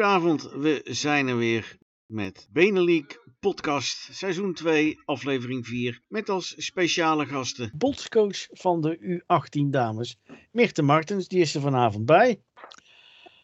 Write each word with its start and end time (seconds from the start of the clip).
Goedenavond, 0.00 0.42
we 0.42 0.80
zijn 0.84 1.28
er 1.28 1.36
weer 1.36 1.78
met 2.06 2.48
Benelink 2.50 3.24
podcast 3.40 4.08
seizoen 4.12 4.54
2 4.54 5.00
aflevering 5.04 5.66
4 5.66 6.00
met 6.08 6.28
als 6.28 6.54
speciale 6.56 7.26
gasten 7.26 7.72
bondscoach 7.74 8.46
van 8.50 8.80
de 8.80 9.22
U18 9.22 9.70
dames 9.70 10.18
Mirte 10.52 10.82
Martens, 10.82 11.28
die 11.28 11.40
is 11.40 11.54
er 11.54 11.60
vanavond 11.60 12.06
bij. 12.06 12.42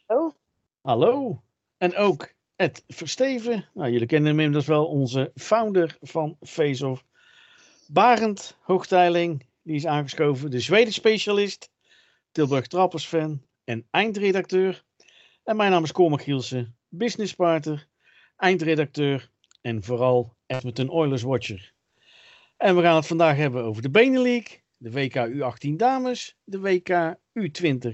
Hallo. 0.06 0.34
Hallo. 0.82 1.42
En 1.78 1.96
ook 1.96 2.32
Ed 2.56 2.84
Versteven, 2.86 3.68
nou 3.74 3.90
jullie 3.90 4.06
kennen 4.06 4.28
hem 4.28 4.38
inmiddels 4.38 4.66
wel, 4.66 4.86
onze 4.86 5.32
founder 5.34 5.96
van 6.00 6.36
Face-Off. 6.40 7.04
Barend 7.86 8.58
Hoogteiling, 8.60 9.46
die 9.62 9.74
is 9.74 9.86
aangeschoven, 9.86 10.50
de 10.50 10.60
Zweden 10.60 10.92
specialist, 10.92 11.70
Tilburg 12.32 12.66
Trappers 12.66 13.06
fan 13.06 13.42
en 13.64 13.86
eindredacteur. 13.90 14.84
En 15.46 15.56
mijn 15.56 15.70
naam 15.70 15.82
is 15.82 15.92
Cormac 15.92 16.22
Gielsen, 16.22 16.76
businesspartner, 16.88 17.86
eindredacteur 18.36 19.30
en 19.60 19.82
vooral 19.82 20.34
Edmonton 20.46 20.90
Oilers 20.90 21.22
watcher. 21.22 21.72
En 22.56 22.76
we 22.76 22.82
gaan 22.82 22.96
het 22.96 23.06
vandaag 23.06 23.36
hebben 23.36 23.64
over 23.64 23.82
de 23.82 23.90
Benelink, 23.90 24.62
de 24.76 24.90
WK 24.90 25.28
U18 25.28 25.70
dames, 25.76 26.36
de 26.44 26.60
WK 26.60 27.16
U20 27.40 27.90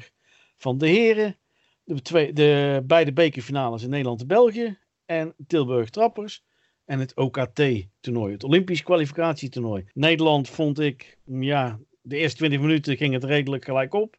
van 0.57 0.79
de 0.79 0.89
heren, 0.89 1.37
de, 1.85 2.03
twee, 2.03 2.33
de 2.33 2.83
beide 2.87 3.13
bekerfinales 3.13 3.83
in 3.83 3.91
Nederland 3.91 4.21
en 4.21 4.27
België 4.27 4.79
en 5.07 5.35
Tilburg 5.47 5.91
Trappers 5.91 6.45
en 6.85 6.99
het 6.99 7.17
OKT-toernooi, 7.17 8.33
het 8.33 8.45
Olympisch 8.45 8.83
kwalificatietoernooi. 8.83 9.85
Nederland 9.95 10.49
vond 10.49 10.81
ik, 10.81 11.19
ja, 11.25 11.79
de 12.03 12.17
eerste 12.17 12.37
20 12.37 12.61
minuten 12.61 12.97
ging 12.97 13.13
het 13.15 13.25
redelijk 13.25 13.65
gelijk 13.65 13.95
op. 13.95 14.17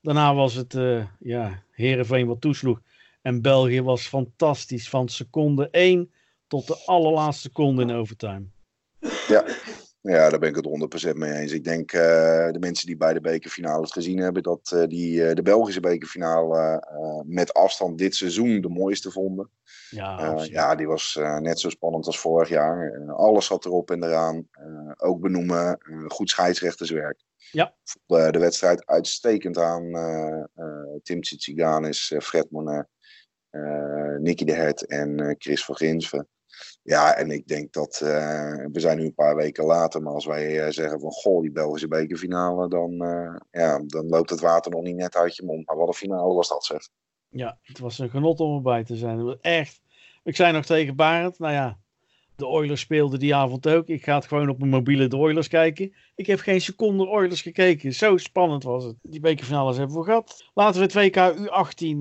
Daarna 0.00 0.34
was 0.34 0.54
het, 0.54 0.74
uh, 0.74 1.06
ja, 1.18 1.64
Herenveen 1.76 2.26
wat 2.26 2.40
toesloeg. 2.40 2.80
En 3.22 3.42
België 3.42 3.82
was 3.82 4.06
fantastisch 4.06 4.88
van 4.88 5.08
seconde 5.08 5.70
1 5.70 6.12
tot 6.46 6.66
de 6.66 6.82
allerlaatste 6.84 7.42
seconde 7.48 7.82
in 7.82 7.90
overtime. 7.90 8.46
Ja, 9.28 9.44
ja, 10.08 10.28
daar 10.30 10.38
ben 10.38 10.48
ik 10.48 10.56
het 10.56 11.12
100% 11.12 11.16
mee 11.16 11.32
eens. 11.32 11.52
Ik 11.52 11.64
denk 11.64 11.92
uh, 11.92 12.00
de 12.50 12.58
mensen 12.60 12.86
die 12.86 12.96
bij 12.96 13.12
de 13.12 13.20
bekerfinales 13.20 13.92
gezien 13.92 14.18
hebben, 14.18 14.42
dat 14.42 14.72
uh, 14.74 14.84
die 14.86 15.20
uh, 15.20 15.34
de 15.34 15.42
Belgische 15.42 15.80
bekerfinale 15.80 16.82
met 17.26 17.54
afstand 17.54 17.98
dit 17.98 18.14
seizoen 18.14 18.60
de 18.60 18.68
mooiste 18.68 19.10
vonden. 19.10 19.50
Ja, 19.90 20.42
ja 20.42 20.74
die 20.74 20.86
was 20.86 21.18
net 21.38 21.60
zo 21.60 21.70
spannend 21.70 22.06
als 22.06 22.18
vorig 22.18 22.48
jaar. 22.48 23.06
alles 23.08 23.46
zat 23.46 23.64
erop 23.64 23.90
en 23.90 24.04
eraan. 24.04 24.48
ook 24.96 25.20
benoemen, 25.20 25.78
goed 26.08 26.30
scheidsrechterswerk. 26.30 27.22
Ja. 27.50 27.74
De, 28.06 28.28
de 28.30 28.38
wedstrijd 28.38 28.86
uitstekend 28.86 29.58
aan 29.58 29.90
Tim 31.02 31.20
Tsitsiganis, 31.20 32.14
Fred 32.18 32.50
Monet, 32.50 32.86
Nicky 34.18 34.44
de 34.44 34.54
Het 34.54 34.86
en 34.86 35.34
Chris 35.38 35.64
van 35.64 35.76
Ginsven. 35.76 36.28
Ja, 36.86 37.16
en 37.16 37.30
ik 37.30 37.46
denk 37.46 37.72
dat 37.72 38.00
uh, 38.02 38.08
we 38.72 38.80
zijn 38.80 38.98
nu 38.98 39.04
een 39.04 39.14
paar 39.14 39.36
weken 39.36 39.64
later, 39.64 40.02
maar 40.02 40.12
als 40.12 40.26
wij 40.26 40.66
uh, 40.66 40.70
zeggen 40.70 41.00
van 41.00 41.10
goh, 41.10 41.40
die 41.40 41.52
Belgische 41.52 41.88
bekerfinale, 41.88 42.68
dan, 42.68 42.92
uh, 42.92 43.36
ja, 43.50 43.82
dan 43.86 44.08
loopt 44.08 44.30
het 44.30 44.40
water 44.40 44.70
nog 44.70 44.82
niet 44.82 44.96
net 44.96 45.16
uit 45.16 45.36
je 45.36 45.44
mond. 45.44 45.66
Maar 45.66 45.76
wat 45.76 45.88
een 45.88 45.94
finale 45.94 46.34
was 46.34 46.48
dat 46.48 46.64
zeg. 46.64 46.88
Ja, 47.28 47.58
het 47.62 47.78
was 47.78 47.98
een 47.98 48.10
genot 48.10 48.40
om 48.40 48.56
erbij 48.56 48.84
te 48.84 48.96
zijn. 48.96 49.38
Echt. 49.40 49.80
Ik 50.24 50.36
zei 50.36 50.52
nog 50.52 50.64
tegen 50.64 50.96
Barend, 50.96 51.38
nou 51.38 51.52
ja, 51.52 51.78
de 52.36 52.46
Oilers 52.46 52.80
speelden 52.80 53.18
die 53.18 53.34
avond 53.34 53.68
ook. 53.68 53.86
Ik 53.86 54.04
ga 54.04 54.14
het 54.14 54.26
gewoon 54.26 54.48
op 54.48 54.58
mijn 54.58 54.70
mobiele 54.70 55.08
de 55.08 55.16
Oilers 55.16 55.48
kijken. 55.48 55.94
Ik 56.14 56.26
heb 56.26 56.38
geen 56.38 56.60
seconde 56.60 57.06
Oilers 57.06 57.42
gekeken. 57.42 57.94
Zo 57.94 58.16
spannend 58.16 58.62
was 58.64 58.84
het. 58.84 58.96
Die 59.02 59.20
bekerfinales 59.20 59.76
hebben 59.76 59.96
we 59.96 60.04
gehad. 60.04 60.50
Laten 60.54 60.80
we 60.80 60.86
het 60.86 61.14
WK 61.14 61.34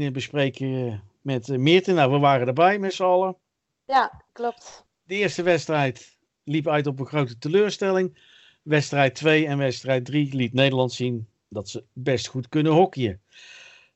U18 0.07 0.11
bespreken 0.11 1.01
met 1.21 1.47
Meerten. 1.47 1.95
Nou, 1.95 2.11
we 2.11 2.17
waren 2.17 2.47
erbij 2.47 2.79
met 2.79 2.93
z'n 2.93 3.03
allen. 3.03 3.37
Ja, 3.85 4.23
klopt. 4.31 4.85
De 5.03 5.16
eerste 5.16 5.44
wedstrijd 5.44 6.18
liep 6.44 6.68
uit 6.68 6.88
op 6.88 7.00
een 7.00 7.06
grote 7.06 7.38
teleurstelling. 7.38 8.18
Wedstrijd 8.62 9.16
2 9.16 9.47
en 9.47 9.57
wedstrijd 9.57 10.06
3 10.06 10.35
liet 10.35 10.53
Nederland 10.53 10.94
zien 10.94 11.28
dat 11.47 11.69
ze 11.69 11.84
best 11.94 12.28
goed 12.28 12.50
kunnen 12.50 12.72
hockeyen. 12.72 13.22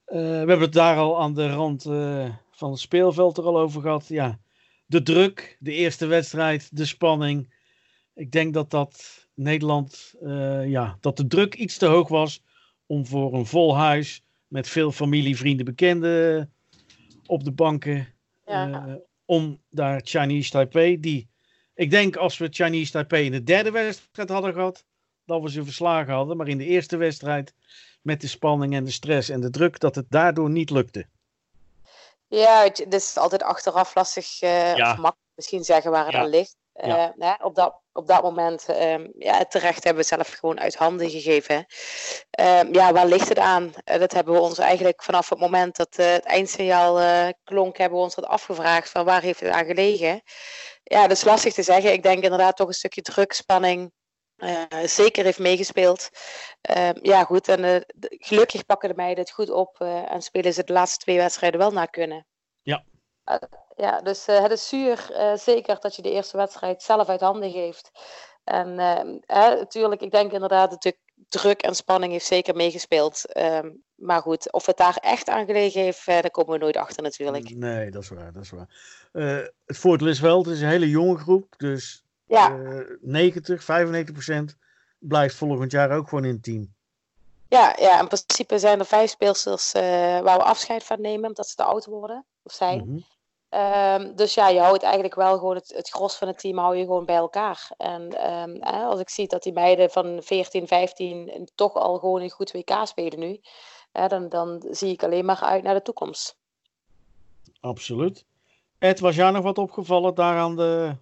Uh, 0.07 0.15
we 0.15 0.19
hebben 0.19 0.59
het 0.59 0.73
daar 0.73 0.97
al 0.97 1.21
aan 1.21 1.33
de 1.33 1.49
rand 1.49 1.85
uh, 1.85 2.29
van 2.51 2.71
het 2.71 2.79
speelveld 2.79 3.37
er 3.37 3.43
al 3.43 3.59
over 3.59 3.81
gehad. 3.81 4.07
Ja, 4.07 4.39
de 4.85 5.01
druk, 5.01 5.57
de 5.59 5.71
eerste 5.71 6.05
wedstrijd, 6.05 6.77
de 6.77 6.85
spanning. 6.85 7.53
Ik 8.15 8.31
denk 8.31 8.53
dat 8.53 8.69
dat 8.69 9.27
Nederland, 9.33 10.15
uh, 10.21 10.69
ja, 10.69 10.97
dat 10.99 11.17
de 11.17 11.27
druk 11.27 11.55
iets 11.55 11.77
te 11.77 11.85
hoog 11.85 12.07
was 12.07 12.43
om 12.85 13.05
voor 13.05 13.33
een 13.33 13.45
vol 13.45 13.77
huis 13.77 14.23
met 14.47 14.67
veel 14.67 14.91
familie, 14.91 15.37
vrienden, 15.37 15.65
bekenden 15.65 16.53
op 17.25 17.43
de 17.43 17.51
banken 17.51 18.07
Ja 18.45 18.99
om 19.29 19.61
daar 19.69 20.01
Chinese 20.03 20.49
Taipei, 20.51 20.99
die 20.99 21.29
ik 21.73 21.91
denk 21.91 22.15
als 22.15 22.37
we 22.37 22.47
Chinese 22.51 22.91
Taipei 22.91 23.25
in 23.25 23.31
de 23.31 23.43
derde 23.43 23.71
wedstrijd 23.71 24.29
hadden 24.29 24.53
gehad, 24.53 24.85
dat 25.25 25.41
we 25.41 25.49
ze 25.49 25.63
verslagen 25.63 26.13
hadden, 26.13 26.37
maar 26.37 26.47
in 26.47 26.57
de 26.57 26.65
eerste 26.65 26.97
wedstrijd 26.97 27.53
met 28.01 28.21
de 28.21 28.27
spanning 28.27 28.73
en 28.73 28.83
de 28.83 28.91
stress 28.91 29.29
en 29.29 29.41
de 29.41 29.49
druk, 29.49 29.79
dat 29.79 29.95
het 29.95 30.05
daardoor 30.09 30.49
niet 30.49 30.69
lukte. 30.69 31.05
Ja, 32.27 32.63
het 32.63 32.93
is 32.93 33.17
altijd 33.17 33.43
achteraf 33.43 33.95
lastig, 33.95 34.41
uh, 34.41 34.75
Ja. 34.75 34.91
of 34.91 34.97
makkelijk 34.97 35.35
misschien 35.35 35.63
zeggen 35.63 35.91
waar 35.91 36.05
het 36.05 36.13
Ja. 36.13 36.19
aan 36.19 36.29
ligt. 36.29 36.55
Eh, 36.79 36.89
Ja. 36.89 37.13
hè, 37.17 37.43
op, 37.43 37.55
dat, 37.55 37.81
op 37.93 38.07
dat 38.07 38.21
moment, 38.21 38.65
ehm, 38.65 39.07
ja, 39.17 39.45
terecht 39.45 39.83
hebben 39.83 40.01
we 40.03 40.09
zelf 40.09 40.29
gewoon 40.29 40.59
uit 40.59 40.75
handen 40.75 41.09
gegeven. 41.09 41.65
Ehm, 42.29 42.73
ja, 42.73 42.93
waar 42.93 43.05
ligt 43.07 43.29
het 43.29 43.39
aan? 43.39 43.73
Eh, 43.83 43.99
dat 43.99 44.11
hebben 44.13 44.33
we 44.33 44.39
ons 44.39 44.57
eigenlijk 44.57 45.03
vanaf 45.03 45.29
het 45.29 45.39
moment 45.39 45.75
dat 45.75 45.97
eh, 45.97 46.11
het 46.11 46.23
eindsignaal 46.25 46.99
eh, 46.99 47.27
klonk, 47.43 47.77
hebben 47.77 47.97
we 47.97 48.03
ons 48.03 48.15
dat 48.15 48.25
afgevraagd 48.25 48.89
van 48.89 49.05
waar 49.05 49.21
heeft 49.21 49.39
het 49.39 49.49
aan 49.51 49.65
gelegen? 49.65 50.21
Ja, 50.83 51.01
dat 51.01 51.17
is 51.17 51.23
lastig 51.23 51.53
te 51.53 51.63
zeggen. 51.63 51.93
Ik 51.93 52.03
denk 52.03 52.23
inderdaad 52.23 52.55
toch 52.57 52.67
een 52.67 52.73
stukje 52.73 53.01
druk, 53.01 53.33
spanning, 53.33 53.91
zeker 54.83 55.23
heeft 55.23 55.39
meegespeeld. 55.39 56.09
Ehm, 56.61 56.97
ja, 57.01 57.23
goed. 57.23 57.47
En 57.47 57.85
gelukkig 57.99 58.65
pakken 58.65 58.89
de 58.89 58.95
meiden 58.95 59.23
het 59.23 59.33
goed 59.33 59.49
op 59.49 59.79
en 59.81 60.21
spelen 60.21 60.53
ze 60.53 60.63
de 60.63 60.73
laatste 60.73 60.97
twee 60.97 61.17
wedstrijden 61.17 61.59
wel 61.59 61.71
naar 61.71 61.89
kunnen. 61.89 62.25
Ja. 62.61 62.83
Eh, 63.29 63.37
ja, 63.75 64.01
dus 64.01 64.25
eh, 64.25 64.41
het 64.41 64.51
is 64.51 64.67
zuur, 64.67 65.11
eh, 65.11 65.35
zeker 65.35 65.79
dat 65.79 65.95
je 65.95 66.01
de 66.01 66.11
eerste 66.11 66.37
wedstrijd 66.37 66.83
zelf 66.83 67.09
uit 67.09 67.21
handen 67.21 67.51
geeft. 67.51 67.91
En 68.43 68.75
natuurlijk, 69.27 70.01
ik 70.01 70.11
denk 70.11 70.31
inderdaad 70.31 70.69
dat 70.69 70.81
de 70.81 70.97
druk 71.27 71.61
en 71.61 71.75
spanning 71.75 72.11
heeft 72.11 72.25
zeker 72.25 72.55
meegespeeld. 72.55 73.33
Ehm, 73.33 73.69
maar 73.95 74.21
goed, 74.21 74.51
of 74.51 74.65
het 74.65 74.77
daar 74.77 74.95
echt 74.95 75.29
aan 75.29 75.45
gelegen 75.45 75.81
heeft, 75.81 76.05
daar 76.05 76.31
komen 76.31 76.53
we 76.53 76.59
nooit 76.59 76.77
achter 76.77 77.03
natuurlijk. 77.03 77.55
Nee, 77.55 77.91
dat 77.91 78.03
is 78.03 78.09
waar. 78.09 78.33
Dat 78.33 78.43
is 78.43 78.49
waar. 78.49 78.67
Het 79.65 79.77
voordeel 79.77 80.07
is 80.07 80.19
wel, 80.19 80.37
het 80.37 80.47
is 80.47 80.61
een 80.61 80.67
hele 80.67 80.89
jonge 80.89 81.17
groep, 81.17 81.53
dus 81.57 82.03
Ja, 82.25 82.59
eh 82.59 82.79
90, 83.01 83.63
95 83.63 84.13
procent 84.13 84.57
blijft 84.99 85.35
volgend 85.35 85.71
jaar 85.71 85.91
ook 85.91 86.09
gewoon 86.09 86.25
in 86.25 86.33
het 86.33 86.43
team. 86.43 86.73
ja, 87.47 87.75
ja, 87.79 87.99
in 87.99 88.07
principe 88.07 88.59
zijn 88.59 88.79
er 88.79 88.85
vijf 88.85 89.09
speelsters 89.09 89.71
waar 89.71 90.37
we 90.37 90.43
afscheid 90.43 90.83
van 90.83 91.01
nemen, 91.01 91.27
omdat 91.27 91.47
ze 91.47 91.55
te 91.55 91.63
oud 91.63 91.85
worden. 91.85 92.25
Of 92.43 92.51
zijn. 92.53 92.77
Mhm. 92.77 92.99
Ehm, 93.49 94.15
dus 94.15 94.33
ja, 94.33 94.47
je 94.47 94.59
houdt 94.59 94.83
eigenlijk 94.83 95.15
wel 95.15 95.37
gewoon 95.37 95.55
het, 95.55 95.73
het 95.75 95.89
gros 95.89 96.15
van 96.15 96.27
het 96.27 96.39
team 96.39 96.57
hou 96.57 96.75
je 96.75 96.83
gewoon 96.83 97.05
bij 97.05 97.15
elkaar. 97.15 97.71
En 97.77 98.09
ehm, 98.09 98.61
als 98.61 98.99
ik 98.99 99.09
zie 99.09 99.27
dat 99.27 99.43
die 99.43 99.53
meiden 99.53 99.89
van 99.89 100.23
14, 100.23 100.67
15 100.67 101.49
toch 101.55 101.73
al 101.73 101.97
gewoon 101.97 102.21
een 102.21 102.29
goed 102.29 102.51
WK 102.51 102.71
spelen 102.83 103.19
nu, 103.19 103.39
dan, 103.91 104.29
dan 104.29 104.65
zie 104.69 104.91
ik 104.91 105.03
alleen 105.03 105.25
maar 105.25 105.41
uit 105.41 105.63
naar 105.63 105.73
de 105.73 105.81
toekomst. 105.81 106.37
Absoluut. 107.59 108.25
Ed, 108.77 108.99
was 108.99 109.15
jou 109.15 109.31
nog 109.31 109.43
wat 109.43 109.57
opgevallen 109.57 110.15
daar 110.15 110.37
aan 110.37 110.55
de, 110.55 110.95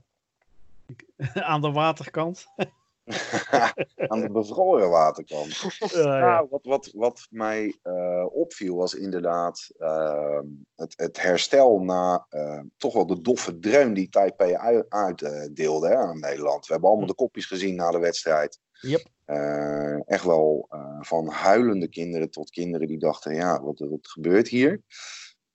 aan 1.51 1.61
de 1.61 1.71
waterkant? 1.71 2.45
Aan 4.11 4.21
de 4.21 4.29
bevroren 4.31 4.89
waterkant. 4.89 5.63
Eh, 5.79 5.89
ja. 6.03 6.19
Nou, 6.19 6.47
wat, 6.49 6.65
wat, 6.65 6.91
wat 6.93 7.27
mij 7.29 7.77
eh, 7.81 8.25
opviel 8.29 8.75
was 8.75 8.93
inderdaad 8.93 9.69
ehm, 9.77 10.45
het, 10.75 10.93
het 10.95 11.21
herstel 11.21 11.79
na 11.79 12.25
eh, 12.29 12.61
toch 12.77 12.93
wel 12.93 13.05
de 13.05 13.21
doffe 13.21 13.59
dreun 13.59 13.93
die 13.93 14.09
Taipei 14.09 14.55
uitdeelde 14.89 15.87
hè, 15.87 15.95
aan 15.95 16.19
Nederland. 16.19 16.65
We 16.65 16.71
hebben 16.71 16.89
allemaal 16.89 17.07
de 17.07 17.15
kopjes 17.15 17.45
gezien 17.45 17.75
na 17.75 17.91
de 17.91 17.99
wedstrijd. 17.99 18.59
Yep. 18.81 19.07
Eh, 19.25 20.09
echt 20.09 20.23
wel 20.23 20.67
eh, 20.69 20.97
van 20.99 21.27
huilende 21.27 21.87
kinderen 21.87 22.29
tot 22.29 22.49
kinderen 22.49 22.87
die 22.87 22.99
dachten, 22.99 23.35
ja, 23.35 23.61
wat, 23.61 23.79
wat 23.79 24.07
gebeurt 24.07 24.47
hier? 24.47 24.81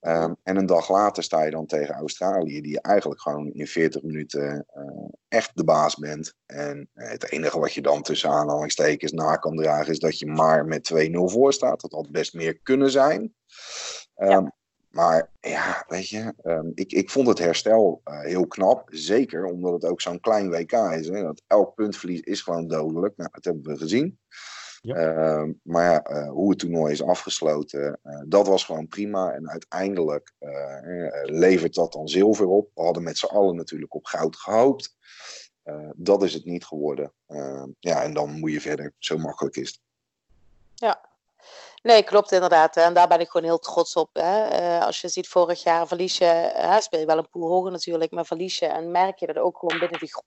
Ehm, 0.02 0.32
en 0.42 0.56
een 0.56 0.66
dag 0.66 0.88
later 0.90 1.22
sta 1.22 1.42
je 1.44 1.50
dan 1.50 1.66
tegen 1.66 1.94
Australië, 1.94 2.60
die 2.60 2.70
je 2.72 2.80
eigenlijk 2.80 3.20
gewoon 3.20 3.52
in 3.52 3.66
40 3.66 4.02
minuten 4.02 4.66
eh, 4.68 5.08
echt 5.28 5.50
de 5.54 5.64
baas 5.64 5.96
bent. 5.96 6.34
En 6.46 6.88
eh, 6.92 7.10
het 7.10 7.30
enige 7.30 7.58
wat 7.58 7.72
je 7.72 7.80
dan 7.82 8.02
tussen 8.02 8.30
aanhalingstekens 8.30 9.12
na 9.12 9.36
kan 9.36 9.56
dragen, 9.56 9.92
is 9.92 9.98
dat 9.98 10.18
je 10.18 10.26
maar 10.26 10.64
met 10.66 10.84
2-0 10.84 11.28
voor 11.30 11.52
staat. 11.52 11.80
Dat 11.80 11.92
had 11.92 12.10
best 12.10 12.34
meer 12.34 12.58
kunnen 12.58 12.90
zijn. 12.90 13.34
Ehm, 14.14 14.46
Maar 14.90 15.30
ja, 15.40 15.84
weet 15.88 16.08
je, 16.08 16.34
ehm, 16.42 16.66
ik, 16.74 16.92
ik 16.92 17.10
vond 17.10 17.28
het 17.28 17.38
herstel 17.38 18.00
eh, 18.04 18.20
heel 18.20 18.46
knap. 18.46 18.88
Zeker 18.90 19.44
omdat 19.44 19.72
het 19.72 19.84
ook 19.84 20.00
zo'n 20.00 20.20
klein 20.20 20.50
WK 20.50 20.72
is. 20.72 21.08
Hè? 21.08 21.22
Dat 21.22 21.42
elk 21.46 21.74
puntverlies 21.74 22.20
is 22.20 22.40
gewoon 22.42 22.68
dodelijk. 22.68 23.16
Nou, 23.16 23.30
dat 23.32 23.44
hebben 23.44 23.62
we 23.72 23.78
gezien. 23.78 24.18
Ja. 24.82 24.94
Ehm, 24.94 25.52
maar 25.62 25.84
ja, 25.84 26.02
eh, 26.02 26.28
hoe 26.28 26.50
het 26.50 26.58
toernooi 26.58 26.92
is 26.92 27.02
afgesloten, 27.02 27.98
eh, 28.02 28.20
dat 28.26 28.46
was 28.46 28.64
gewoon 28.64 28.88
prima. 28.88 29.32
En 29.32 29.50
uiteindelijk 29.50 30.32
eh, 30.38 31.22
levert 31.22 31.74
dat 31.74 31.92
dan 31.92 32.08
zilver 32.08 32.46
op. 32.46 32.70
We 32.74 32.82
hadden 32.82 33.02
met 33.02 33.18
z'n 33.18 33.26
allen 33.26 33.56
natuurlijk 33.56 33.94
op 33.94 34.04
goud 34.04 34.36
gehoopt. 34.36 34.96
Eh, 35.62 35.90
dat 35.96 36.22
is 36.22 36.34
het 36.34 36.44
niet 36.44 36.64
geworden. 36.64 37.12
Ehm, 37.26 37.68
ja, 37.78 38.02
en 38.02 38.14
dan 38.14 38.38
moet 38.38 38.52
je 38.52 38.60
verder. 38.60 38.94
Zo 38.98 39.16
makkelijk 39.18 39.56
is 39.56 39.68
het. 39.68 39.80
Nee, 41.82 42.02
klopt 42.02 42.32
inderdaad. 42.32 42.76
En 42.76 42.94
daar 42.94 43.08
ben 43.08 43.20
ik 43.20 43.28
gewoon 43.28 43.46
heel 43.46 43.58
trots 43.58 43.96
op. 43.96 44.08
Hè. 44.12 44.80
Als 44.80 45.00
je 45.00 45.08
ziet, 45.08 45.28
vorig 45.28 45.62
jaar 45.62 45.86
verlies 45.86 46.18
je, 46.18 46.52
hè, 46.54 46.80
speel 46.80 47.00
je 47.00 47.06
wel 47.06 47.18
een 47.18 47.30
poel 47.30 47.48
hoger 47.48 47.70
natuurlijk, 47.70 48.10
maar 48.10 48.26
verlies 48.26 48.58
je 48.58 48.66
en 48.66 48.90
merk 48.90 49.18
je 49.18 49.26
dat 49.26 49.38
ook 49.38 49.58
gewoon 49.58 49.78
binnen 49.78 49.98
die 49.98 50.12
groep. 50.12 50.24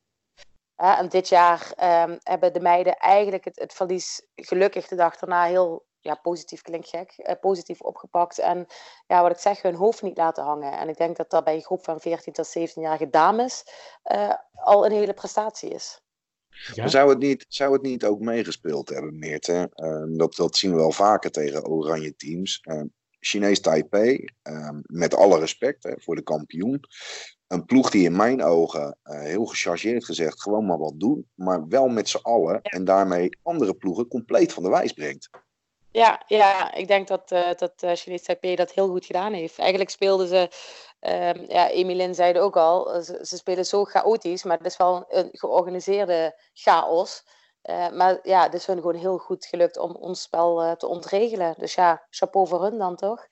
En 0.76 1.10
dit 1.10 1.30
jaar 1.30 1.74
ehm, 1.76 2.18
hebben 2.24 2.54
de 2.54 2.60
meiden 2.60 2.98
eigenlijk 2.98 3.46
het, 3.46 3.60
het 3.60 3.74
verlies 3.74 4.28
gelukkig 4.36 4.88
de 4.88 4.96
dag 4.96 5.18
daarna 5.18 5.44
heel 5.44 5.86
ja, 6.00 6.16
positief 6.16 6.62
klinkt 6.62 6.90
gek, 6.90 7.14
eh, 7.18 7.36
positief 7.40 7.82
opgepakt. 7.82 8.40
En 8.40 8.66
ja, 9.08 9.22
wat 9.22 9.32
ik 9.32 9.38
zeg, 9.38 9.62
hun 9.62 9.76
hoofd 9.76 10.02
niet 10.02 10.18
laten 10.18 10.44
hangen. 10.44 10.78
En 10.78 10.90
ik 10.90 10.98
denk 10.98 11.18
dat 11.18 11.30
dat 11.30 11.44
bij 11.44 11.56
een 11.56 11.62
groep 11.62 11.84
van 11.84 12.00
14 12.00 12.34
tot 12.34 12.58
17-jarige 12.58 13.10
dames 13.10 13.64
eh, 14.04 14.34
al 14.52 14.86
een 14.86 14.92
hele 14.92 15.14
prestatie 15.14 15.70
is. 15.70 16.02
Ja? 16.50 16.82
Maar 16.82 16.90
Zou, 16.90 17.10
het 17.10 17.20
niet, 17.20 17.46
zou 17.48 17.74
het 17.74 17.82
niet 17.82 18.06
ook 18.06 18.20
meegespeeld 18.20 18.90
hebben, 18.90 19.20
Meerte? 19.20 19.70
Ehm, 19.74 20.18
dat, 20.18 20.36
dat 20.36 20.56
zien 20.58 20.72
we 20.72 20.78
wel 20.78 20.92
vaker 20.92 21.32
tegen 21.32 21.66
oranje 21.66 22.16
teams. 22.16 22.60
Ehm, 22.62 22.86
Chinees 23.20 23.62
Taipei, 23.62 24.26
ehm, 24.42 24.80
met 24.82 25.16
alle 25.16 25.40
respect 25.40 25.84
hè, 25.84 25.94
voor 25.98 26.16
de 26.16 26.24
kampioen. 26.24 26.84
Een 27.48 27.66
ploeg 27.66 27.90
die 27.90 28.06
in 28.06 28.16
mijn 28.16 28.44
ogen, 28.44 28.98
eh, 29.04 29.20
heel 29.20 29.46
gechargeerd 29.46 30.06
gezegd, 30.06 30.42
gewoon 30.42 30.66
maar 30.66 30.78
wat 30.78 31.00
doen. 31.00 31.30
Maar 31.34 31.68
wel 31.68 31.88
met 31.88 32.10
z'n 32.10 32.20
allen. 32.22 32.62
En 32.62 32.86
daarmee 32.86 33.38
andere 33.44 33.74
ploegen 33.74 34.08
compleet 34.08 34.54
van 34.54 34.64
de 34.64 34.70
wijs 34.70 34.94
brengt. 34.94 35.30
Ja, 35.92 36.24
ja, 36.28 36.74
ik 36.74 36.88
denk 36.88 37.08
dat, 37.08 37.32
eh 37.32 37.54
dat 37.56 37.74
eh, 37.76 37.92
Chinese 37.94 38.24
Taipei 38.24 38.56
dat 38.56 38.72
heel 38.72 38.88
goed 38.88 39.06
gedaan 39.06 39.34
heeft. 39.34 39.60
Eigenlijk 39.60 39.90
speelden 39.90 40.28
ze, 40.28 40.50
ehm 41.00 41.46
ja, 41.48 41.70
Emilien 41.70 42.16
zei 42.16 42.34
het 42.34 42.42
ook 42.42 42.58
al, 42.58 43.02
ze, 43.04 43.20
ze 43.22 43.38
spelen 43.38 43.66
zo 43.66 43.84
chaotisch, 43.84 44.44
maar 44.44 44.58
het 44.58 44.66
is 44.66 44.78
wel 44.78 45.06
een 45.08 45.30
georganiseerde 45.32 46.40
chaos. 46.54 47.24
Maar 47.94 48.20
ja, 48.24 48.44
het 48.44 48.54
is 48.54 48.66
hun 48.66 48.76
gewoon 48.76 48.96
heel 48.96 49.18
goed 49.18 49.46
gelukt 49.46 49.78
om 49.78 49.92
ons 49.96 50.22
spel 50.22 50.76
te 50.78 50.88
ontregelen. 50.88 51.56
Dus 51.58 51.76
ja, 51.76 52.06
chapeau 52.10 52.48
voor 52.48 52.62
hun 52.64 52.78
dan 52.78 52.96
toch? 52.96 53.28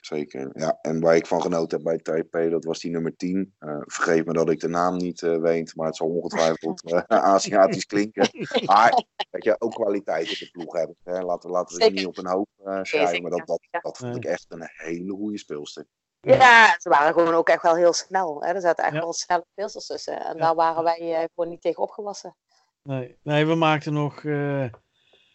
Zeker. 0.00 0.50
Ja, 0.52 0.78
en 0.82 1.00
waar 1.00 1.16
ik 1.16 1.26
van 1.26 1.42
genoten 1.42 1.76
heb 1.76 1.86
bij 1.86 1.98
Taipei, 1.98 2.50
dat 2.50 2.64
was 2.64 2.78
die 2.80 2.90
nummer 2.90 3.16
10. 3.16 3.54
Eh, 3.58 3.76
vergeef 3.80 4.24
me 4.24 4.32
dat 4.32 4.50
ik 4.50 4.60
de 4.60 4.68
naam 4.68 4.96
niet 4.96 5.22
eh, 5.22 5.36
weet, 5.36 5.76
maar 5.76 5.86
het 5.86 5.96
zal 5.96 6.08
ongetwijfeld 6.08 6.82
eh, 6.92 7.02
Aziatisch 7.34 7.86
klinken. 7.86 8.28
Maar 8.64 9.04
weet 9.30 9.44
je, 9.44 9.60
ook 9.60 9.72
kwaliteit 9.74 10.26
in 10.28 10.36
de 10.38 10.50
ploeg 10.50 10.72
hebben. 10.74 10.96
Hè. 11.04 11.20
Laten, 11.20 11.50
laten 11.50 11.76
we 11.78 11.84
ze 11.84 11.90
niet 11.90 12.06
op 12.06 12.18
een 12.18 12.26
hoop 12.26 12.48
eh, 12.64 12.78
schrijven, 12.82 13.22
maar 13.22 13.30
dat, 13.30 13.46
dat, 13.46 13.60
dat 13.82 13.98
vond 13.98 14.16
ik 14.16 14.24
echt 14.24 14.46
een 14.48 14.68
hele 14.72 15.12
goede 15.12 15.38
speelster. 15.38 15.84
Ja, 16.20 16.74
ze 16.78 16.88
waren 16.88 17.12
gewoon 17.12 17.34
ook 17.34 17.48
echt 17.48 17.62
wel 17.62 17.74
heel 17.76 17.92
snel. 17.92 18.42
Hè? 18.42 18.52
Er 18.52 18.60
zaten 18.60 18.84
echt 18.84 18.94
Ja. 18.94 19.00
wel 19.00 19.12
snelle 19.12 19.44
speelsters 19.52 19.86
tussen. 19.86 20.24
En 20.24 20.36
Ja. 20.36 20.40
daar 20.42 20.54
waren 20.54 20.84
wij 20.84 21.14
eh, 21.14 21.24
gewoon 21.34 21.50
niet 21.50 21.60
tegen 21.62 21.82
opgewassen. 21.82 22.36
Nee, 22.82 23.18
nee, 23.22 23.46
we 23.46 23.54
maakten 23.54 23.92
nog 23.92 24.24
eh 24.24 24.64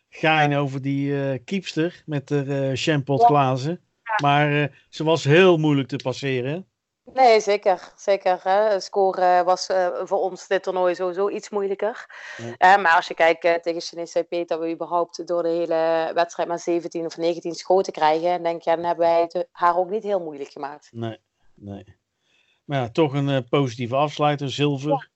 gein 0.10 0.56
over 0.56 0.82
die 0.82 1.22
eh 1.32 1.40
kiepster 1.46 2.04
met 2.06 2.28
de 2.28 2.70
eh 2.70 2.72
Champot 2.78 3.22
Ja. 3.22 3.28
Maar 4.22 4.62
eh, 4.62 4.68
ze 4.90 5.04
was 5.04 5.24
heel 5.24 5.58
moeilijk 5.58 5.88
te 5.88 5.96
passeren. 5.96 6.68
Nee, 7.14 7.40
zeker. 7.40 7.94
zeker 7.96 8.40
hè. 8.44 8.80
Scoren 8.80 9.46
was 9.46 9.68
eh, 9.68 9.88
voor 10.04 10.20
ons 10.20 10.48
dit 10.48 10.64
toernooi 10.64 10.96
sowieso 10.96 11.30
iets 11.30 11.50
moeilijker. 11.50 12.06
Ja. 12.58 12.78
Maar 12.78 12.96
als 12.96 13.08
je 13.08 13.14
kijkt 13.14 13.44
eh, 13.44 13.54
tegen 13.54 13.82
Chinese 13.82 14.14
Taipei, 14.14 14.46
dat 14.46 14.60
we 14.60 14.72
überhaupt 14.72 15.28
door 15.28 15.44
de 15.44 15.50
hele 15.50 16.12
wedstrijd 16.14 16.48
maar 16.48 16.60
17 16.60 17.06
of 17.06 17.18
19 17.18 17.54
schoten 17.54 17.94
krijgen, 17.94 18.44
denk 18.44 18.62
je, 18.62 18.76
dan 18.76 18.86
hebben 18.86 19.06
wij 19.06 19.22
het 19.22 19.48
haar 19.52 19.78
ook 19.78 19.90
niet 19.90 20.04
heel 20.04 20.20
moeilijk 20.20 20.50
gemaakt. 20.50 20.90
Nee, 20.92 21.20
nee. 21.56 21.98
Maar 22.64 22.80
ja, 22.80 22.90
toch 22.90 23.14
een 23.14 23.48
positieve 23.50 23.96
afsluiter, 23.96 24.52
zilver. 24.52 25.12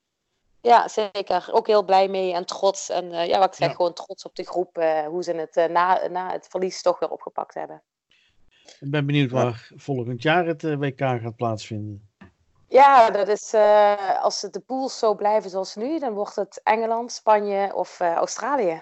Ja, 0.62 0.88
zeker. 0.88 1.48
Ook 1.51 1.68
heel 1.68 1.84
blij 1.84 2.07
mee 2.07 2.34
en 2.34 2.45
trots. 2.45 2.89
En 2.89 3.12
ja, 3.12 3.39
wat 3.39 3.48
ik 3.48 3.54
zeg, 3.54 3.75
gewoon 3.75 3.94
trots 3.94 4.24
op 4.24 4.36
de 4.36 4.44
groep, 4.44 4.75
hoe 5.07 5.24
ze 5.24 5.34
het 5.34 5.72
na, 5.72 6.07
na 6.07 6.31
het 6.31 6.48
verlies 6.50 6.81
toch 6.81 7.00
weer 7.00 7.10
opgepakt 7.10 7.54
hebben. 7.54 7.84
Ik 8.79 8.91
ben 8.91 9.05
benieuwd 9.05 9.29
Ja. 9.29 9.35
waar 9.43 9.71
volgend 9.75 10.21
jaar 10.21 10.45
het 10.45 10.63
eh, 10.63 10.77
WK 10.77 10.99
gaat 10.99 11.35
plaatsvinden. 11.35 12.09
Ja, 12.69 13.09
dat 13.09 13.27
is, 13.27 13.53
eh, 13.53 14.23
als 14.23 14.41
de 14.41 14.59
pools 14.59 14.99
zo 14.99 15.15
blijven 15.15 15.49
zoals 15.49 15.75
nu, 15.75 15.99
dan 15.99 16.13
wordt 16.13 16.35
het 16.35 16.61
Engeland, 16.63 17.11
Spanje 17.11 17.75
of 17.75 17.99
eh, 17.99 18.13
Australië. 18.13 18.81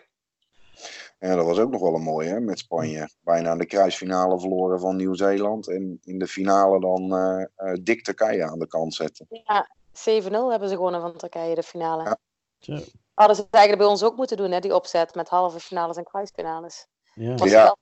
En 1.20 1.36
dat 1.36 1.46
was 1.46 1.60
ook 1.60 1.72
nog 1.72 1.82
wel 1.82 1.96
een 1.96 2.02
mooie, 2.02 2.30
hè, 2.30 2.40
met 2.40 2.60
Spanje. 2.60 3.10
Bijna 3.22 3.50
aan 3.50 3.58
de 3.58 3.66
kruisfinale 3.66 4.40
verloren 4.40 4.80
van 4.80 4.96
Nieuw-Zeeland. 4.96 5.68
En 5.70 6.00
in 6.04 6.20
de 6.20 6.28
finale 6.28 6.80
dan 6.80 7.16
eh 7.16 7.44
eh, 7.56 7.78
dik 7.84 8.04
Turkije 8.04 8.44
aan 8.44 8.60
de 8.60 8.68
kant 8.68 8.94
zetten. 8.94 9.26
Ja, 9.30 9.76
7-0 9.92 10.50
hebben 10.50 10.70
ze 10.70 10.76
gewonnen 10.76 11.02
van 11.02 11.18
Turkije, 11.18 11.56
de 11.56 11.64
finale. 11.64 12.18
Ja. 12.58 12.80
Hadden 13.14 13.36
ze 13.36 13.42
het 13.42 13.54
eigenlijk 13.54 13.84
bij 13.84 13.92
ons 13.92 14.04
ook 14.04 14.16
moeten 14.18 14.38
doen, 14.38 14.52
hè, 14.52 14.60
die 14.60 14.76
opzet 14.76 15.16
met 15.16 15.30
halve 15.30 15.60
finales 15.60 15.98
en 15.98 16.04
kruisfinales. 16.04 16.88
ja. 17.14 17.36
Was 17.36 17.50
Ja. 17.50 17.76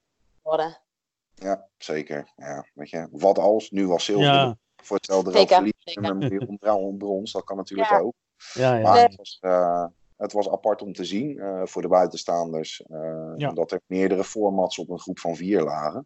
Ja, 1.34 1.68
zeker. 1.78 2.32
Ja, 2.36 2.66
weet 2.74 2.90
je, 2.90 3.08
wat 3.12 3.38
als? 3.38 3.70
Nu 3.72 3.88
was 3.88 4.06
zilver 4.06 4.26
Ja, 4.26 4.58
voor 4.84 4.96
hetzelfde 4.98 5.32
Zeker, 5.32 5.48
geld 5.56 5.74
verliezen 5.84 6.18
miljoen 6.18 6.98
brons. 6.98 7.32
Dat 7.32 7.44
kan 7.44 7.58
natuurlijk 7.58 7.90
Ja. 7.90 8.00
ook. 8.00 8.14
ja, 8.54 8.76
ja. 8.76 8.82
Maar 8.82 9.02
het, 9.02 9.16
was, 9.16 9.38
eh, 9.42 9.86
het 10.18 10.32
was 10.34 10.50
apart 10.50 10.82
om 10.82 10.94
te 10.94 11.04
zien 11.06 11.40
eh, 11.40 11.62
voor 11.66 11.82
de 11.82 11.88
buitenstaanders. 11.88 12.82
eh, 12.82 13.32
Ja. 13.36 13.52
Dat 13.52 13.72
er 13.72 13.82
meerdere 13.86 14.24
formats 14.24 14.78
op 14.80 14.90
een 14.90 15.00
groep 15.00 15.20
van 15.20 15.36
vier 15.36 15.62
lagen. 15.62 16.06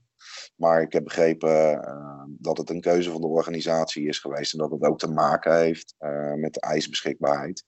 Maar 0.55 0.81
ik 0.81 0.93
heb 0.93 1.03
begrepen 1.03 1.83
eh, 1.83 2.23
dat 2.27 2.57
het 2.57 2.69
een 2.69 2.81
keuze 2.81 3.11
van 3.11 3.21
de 3.21 3.27
organisatie 3.27 4.07
is 4.07 4.19
geweest. 4.19 4.53
En 4.53 4.59
dat 4.59 4.71
het 4.71 4.83
ook 4.83 4.99
te 4.99 5.11
maken 5.11 5.57
heeft 5.57 5.95
eh, 5.97 6.33
met 6.33 6.53
de 6.53 6.59
ijsbeschikbaarheid. 6.59 7.63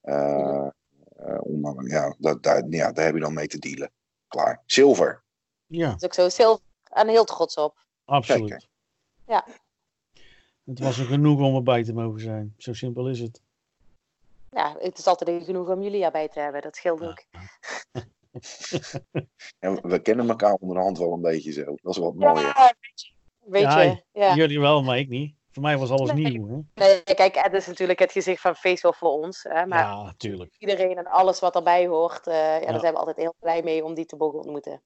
Eh, 0.00 0.68
eh, 1.16 1.38
om, 1.40 1.86
ja, 1.88 2.14
dat, 2.18 2.42
daar, 2.42 2.64
ja, 2.68 2.92
daar 2.92 3.04
heb 3.04 3.14
je 3.14 3.20
dan 3.20 3.34
mee 3.34 3.46
te 3.46 3.58
dealen. 3.58 3.90
Klaar. 4.28 4.62
Zilver. 4.66 5.24
ja, 5.66 5.86
Dat 5.90 5.96
is 5.96 6.04
ook 6.04 6.14
zo 6.14 6.28
stil 6.28 6.60
en 6.92 7.08
heel 7.08 7.24
trots 7.24 7.54
op. 7.56 7.84
absoluut. 8.04 8.48
Zeker. 8.48 8.66
Ja. 9.26 9.44
Het 10.64 10.78
was 10.78 10.98
er 10.98 11.04
genoeg 11.04 11.40
om 11.40 11.54
erbij 11.54 11.84
te 11.84 11.92
mogen 11.92 12.20
zijn. 12.20 12.54
Zo 12.58 12.72
simpel 12.72 13.08
is 13.08 13.20
het. 13.20 13.40
Ja, 14.50 14.76
het 14.78 14.98
is 14.98 15.06
altijd 15.06 15.44
genoeg 15.44 15.68
om 15.68 15.82
jullie 15.82 16.04
erbij 16.04 16.28
te 16.28 16.40
hebben, 16.40 16.62
dat 16.62 16.76
scheelt 16.76 17.02
ook. 17.02 17.24
En 19.58 19.88
we 19.88 19.98
kennen 19.98 20.28
elkaar 20.28 20.54
onderhand 20.54 20.98
wel 20.98 21.12
een 21.12 21.20
beetje 21.20 21.52
zo. 21.52 21.64
Dat 21.64 21.92
is 21.92 21.96
wat 21.98 22.14
mooier. 22.14 22.42
Ja, 22.42 22.74
weet 23.38 23.62
je. 23.72 24.02
Ja. 24.12 24.34
Jullie 24.34 24.60
wel, 24.60 24.82
maar 24.82 24.98
ik 24.98 25.08
niet. 25.08 25.34
Voor 25.50 25.62
mij 25.62 25.78
was 25.78 25.90
alles 25.90 26.12
Nee. 26.12 26.24
nieuw. 26.24 26.48
Hè? 26.74 26.84
Nee, 26.84 27.02
kijk, 27.02 27.34
het 27.34 27.52
is 27.52 27.66
natuurlijk 27.66 27.98
het 27.98 28.12
gezicht 28.12 28.40
van 28.40 28.54
Facebook 28.54 28.94
voor 28.94 29.10
ons. 29.10 29.42
Hè, 29.42 29.66
maar 29.66 29.78
Ja, 29.78 30.14
tuurlijk. 30.16 30.54
iedereen 30.58 30.96
en 30.96 31.06
alles 31.06 31.40
wat 31.40 31.54
erbij 31.54 31.86
hoort, 31.86 32.26
eh, 32.26 32.34
ja, 32.34 32.54
Ja. 32.60 32.66
daar 32.70 32.80
zijn 32.80 32.92
we 32.92 32.98
altijd 32.98 33.16
heel 33.16 33.34
blij 33.38 33.62
mee 33.62 33.84
om 33.84 33.94
die 33.94 34.04
te 34.06 34.16
mogen 34.16 34.38
ontmoeten. 34.38 34.82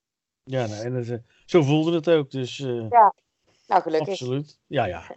Ja, 0.48 0.66
nee, 0.66 0.80
en 0.80 0.94
het, 0.94 1.10
eh, 1.10 1.16
zo 1.44 1.62
voelde 1.62 1.94
het 1.94 2.08
ook. 2.08 2.30
Dus 2.30 2.58
eh, 2.60 2.66
Nou, 2.68 3.82
gelukkig. 3.82 4.08
absoluut. 4.08 4.58
Ja, 4.66 4.84
ja. 4.84 5.02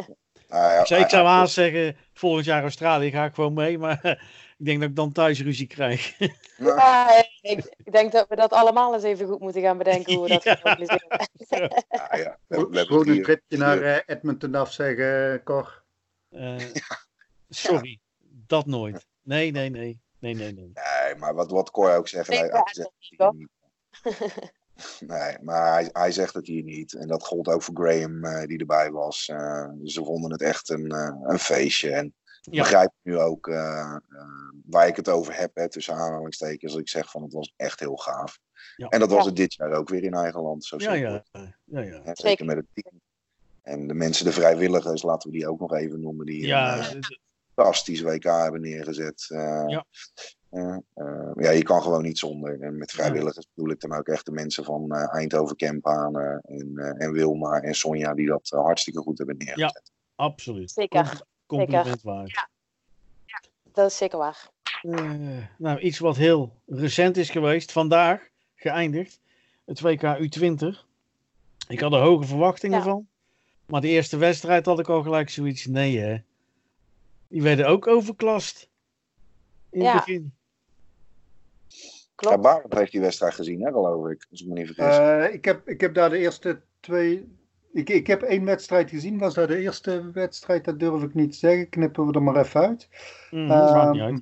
Nou 0.50 0.72
ja, 0.72 0.80
Ik 0.80 0.86
zou, 0.88 1.02
ik 1.02 1.10
zou 1.10 1.28
haast 1.28 1.54
zeggen, 1.54 1.98
volgend 2.14 2.46
jaar 2.46 2.62
Australië 2.62 3.12
ga 3.12 3.26
ik 3.26 3.34
gewoon 3.34 3.54
mee. 3.54 3.78
Maar 3.78 4.00
ik 4.60 4.66
denk 4.66 4.80
dat 4.80 4.90
ik 4.90 4.96
dan 4.96 5.12
thuis 5.12 5.42
ruzie 5.42 5.68
krijg. 5.68 6.20
Nou, 6.58 6.76
Ja, 6.80 7.24
ik, 7.42 7.76
ik 7.84 7.92
denk 7.92 8.12
dat 8.12 8.28
we 8.28 8.36
dat 8.36 8.52
allemaal 8.52 8.94
eens 8.94 9.04
even 9.04 9.28
goed 9.28 9.40
moeten 9.40 9.62
gaan 9.62 9.78
bedenken 9.78 10.14
hoe 10.14 10.24
we 10.24 10.30
dat 10.30 10.44
Ja. 10.44 10.56
gaan 10.56 10.72
organiseren. 10.72 11.86
ja, 11.90 12.16
ja. 12.18 12.38
Gewoon 12.50 13.08
een 13.08 13.24
tripje 13.24 13.58
naar 13.58 13.82
eh, 13.82 14.00
Edmonton 14.06 14.56
afzeggen, 14.56 15.44
Cor. 15.44 15.84
Eh, 16.30 16.56
sorry, 17.50 18.00
dat 18.48 18.66
nooit. 18.66 19.06
Nee, 19.22 19.52
nee, 19.52 19.70
nee. 19.70 20.00
Nee, 20.20 20.34
nee, 20.34 20.54
nee. 20.54 20.72
Nee, 20.74 21.16
maar 21.16 21.34
wat, 21.34 21.52
wat 21.52 21.72
Cor 21.72 21.96
ook 21.96 22.08
zegt, 22.08 22.30
Nee, 22.30 22.50
Nee, 25.00 25.38
maar 25.42 25.74
hij, 25.74 25.90
hij 25.92 26.12
zegt 26.12 26.34
het 26.34 26.48
hier 26.48 26.64
niet. 26.64 26.94
En 26.94 27.08
dat 27.08 27.24
gold 27.26 27.48
ook 27.48 27.64
voor 27.64 27.76
Graham, 27.76 28.24
eh, 28.26 28.48
die 28.48 28.60
erbij 28.60 28.92
was. 28.92 29.28
Eh, 29.28 29.70
ze 29.84 30.04
vonden 30.04 30.32
het 30.32 30.42
echt 30.42 30.70
een, 30.70 30.92
eh, 30.92 31.16
een 31.24 31.40
feestje. 31.40 31.92
En 31.92 32.06
ik 32.42 32.54
Ja. 32.54 32.62
begrijp 32.62 32.92
nu 33.02 33.18
ook 33.18 33.48
waar 34.66 34.88
ik 34.88 34.96
het 34.96 35.10
over 35.10 35.36
heb, 35.38 35.56
hè, 35.56 35.70
tussen 35.70 35.94
aanhalingstekens. 35.94 36.72
Als 36.72 36.82
ik 36.82 36.90
zeg 36.90 37.12
van 37.12 37.24
het 37.24 37.34
was 37.34 37.54
echt 37.56 37.80
heel 37.80 37.96
gaaf. 37.96 38.40
Ja. 38.76 38.88
En 38.88 39.00
dat 39.00 39.10
was 39.12 39.26
het 39.26 39.36
dit 39.36 39.54
jaar 39.54 39.72
ook 39.72 39.90
weer 39.90 40.04
in 40.04 40.14
eigen 40.14 40.42
land. 40.42 40.66
Zo 40.66 40.76
Ja, 40.78 40.94
ja. 40.94 41.24
ja, 41.32 41.82
ja. 41.82 41.82
Hè, 41.82 42.02
zeker 42.04 42.14
Zeker. 42.14 42.46
met 42.46 42.56
het 42.56 42.66
team. 42.74 43.02
En 43.62 43.88
de 43.88 43.94
mensen, 43.94 44.26
de 44.26 44.32
vrijwilligers, 44.32 45.02
laten 45.04 45.30
we 45.32 45.38
die 45.38 45.48
ook 45.48 45.60
nog 45.60 45.74
even 45.74 46.00
noemen. 46.02 46.26
Die 46.26 46.46
Ja, 46.46 46.78
een, 46.78 46.84
eh, 46.96 47.00
d- 47.00 47.20
fantastisch 47.56 48.02
WK 48.02 48.24
hebben 48.24 48.62
neergezet. 48.62 49.26
Eh, 49.30 49.64
Ja. 49.68 49.86
Eh, 50.50 50.78
eh, 50.94 51.32
ja, 51.36 51.50
je 51.50 51.64
kan 51.64 51.82
gewoon 51.82 52.04
niet 52.04 52.18
zonder. 52.18 52.62
En 52.62 52.78
met 52.78 52.92
vrijwilligers 52.92 53.48
bedoel 53.54 53.72
ik 53.72 53.80
dan 53.80 53.94
ook 53.94 54.08
echt 54.08 54.26
de 54.26 54.32
mensen 54.32 54.64
van 54.64 54.92
eh, 54.92 55.14
Eindhoven, 55.16 55.56
Kempanen 55.56 56.42
en, 56.46 56.72
eh, 56.78 57.06
en 57.06 57.12
Wilma 57.12 57.60
en 57.62 57.74
Sonja 57.74 58.14
die 58.14 58.28
dat 58.28 58.50
hartstikke 58.50 59.00
goed 59.02 59.18
hebben 59.18 59.38
neergezet. 59.38 59.92
absoluut. 60.16 60.72
Zeker. 60.72 61.24
Com- 61.46 61.58
Compliment 61.58 62.02
waard. 62.02 62.48
Dat 63.74 63.90
is 63.92 63.98
zeker 63.98 64.18
waar. 64.18 64.50
Nou, 65.58 65.80
iets 65.80 66.00
wat 66.00 66.16
heel 66.18 66.56
recent 66.66 67.18
is 67.18 67.30
geweest. 67.30 67.72
Vandaag 67.72 68.30
geëindigd. 68.56 69.20
Het 69.66 69.82
WK 69.82 70.02
U20. 70.02 70.86
Ik 71.68 71.80
had 71.80 71.94
er 71.94 72.00
hoge 72.00 72.24
verwachtingen 72.28 72.78
Ja. 72.78 72.84
van. 72.84 73.08
Maar 73.66 73.82
de 73.82 73.88
eerste 73.88 74.18
wedstrijd 74.18 74.66
had 74.66 74.80
ik 74.80 74.90
al 74.90 75.02
gelijk 75.04 75.30
zoiets. 75.30 75.66
Nee 75.66 76.00
hè. 76.00 76.18
Die 77.28 77.42
werden 77.42 77.68
ook 77.68 77.88
overklast. 77.88 78.70
In 79.70 79.82
Ja. 79.82 79.94
het 79.96 80.06
begin. 80.06 80.34
Ja, 82.22 82.28
Klopt. 82.28 82.42
Barend 82.42 82.74
heeft 82.74 82.92
die 82.92 83.02
wedstrijd 83.02 83.34
gezien, 83.34 83.62
hè, 83.62 83.72
geloof 83.72 84.10
ik. 84.10 84.28
Als 84.32 84.42
ik 84.42 84.48
me 84.48 84.54
niet 84.54 84.72
vergis. 84.74 84.98
Eh, 84.98 85.34
ik, 85.34 85.46
heb, 85.46 85.68
ik 85.68 85.82
heb 85.82 85.94
daar 85.94 86.10
de 86.10 86.18
eerste 86.18 86.60
twee. 86.80 87.28
Ik, 87.74 87.90
ik 87.90 88.08
heb 88.08 88.22
één 88.22 88.46
wedstrijd 88.46 88.90
gezien. 88.90 89.18
Was 89.18 89.34
dat 89.34 89.48
de 89.48 89.58
eerste 89.58 90.12
wedstrijd? 90.14 90.66
Dat 90.66 90.80
durf 90.80 91.04
ik 91.04 91.14
niet 91.14 91.32
te 91.32 91.38
zeggen. 91.38 91.70
Knippen 91.70 92.08
we 92.08 92.14
er 92.14 92.24
maar 92.24 92.36
even 92.36 92.62
uit. 92.62 92.88
Mhm, 93.32 93.48
dat 93.48 93.74
maakt 93.74 93.92
niet 93.92 94.02
Ehm, 94.02 94.12
uit. 94.12 94.22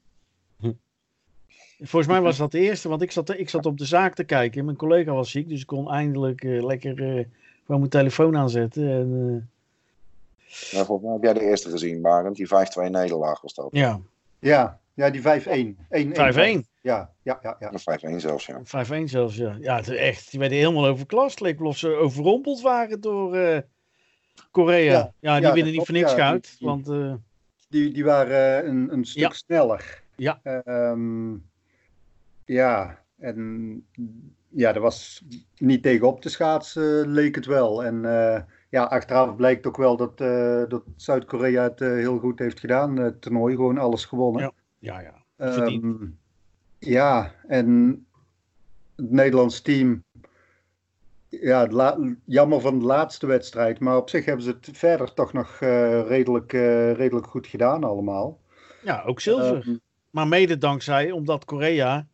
Volgens 1.80 2.12
mij 2.12 2.22
was 2.22 2.38
dat 2.38 2.52
de 2.52 2.60
eerste, 2.60 2.90
want 2.90 3.02
ik 3.02 3.12
zat, 3.12 3.30
ik 3.30 3.50
zat 3.50 3.66
op 3.66 3.78
de 3.78 3.86
zaak 3.86 4.14
te 4.14 4.24
kijken. 4.24 4.66
Mijn 4.66 4.78
collega 4.78 5.12
was 5.14 5.32
ziek, 5.32 5.50
dus 5.50 5.62
ik 5.62 5.68
kon 5.68 5.90
eindelijk 5.92 6.44
eh, 6.44 6.64
lekker 6.64 6.92
eh, 6.92 7.26
gewoon 7.66 7.80
mijn 7.80 7.90
telefoon 7.90 8.38
aanzetten. 8.38 8.90
En, 8.92 9.12
eh, 9.14 10.76
Maar 10.78 10.86
volgens 10.86 11.02
mij 11.08 11.14
heb 11.14 11.24
jij 11.24 11.34
de 11.34 11.50
eerste 11.50 11.70
gezien, 11.70 12.02
Barend. 12.02 12.36
Die 12.36 12.48
5-2 12.48 12.90
nederlaag 12.90 13.42
was 13.42 13.54
dat. 13.54 13.68
ja, 13.72 14.00
Ja, 14.40 14.80
ja 14.94 15.10
die 15.10 15.22
5-1. 15.22 15.78
1-1. 15.90 16.16
5-1. 16.16 16.66
Ja, 16.88 17.12
ja, 17.24 17.40
ja. 17.42 17.56
ja. 17.60 17.70
Of 17.74 17.82
5-1 17.82 18.16
zelfs, 18.16 18.46
ja. 18.46 18.62
5-1 18.64 19.04
zelfs, 19.04 19.36
ja. 19.36 19.58
Ja, 19.60 19.76
het 19.76 19.88
is 19.88 19.96
echt. 19.98 20.32
Die 20.32 20.40
werden 20.40 20.58
helemaal 20.58 20.86
overklast. 20.86 21.40
Leek 21.40 21.60
wel 21.60 21.68
of 21.68 21.78
ze 21.78 21.90
overrompeld 21.96 22.62
waren 22.62 23.02
door 23.02 23.36
eh, 23.36 23.60
Korea. 24.52 24.92
Ja, 24.94 25.14
Ja, 25.20 25.36
die 25.36 25.48
ja, 25.48 25.54
winnen 25.54 25.64
dat 25.64 25.74
niet 25.74 25.86
voor 25.86 25.96
niks 25.96 26.12
ja. 26.12 26.18
goud. 26.28 26.56
Die- 26.60 26.68
Want 26.68 26.90
eh, 26.90 27.14
Die, 27.70 27.94
die 27.94 28.04
waren 28.04 28.62
eh, 28.64 28.68
een, 28.70 28.94
een 28.94 29.06
stuk 29.06 29.22
Ja. 29.22 29.30
sneller. 29.30 30.04
Ja. 30.16 30.40
Ehm, 30.44 31.34
ja, 32.46 33.04
en 33.20 33.86
ja, 34.50 34.74
er 34.74 34.82
was 34.82 35.24
niet 35.58 35.84
tegenop 35.84 36.22
te 36.22 36.30
schaatsen, 36.30 37.08
leek 37.12 37.36
het 37.36 37.46
wel. 37.46 37.84
En 37.84 38.06
eh, 38.06 38.42
ja, 38.70 38.84
achteraf 38.84 39.36
blijkt 39.36 39.68
ook 39.68 39.78
wel 39.78 39.98
dat, 39.98 40.22
eh, 40.22 40.64
dat 40.68 40.84
Zuid-Korea 40.96 41.64
het 41.64 41.80
heel 41.80 42.20
goed 42.20 42.40
heeft 42.40 42.60
gedaan. 42.60 42.98
Het 42.98 43.22
toernooi, 43.22 43.56
gewoon 43.56 43.78
alles 43.78 44.06
gewonnen. 44.06 44.42
Ja, 44.42 44.52
ja, 44.80 45.00
ja. 45.38 45.52
verdiend. 45.54 46.12
Ja, 46.80 47.34
en 47.48 48.06
het 48.96 49.12
Nederlands 49.12 49.62
team. 49.62 50.04
Ja, 51.30 51.68
la- 51.68 52.16
jammer 52.26 52.62
van 52.62 52.80
de 52.80 52.86
laatste 52.86 53.26
wedstrijd. 53.26 53.80
Maar 53.80 53.98
op 53.98 54.10
zich 54.10 54.26
hebben 54.26 54.44
ze 54.46 54.50
het 54.62 54.70
verder 54.78 55.14
toch 55.14 55.34
nog 55.34 55.58
eh, 55.62 56.08
redelijk, 56.08 56.54
eh, 56.54 56.92
redelijk 56.94 57.28
goed 57.28 57.48
gedaan 57.48 57.84
allemaal. 57.84 58.40
ja, 58.84 59.04
ook 59.06 59.20
zilver. 59.20 59.56
Ehm, 59.68 59.76
maar 60.10 60.28
mede 60.28 60.58
dankzij, 60.58 61.12
omdat 61.12 61.46
Korea 61.46 62.08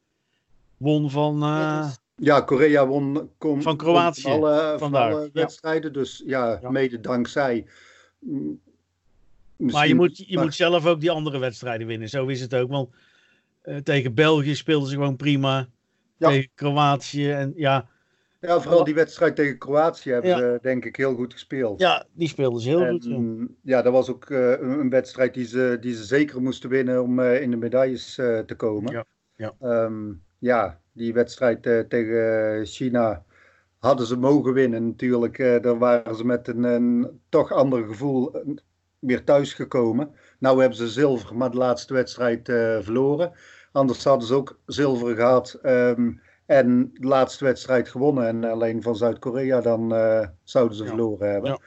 won 0.78 1.10
van. 1.10 1.44
eh, 1.44 1.92
Ja, 2.16 2.42
Korea 2.42 2.88
won 2.88 3.30
kon, 3.38 3.62
Van 3.62 3.78
Kroatië 3.78 4.22
van 4.22 4.32
alle, 4.32 4.76
van 4.80 4.92
ja. 4.92 5.30
wedstrijden. 5.34 5.94
Dus 5.94 6.24
ja, 6.26 6.60
Ja. 6.62 6.70
mede 6.70 7.00
dankzij. 7.00 7.66
Maar 9.58 9.88
je 9.88 9.96
moet, 9.96 10.18
je 10.18 10.36
maar- 10.36 10.44
moet 10.44 10.56
zelf 10.56 10.86
ook 10.86 11.00
die 11.00 11.12
andere 11.12 11.38
wedstrijden 11.38 11.88
winnen. 11.88 12.10
Zo 12.10 12.26
is 12.28 12.42
het 12.42 12.56
ook. 12.56 12.70
Want 12.70 12.90
eh, 13.64 13.78
tegen 13.78 14.14
België 14.14 14.56
speelden 14.56 14.90
ze 14.90 14.96
gewoon 14.96 15.16
prima. 15.16 15.68
Ja. 16.18 16.30
Tegen 16.30 16.50
Kroatië. 16.56 17.32
En 17.32 17.54
ja, 17.56 17.88
Ja, 18.40 18.60
vooral 18.62 18.84
die 18.84 18.94
wedstrijd 18.94 19.36
tegen 19.36 19.58
Kroatië 19.58 20.12
hebben 20.12 20.30
Ja. 20.30 20.38
ze 20.38 20.60
denk 20.62 20.86
ik 20.86 20.96
heel 20.96 21.16
goed 21.16 21.34
gespeeld. 21.34 21.80
ja, 21.80 22.06
die 22.14 22.28
speelden 22.28 22.62
ze 22.62 22.70
heel 22.70 22.88
goed. 23.00 23.50
Ja. 23.62 23.82
Dat 23.82 23.94
was 23.94 24.10
ook 24.10 24.30
eh, 24.30 24.50
een, 24.52 24.80
een 24.80 24.90
wedstrijd 24.90 25.34
die 25.34 25.46
ze, 25.46 25.78
die 25.82 25.96
ze 25.96 26.04
zeker 26.04 26.42
moesten 26.42 26.70
winnen 26.70 27.04
om 27.04 27.20
eh, 27.20 27.42
in 27.42 27.50
de 27.52 27.58
medailles 27.58 28.14
te 28.16 28.54
komen. 28.58 28.92
Ja, 28.94 29.06
ja. 29.36 29.54
Ehm, 29.60 30.12
ja, 30.40 30.82
die 30.92 31.14
wedstrijd 31.14 31.62
tegen 31.90 32.66
China 32.66 33.24
hadden 33.80 34.06
ze 34.06 34.18
mogen 34.18 34.54
winnen 34.54 34.88
natuurlijk. 34.88 35.38
Daar 35.38 35.78
waren 35.78 36.16
ze 36.16 36.26
met 36.26 36.48
een, 36.48 36.64
een 36.64 37.20
toch 37.30 37.52
ander 37.52 37.86
gevoel 37.88 38.32
weer 39.00 39.24
thuis 39.24 39.54
gekomen. 39.54 40.12
Nou 40.44 40.60
hebben 40.60 40.78
ze 40.78 40.90
zilver, 40.90 41.36
maar 41.36 41.52
de 41.52 41.58
laatste 41.58 41.94
wedstrijd 41.94 42.50
eh, 42.50 42.78
verloren. 42.82 43.32
Anders 43.72 44.04
hadden 44.04 44.28
ze 44.28 44.34
ook 44.34 44.60
zilver 44.66 45.16
gehad. 45.16 45.60
ehm, 45.62 46.12
en 46.46 46.90
de 46.94 47.08
laatste 47.08 47.44
wedstrijd 47.46 47.90
gewonnen. 47.90 48.28
En 48.28 48.44
alleen 48.44 48.82
van 48.82 48.96
Zuid-Korea 48.96 49.62
dan 49.62 49.96
eh, 49.96 50.28
zouden 50.44 50.78
ze 50.78 50.84
Ja. 50.84 50.90
verloren 50.90 51.32
hebben. 51.32 51.60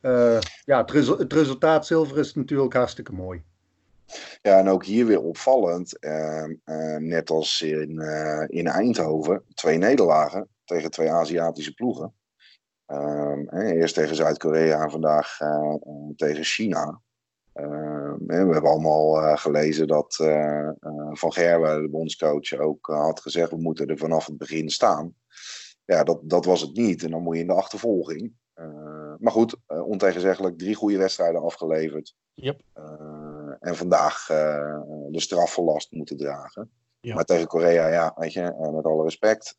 Ja. 0.00 0.34
Eh, 0.34 0.40
ja, 0.64 0.80
het, 0.80 0.90
resu- 0.90 1.16
het 1.16 1.32
resultaat 1.32 1.86
zilver 1.86 2.18
is 2.18 2.34
natuurlijk 2.34 2.72
hartstikke 2.72 3.12
mooi. 3.12 3.42
Ja, 4.42 4.58
en 4.58 4.68
ook 4.68 4.84
hier 4.84 5.06
weer 5.06 5.20
opvallend. 5.22 5.98
eh, 5.98 6.44
eh, 6.44 6.96
net 6.98 7.30
als 7.30 7.62
in, 7.62 7.98
eh, 7.98 8.44
in 8.46 8.66
Eindhoven. 8.66 9.42
Twee 9.54 9.78
nederlagen 9.78 10.48
tegen 10.64 10.90
twee 10.90 11.10
Aziatische 11.12 11.74
ploegen. 11.74 12.12
Ehm, 12.86 13.42
hè, 13.46 13.72
eerst 13.72 13.94
tegen 13.94 14.16
Zuid-Korea 14.16 14.82
en 14.82 14.90
vandaag 14.90 15.38
tegen 16.16 16.44
China. 16.44 17.00
Ehm, 17.52 18.16
we 18.26 18.34
hebben 18.34 18.70
allemaal 18.70 19.22
eh, 19.22 19.36
gelezen 19.36 19.86
dat 19.86 20.18
eh, 20.20 20.68
eh, 20.68 20.74
Van 21.12 21.32
Gerwen, 21.32 21.82
de 21.82 21.88
bondscoach, 21.88 22.52
ook 22.52 22.86
had 22.86 23.20
gezegd: 23.20 23.50
we 23.50 23.56
moeten 23.56 23.86
er 23.86 23.98
vanaf 23.98 24.26
het 24.26 24.38
begin 24.38 24.70
staan. 24.70 25.14
Ja, 25.84 26.04
dat, 26.04 26.20
dat 26.22 26.44
was 26.44 26.60
het 26.60 26.76
niet. 26.76 27.02
En 27.02 27.10
dan 27.10 27.22
moet 27.22 27.34
je 27.34 27.40
in 27.40 27.46
de 27.46 27.52
achtervolging. 27.52 28.32
Eh, 28.52 29.14
maar 29.18 29.32
goed, 29.32 29.56
ontegenzeggelijk 29.66 30.58
drie 30.58 30.74
goede 30.74 30.98
wedstrijden 30.98 31.42
afgeleverd. 31.42 32.14
Yep. 32.32 32.60
Eh, 32.72 33.52
en 33.60 33.76
vandaag 33.76 34.26
de 35.10 35.20
straffelast 35.20 35.92
moeten 35.92 36.16
dragen. 36.16 36.70
Ja. 37.00 37.14
Maar 37.14 37.24
tegen 37.24 37.46
Korea, 37.46 37.88
ja, 37.88 38.14
weet 38.16 38.32
je, 38.32 38.70
met 38.72 38.84
alle 38.84 39.02
respect. 39.02 39.58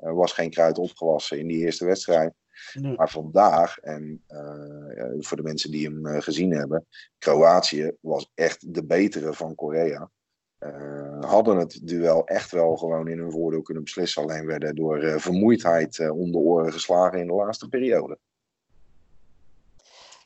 er 0.00 0.14
was 0.14 0.32
geen 0.32 0.50
kruid 0.50 0.78
opgewassen 0.78 1.38
in 1.38 1.46
die 1.46 1.64
eerste 1.64 1.84
wedstrijd. 1.84 2.34
Nee. 2.74 2.96
Maar 2.96 3.10
vandaag, 3.10 3.78
en 3.78 4.22
eh, 4.26 4.96
ja, 4.96 5.14
voor 5.18 5.36
de 5.36 5.42
mensen 5.42 5.70
die 5.70 5.86
hem 5.86 6.06
eh, 6.06 6.22
gezien 6.22 6.52
hebben, 6.52 6.86
Kroatië 7.18 7.92
was 8.00 8.30
echt 8.34 8.74
de 8.74 8.84
betere 8.84 9.32
van 9.32 9.54
Korea. 9.54 10.10
Eh, 10.58 11.24
hadden 11.24 11.56
het 11.56 11.80
duel 11.82 12.26
echt 12.26 12.50
wel 12.50 12.76
gewoon 12.76 13.08
in 13.08 13.18
hun 13.18 13.30
voordeel 13.30 13.62
kunnen 13.62 13.82
beslissen. 13.82 14.22
Alleen 14.22 14.46
werden 14.46 14.74
door 14.74 14.98
eh, 15.02 15.18
vermoeidheid 15.18 16.10
om 16.10 16.32
de 16.32 16.38
oren 16.38 16.72
geslagen 16.72 17.18
in 17.18 17.26
de 17.26 17.32
laatste 17.32 17.68
periode. 17.68 18.18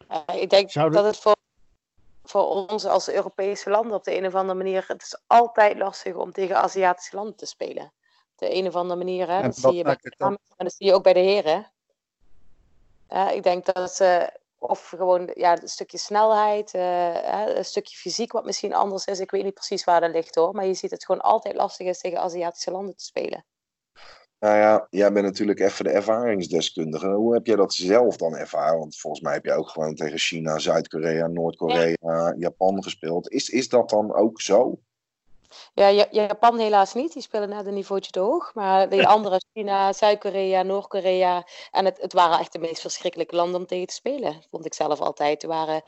Eh, 0.09 0.43
ik 0.43 0.51
denk 0.51 0.71
Zouden- 0.71 1.03
dat 1.03 1.13
het 1.13 1.23
voor, 1.23 1.37
voor 2.25 2.47
ons 2.69 2.85
als 2.85 3.11
Europese 3.11 3.71
landen 3.71 3.97
op 3.97 4.05
de 4.05 4.17
een 4.17 4.27
of 4.27 4.35
andere 4.35 4.59
manier. 4.59 4.85
Het 4.89 5.03
is 5.03 5.21
altijd 5.27 5.79
lastig 5.79 6.15
om 6.15 6.33
tegen 6.33 6.57
Aziatische 6.57 7.17
landen 7.17 7.37
te 7.37 7.47
spelen. 7.47 7.85
Op 8.33 8.49
de 8.49 8.55
een 8.55 8.67
of 8.67 8.75
andere 8.75 8.99
manier. 8.99 9.29
Hè? 9.31 9.43
Dat 9.43 9.57
zie 9.57 9.73
je 9.73 9.83
bij 9.83 9.99
de 10.01 10.15
dames, 10.17 10.39
maar 10.57 10.67
dat 10.67 10.75
zie 10.75 10.87
je 10.87 10.95
ook 10.95 11.03
bij 11.03 11.13
de 11.13 11.21
heren. 11.21 11.73
Ik 13.35 13.43
denk 13.43 13.75
dat 13.75 13.95
ze 13.95 14.31
of 14.59 14.89
gewoon 14.89 15.31
ja, 15.35 15.63
een 15.63 15.69
stukje 15.69 15.99
snelheid, 15.99 16.75
eh, 16.75 17.57
een 17.57 17.65
stukje 17.65 17.97
fysiek 17.97 18.33
wat 18.33 18.45
misschien 18.45 18.75
anders 18.75 19.05
is. 19.05 19.21
Ik 19.21 19.31
weet 19.31 19.45
niet 19.45 19.55
precies 19.55 19.85
waar 19.85 20.01
dat 20.01 20.11
ligt 20.11 20.35
hoor. 20.35 20.55
Maar 20.55 20.67
je 20.67 20.75
ziet 20.75 20.91
het 20.91 21.05
gewoon 21.05 21.21
altijd 21.21 21.55
lastig 21.55 21.87
is 21.87 22.01
tegen 22.01 22.21
Aziatische 22.21 22.71
landen 22.71 22.97
te 22.97 23.05
spelen. 23.05 23.45
Nou 24.39 24.57
ja, 24.57 24.87
jij 24.91 25.13
bent 25.13 25.27
natuurlijk 25.27 25.61
even 25.61 25.85
de 25.85 25.91
ervaringsdeskundige. 25.91 27.09
Hoe 27.09 27.35
heb 27.35 27.47
jij 27.47 27.57
dat 27.57 27.75
zelf 27.75 28.17
dan 28.17 28.37
ervaren? 28.37 28.79
Want 28.79 28.99
volgens 28.99 29.23
mij 29.23 29.33
heb 29.33 29.45
je 29.45 29.53
ook 29.53 29.69
gewoon 29.69 29.95
tegen 29.95 30.19
China, 30.19 30.59
Zuid-Korea, 30.59 31.27
Noord-Korea, 31.27 32.35
Japan 32.39 32.83
gespeeld. 32.83 33.31
Is, 33.31 33.49
is 33.49 33.69
dat 33.69 33.91
dan 33.91 34.15
ook 34.15 34.41
zo? 34.41 34.79
Ja, 35.75 35.87
Ja- 35.87 36.07
Japan 36.11 36.59
helaas 36.59 36.95
niet. 36.95 37.13
Die 37.13 37.23
spelen 37.23 37.49
net 37.49 37.67
een 37.67 37.75
niveautje 37.75 38.11
te 38.11 38.21
hoog. 38.21 38.55
Maar 38.55 38.89
de 38.89 39.07
andere, 39.07 39.41
China, 39.53 39.93
Zuid-Korea, 39.93 40.63
Noord-Korea. 40.63 41.47
En 41.71 41.85
het, 41.85 42.01
het 42.01 42.13
waren 42.13 42.39
echt 42.39 42.53
de 42.53 42.59
meest 42.59 42.81
verschrikkelijke 42.81 43.37
landen 43.37 43.61
om 43.61 43.67
tegen 43.67 43.87
te 43.87 43.95
spelen. 43.95 44.43
Vond 44.51 44.67
ik 44.67 44.75
zelf 44.75 45.01
altijd. 45.01 45.41
Ze 45.41 45.47
waren 45.47 45.83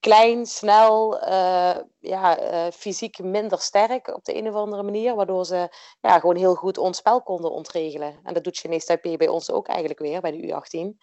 klein, 0.00 0.46
snel, 0.46 1.18
eh, 1.18 1.76
ja, 1.98 2.38
eh, 2.38 2.72
fysiek 2.72 3.18
minder 3.18 3.60
sterk 3.60 4.08
op 4.08 4.24
de 4.24 4.36
een 4.36 4.48
of 4.48 4.54
andere 4.54 4.82
manier. 4.82 5.14
Waardoor 5.14 5.44
ze 5.44 5.68
ja, 6.00 6.18
gewoon 6.18 6.36
heel 6.36 6.54
goed 6.54 6.78
ons 6.78 6.96
spel 6.96 7.22
konden 7.22 7.50
ontregelen. 7.50 8.20
En 8.22 8.34
dat 8.34 8.44
doet 8.44 8.56
Chinese 8.56 8.86
Taipei 8.86 9.16
bij 9.16 9.28
ons 9.28 9.50
ook 9.50 9.66
eigenlijk 9.66 9.98
weer, 9.98 10.20
bij 10.20 10.30
de 10.30 10.46
U18. 10.48 10.98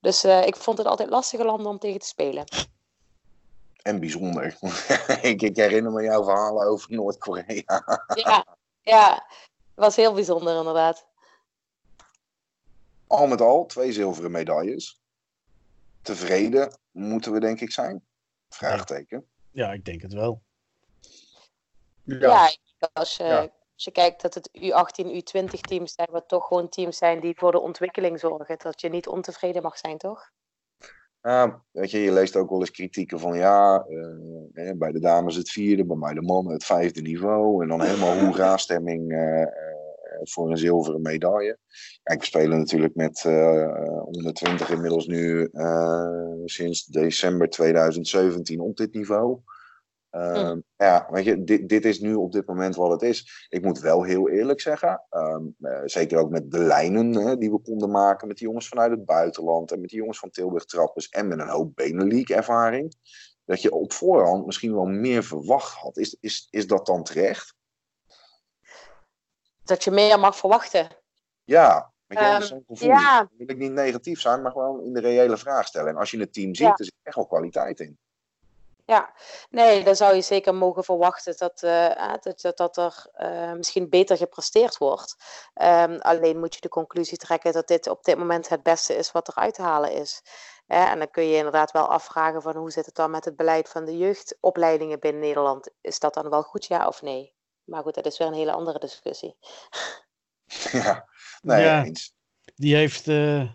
Dus 0.00 0.24
eh, 0.24 0.46
ik 0.46 0.56
vond 0.56 0.78
het 0.78 0.86
altijd 0.86 1.10
lastige 1.10 1.44
landen 1.44 1.66
om 1.66 1.78
tegen 1.78 2.00
te 2.00 2.06
spelen. 2.06 2.44
En 3.82 4.00
bijzonder. 4.00 4.56
ik, 5.22 5.42
ik 5.42 5.56
herinner 5.56 5.92
me 5.92 6.02
jouw 6.02 6.24
verhalen 6.24 6.66
over 6.66 6.92
Noord-Korea. 6.92 7.64
Ja, 8.14 8.46
ja, 8.80 9.14
het 9.50 9.74
was 9.74 9.96
heel 9.96 10.12
bijzonder 10.12 10.56
inderdaad. 10.56 11.06
Al 13.06 13.26
met 13.26 13.40
al, 13.40 13.66
twee 13.66 13.92
zilveren 13.92 14.30
medailles. 14.30 15.00
Tevreden 16.02 16.78
moeten 16.90 17.32
we 17.32 17.40
denk 17.40 17.60
ik 17.60 17.72
zijn? 17.72 18.06
Vraagteken. 18.48 19.26
Ja, 19.50 19.72
ik 19.72 19.84
denk 19.84 20.02
het 20.02 20.12
wel. 20.12 20.42
Ja, 22.04 22.16
Ja, 22.18 22.50
als 22.92 23.16
je, 23.16 23.24
Ja. 23.24 23.40
als 23.74 23.84
je 23.84 23.90
kijkt 23.90 24.22
dat 24.22 24.34
het 24.34 24.50
U18, 24.58 25.06
U20 25.06 25.60
teams 25.60 25.92
zijn, 25.94 26.08
wat 26.10 26.28
toch 26.28 26.46
gewoon 26.46 26.68
teams 26.68 26.96
zijn 26.96 27.20
die 27.20 27.36
voor 27.36 27.52
de 27.52 27.60
ontwikkeling 27.60 28.20
zorgen, 28.20 28.58
dat 28.58 28.80
je 28.80 28.88
niet 28.88 29.06
ontevreden 29.06 29.62
mag 29.62 29.78
zijn, 29.78 29.98
toch? 29.98 30.30
Ja, 31.22 31.62
weet 31.70 31.90
je, 31.90 31.98
je 31.98 32.12
leest 32.12 32.36
ook 32.36 32.50
wel 32.50 32.60
eens 32.60 32.70
kritieken 32.70 33.18
van 33.18 33.36
ja, 33.36 33.86
eh, 34.52 34.70
bij 34.76 34.92
de 34.92 35.00
dames 35.00 35.36
het 35.36 35.50
vierde, 35.50 35.84
bij 35.84 35.96
mij 35.96 36.14
de 36.14 36.22
mannen 36.22 36.52
het 36.52 36.64
vijfde 36.64 37.00
niveau. 37.00 37.62
En 37.62 37.68
dan 37.68 37.82
helemaal 37.82 38.18
hoera-stemming 38.24 39.12
eh, 39.12 39.42
eh, 39.42 39.48
voor 40.22 40.50
een 40.50 40.56
zilveren 40.56 41.02
medaille. 41.02 41.58
Kijk, 42.02 42.20
we 42.20 42.26
spelen 42.26 42.58
natuurlijk 42.58 42.94
met 42.94 43.24
uh, 43.26 43.98
120 43.98 44.70
inmiddels 44.70 45.06
nu 45.06 45.50
sinds 46.44 46.84
december 46.84 47.48
2017 47.48 48.60
op 48.60 48.76
dit 48.76 48.94
niveau. 48.94 49.38
Ehm, 50.12 50.60
ja, 50.76 51.06
weet 51.10 51.24
je, 51.24 51.44
dit, 51.44 51.68
dit 51.68 51.84
is 51.84 52.00
nu 52.00 52.14
op 52.14 52.32
dit 52.32 52.46
moment 52.46 52.76
wat 52.76 52.90
het 52.90 53.02
is. 53.02 53.46
Ik 53.48 53.62
moet 53.64 53.80
wel 53.80 54.02
heel 54.02 54.28
eerlijk 54.28 54.60
zeggen, 54.60 55.04
ehm, 55.10 55.44
eh, 55.60 55.80
zeker 55.84 56.18
ook 56.18 56.30
met 56.30 56.50
de 56.50 56.58
lijnen 56.58 57.14
hè, 57.14 57.36
die 57.36 57.50
we 57.50 57.58
konden 57.58 57.90
maken 57.90 58.28
met 58.28 58.36
die 58.36 58.46
jongens 58.46 58.68
vanuit 58.68 58.90
het 58.90 59.04
buitenland 59.04 59.72
en 59.72 59.80
met 59.80 59.90
die 59.90 59.98
jongens 59.98 60.18
van 60.18 60.30
Tilburg 60.30 60.64
Trappers 60.64 61.08
en 61.08 61.28
met 61.28 61.38
een 61.38 61.48
hoop 61.48 61.74
Benelink 61.74 62.28
ervaring, 62.28 62.94
dat 63.44 63.62
je 63.62 63.72
op 63.72 63.92
voorhand 63.92 64.46
misschien 64.46 64.74
wel 64.74 64.84
meer 64.84 65.24
verwacht 65.24 65.74
had. 65.74 65.96
Is, 65.96 66.16
is, 66.20 66.48
is 66.50 66.66
dat 66.66 66.86
dan 66.86 67.02
terecht? 67.02 67.54
Dat 69.64 69.84
je 69.84 69.90
meer 69.90 70.18
mag 70.20 70.36
verwachten. 70.36 70.88
Ja, 71.44 71.92
je, 72.06 72.64
um. 72.68 72.88
Ja. 72.88 73.28
wil 73.36 73.50
ik 73.50 73.58
niet 73.58 73.72
negatief 73.72 74.20
zijn, 74.20 74.42
maar 74.42 74.52
gewoon 74.52 74.84
in 74.84 74.92
de 74.92 75.00
reële 75.00 75.36
vraag 75.36 75.66
stellen. 75.66 75.88
En 75.88 75.96
als 75.96 76.10
je 76.10 76.18
het 76.18 76.32
team 76.32 76.54
ziet, 76.54 76.66
ja. 76.66 76.74
er 76.76 76.84
zit 76.84 76.94
echt 77.02 77.16
wel 77.16 77.26
kwaliteit 77.26 77.80
in. 77.80 77.98
Ja, 78.84 79.14
nee, 79.50 79.84
dan 79.84 79.96
zou 79.96 80.14
je 80.14 80.20
zeker 80.20 80.54
mogen 80.54 80.84
verwachten 80.84 81.36
dat, 81.36 81.62
uh, 81.62 82.14
dat, 82.20 82.56
dat 82.56 82.76
er 82.76 83.06
uh, 83.18 83.52
misschien 83.52 83.88
beter 83.88 84.16
gepresteerd 84.16 84.78
wordt. 84.78 85.16
Um, 85.62 85.98
alleen 85.98 86.38
moet 86.38 86.54
je 86.54 86.60
de 86.60 86.68
conclusie 86.68 87.18
trekken 87.18 87.52
dat 87.52 87.68
dit 87.68 87.86
op 87.86 88.04
dit 88.04 88.18
moment 88.18 88.48
het 88.48 88.62
beste 88.62 88.94
is 88.94 89.12
wat 89.12 89.28
er 89.28 89.34
uit 89.34 89.54
te 89.54 89.62
halen 89.62 89.92
is. 89.92 90.22
en 90.66 90.98
dan 90.98 91.10
kun 91.10 91.24
je 91.24 91.36
inderdaad 91.36 91.70
wel 91.70 91.88
afvragen 91.88 92.42
van 92.42 92.56
hoe 92.56 92.70
zit 92.70 92.86
het 92.86 92.94
dan 92.94 93.10
met 93.10 93.24
het 93.24 93.36
beleid 93.36 93.68
van 93.68 93.84
de 93.84 93.96
jeugdopleidingen 93.96 95.00
binnen 95.00 95.22
Nederland. 95.22 95.70
Is 95.80 95.98
dat 95.98 96.14
dan 96.14 96.30
wel 96.30 96.42
goed, 96.42 96.64
ja 96.64 96.86
of 96.86 97.02
nee? 97.02 97.34
Maar 97.64 97.82
goed, 97.82 97.94
dat 97.94 98.06
is 98.06 98.18
weer 98.18 98.28
een 98.28 98.34
hele 98.34 98.52
andere 98.52 98.78
discussie. 98.78 99.36
Ja, 100.72 101.08
nee, 101.42 101.62
ja, 101.62 101.84
eens. 101.84 102.14
Die 102.54 102.76
heeft 102.76 103.06
uh, 103.06 103.50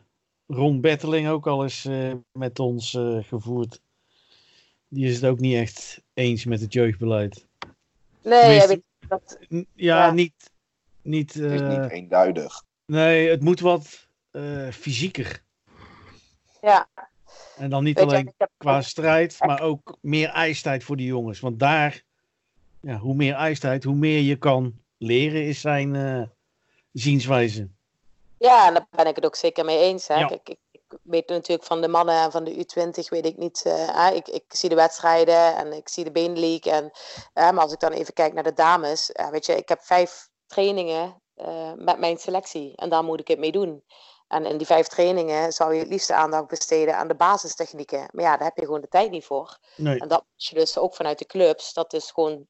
Ron 0.48 0.81
Betteling 0.81 1.29
ook 1.29 1.48
al 1.48 1.63
eens 1.63 1.88
met 2.31 2.60
ons 2.60 2.98
gevoerd 3.19 3.79
die 4.88 5.08
is 5.08 5.15
het 5.15 5.25
ook 5.25 5.39
niet 5.39 5.56
echt 5.56 6.01
eens 6.13 6.46
met 6.46 6.62
het 6.62 6.74
jeugdbeleid. 6.74 7.46
Nee, 8.22 8.60
heb 8.60 8.70
ik 8.70 8.82
dat, 9.08 9.38
ja, 9.50 9.65
ja, 9.74 10.12
niet. 10.12 10.51
niet 11.01 11.34
het 11.34 11.51
is 11.51 11.62
niet 11.62 11.77
eh, 11.77 11.91
eenduidig. 11.91 12.63
Nee, 12.86 13.29
het 13.29 13.41
moet 13.41 13.60
wat 13.60 14.08
uh, 14.32 14.72
fysieker. 14.72 15.44
Ja. 16.62 16.88
En 17.58 17.70
dan 17.70 17.84
niet 17.84 18.00
alleen 18.00 18.34
qua 18.58 18.82
strijd, 18.82 19.38
maar 19.39 19.62
ook 19.62 19.98
meer 20.01 20.29
ijstijd 20.29 20.84
voor 20.84 20.98
die 20.98 21.08
jongens. 21.08 21.39
Want 21.39 21.60
daar, 21.60 22.03
ja, 22.79 22.98
hoe 22.98 23.15
meer 23.15 23.34
ijstijd, 23.34 23.84
hoe 23.84 23.96
meer 23.96 24.20
je 24.22 24.36
kan 24.36 24.74
leren, 24.98 25.46
is 25.46 25.62
zijn 25.62 25.94
uh, 25.94 26.24
zienswijze. 26.91 27.70
Ja, 28.38 28.67
en 28.67 28.74
daar 28.74 28.88
ben 28.89 29.08
ik 29.08 29.15
het 29.15 29.25
ook 29.25 29.36
zeker 29.36 29.65
mee 29.65 29.79
eens. 29.79 30.08
Hè. 30.08 30.15
Ja. 30.15 30.29
ik, 30.29 30.56
weet 31.03 31.29
natuurlijk 31.29 31.67
van 31.67 31.82
de 31.82 31.88
mannen 31.88 32.15
en 32.15 32.32
van 32.32 32.44
de 32.44 32.65
U20 32.65 33.08
weet 33.10 33.25
ik 33.25 33.38
niet. 33.38 33.63
Uh, 33.67 34.15
ik, 34.15 34.27
ik 34.27 34.44
zie 34.48 34.70
de 34.70 34.75
wedstrijden 34.75 35.56
en 35.56 35.74
ik 35.74 35.89
zie 35.89 36.03
de 36.03 36.12
Benelink. 36.12 36.65
En, 36.65 36.84
uh, 36.84 36.91
maar 37.34 37.60
als 37.60 37.72
ik 37.72 37.79
dan 37.79 37.91
even 37.91 38.13
kijk 38.13 38.34
naar 38.34 38.44
de 38.44 38.53
dames, 38.53 39.10
uh, 39.10 39.29
weet 39.29 39.46
je, 39.46 39.56
ik 39.56 39.70
heb 39.70 39.82
vijf 39.82 40.29
trainingen 40.46 41.22
met 41.75 42.00
mijn 42.00 42.17
selectie 42.17 42.75
en 42.75 42.89
daar 42.89 43.03
moet 43.03 43.20
ik 43.20 43.27
het 43.27 43.39
mee 43.39 43.51
doen. 43.51 43.84
En 44.27 44.46
in 44.46 44.58
die 44.58 44.67
vijf 44.67 44.88
trainingen 44.88 45.51
zou 45.51 45.74
je 45.74 45.79
het 45.79 45.89
liefst 45.89 46.12
aandacht 46.12 46.48
besteden 46.48 46.98
aan 46.98 47.08
de 47.08 47.15
basistechnieken. 47.15 48.10
Maar 48.12 48.24
ja, 48.24 48.38
daar 48.38 48.48
heb 48.48 48.58
je 48.58 48.65
gewoon 48.65 48.82
de 48.82 48.88
tijd 48.88 49.12
niet 49.12 49.25
voor. 49.25 49.58
Nee. 49.75 50.00
En 50.00 50.08
dat 50.08 50.25
je 50.36 50.56
dus 50.56 50.77
ook 50.77 50.96
vanuit 50.96 51.20
de 51.20 51.25
clubs, 51.25 51.74
dat 51.74 51.94
is 51.94 52.12
gewoon 52.12 52.48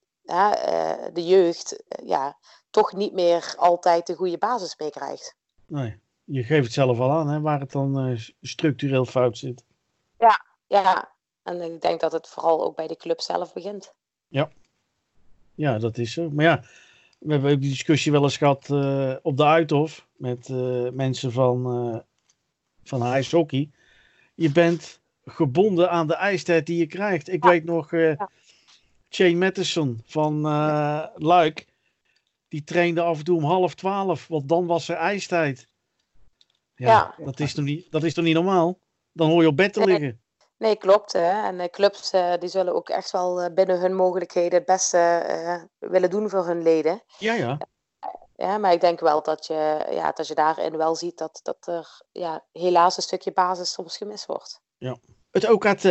de 1.14 1.26
jeugd, 1.26 1.84
ja, 2.04 2.38
toch 2.70 2.94
niet 2.94 3.14
meer 3.14 3.54
altijd 3.58 4.08
de 4.08 4.16
goede 4.16 4.38
basis 4.38 4.78
meekrijgt. 4.78 5.36
Nee 5.66 6.06
je 6.30 6.44
geeft 6.44 6.64
het 6.64 6.74
zelf 6.74 7.00
al 7.00 7.12
aan, 7.12 7.30
hè, 7.30 7.42
waar 7.42 7.60
het 7.60 7.72
dan 7.72 8.10
uh, 8.10 8.20
structureel 8.42 9.06
fout 9.06 9.38
zit. 9.38 9.64
Ja, 10.20 10.46
ja. 10.68 11.12
En 11.44 11.62
ik 11.62 11.82
denk 11.82 12.00
dat 12.00 12.12
het 12.12 12.28
vooral 12.28 12.64
ook 12.64 12.76
bij 12.76 12.88
de 12.88 12.98
club 12.98 13.22
zelf 13.22 13.54
begint. 13.54 13.94
Ja, 14.28 14.50
ja 15.56 15.78
dat 15.78 15.98
is 15.98 16.14
zo. 16.14 16.30
Maar 16.30 16.46
ja, 16.46 16.64
we 17.20 17.32
hebben 17.32 17.52
ook 17.52 17.62
die 17.62 17.70
discussie 17.70 18.12
wel 18.12 18.24
eens 18.24 18.38
gehad 18.38 18.70
uh, 18.70 19.16
op 19.22 19.38
de 19.38 19.46
Uithof 19.46 20.08
met 20.16 20.48
uh, 20.50 20.90
mensen 20.90 21.32
van, 21.32 22.04
van 22.84 23.04
ijshockey. 23.04 23.70
Je 24.36 24.52
bent 24.52 25.00
gebonden 25.26 25.90
aan 25.90 26.08
de 26.08 26.16
ijstijd 26.16 26.66
die 26.66 26.78
je 26.78 26.88
krijgt. 26.88 27.30
Ik 27.30 27.44
ja. 27.44 27.50
weet 27.50 27.64
nog, 27.64 27.92
ja. 27.92 28.30
Shane 29.10 29.36
Matheson 29.36 30.02
van 30.06 30.42
Luik, 31.16 31.68
die 32.48 32.64
trainde 32.64 33.02
af 33.02 33.18
en 33.18 33.24
toe 33.24 33.38
om 33.38 33.44
half 33.44 33.76
twaalf, 33.76 34.28
want 34.28 34.50
dan 34.50 34.66
was 34.66 34.90
er 34.90 34.96
ijstijd. 34.96 35.68
Ja, 36.86 37.16
Dat, 37.18 37.40
is 37.40 37.54
toch 37.54 37.66
niet, 37.66 37.92
dat 37.92 38.04
is 38.04 38.14
toch 38.14 38.24
niet 38.24 38.34
normaal? 38.34 38.80
Dan 39.12 39.30
hoor 39.30 39.42
je 39.42 39.48
op 39.48 39.56
bed 39.56 39.74
te 39.74 39.86
liggen. 39.86 40.22
Nee, 40.58 40.76
klopt. 40.76 41.14
Hè. 41.14 41.46
En 41.46 41.58
de 41.58 41.70
clubs 41.70 42.14
uh, 42.14 42.34
die 42.40 42.50
zullen 42.50 42.76
ook 42.76 42.90
echt 42.90 43.12
wel 43.12 43.44
uh, 43.44 43.54
binnen 43.54 43.80
hun 43.80 43.96
mogelijkheden 43.96 44.58
het 44.58 44.66
beste 44.66 45.26
uh, 45.30 45.90
willen 45.90 46.10
doen 46.10 46.30
voor 46.30 46.46
hun 46.46 46.62
leden. 46.62 47.02
Ja, 47.18 47.34
ja. 47.34 47.58
Ja, 48.36 48.58
maar 48.58 48.74
ik 48.74 48.82
denk 48.82 49.00
wel 49.00 49.24
dat 49.24 49.46
je, 49.46 49.88
ja, 49.92 50.12
dat 50.12 50.28
je 50.28 50.36
daarin 50.36 50.78
wel 50.78 50.96
ziet 50.96 51.18
dat, 51.18 51.40
dat 51.44 51.68
er 51.68 52.02
ja, 52.12 52.44
helaas 52.52 52.98
een 52.98 53.04
stukje 53.04 53.32
basis 53.32 53.72
soms 53.72 53.98
gemist 53.98 54.26
wordt. 54.26 54.62
Ja. 54.78 54.98
Het 55.32 55.50
OKT, 55.50 55.88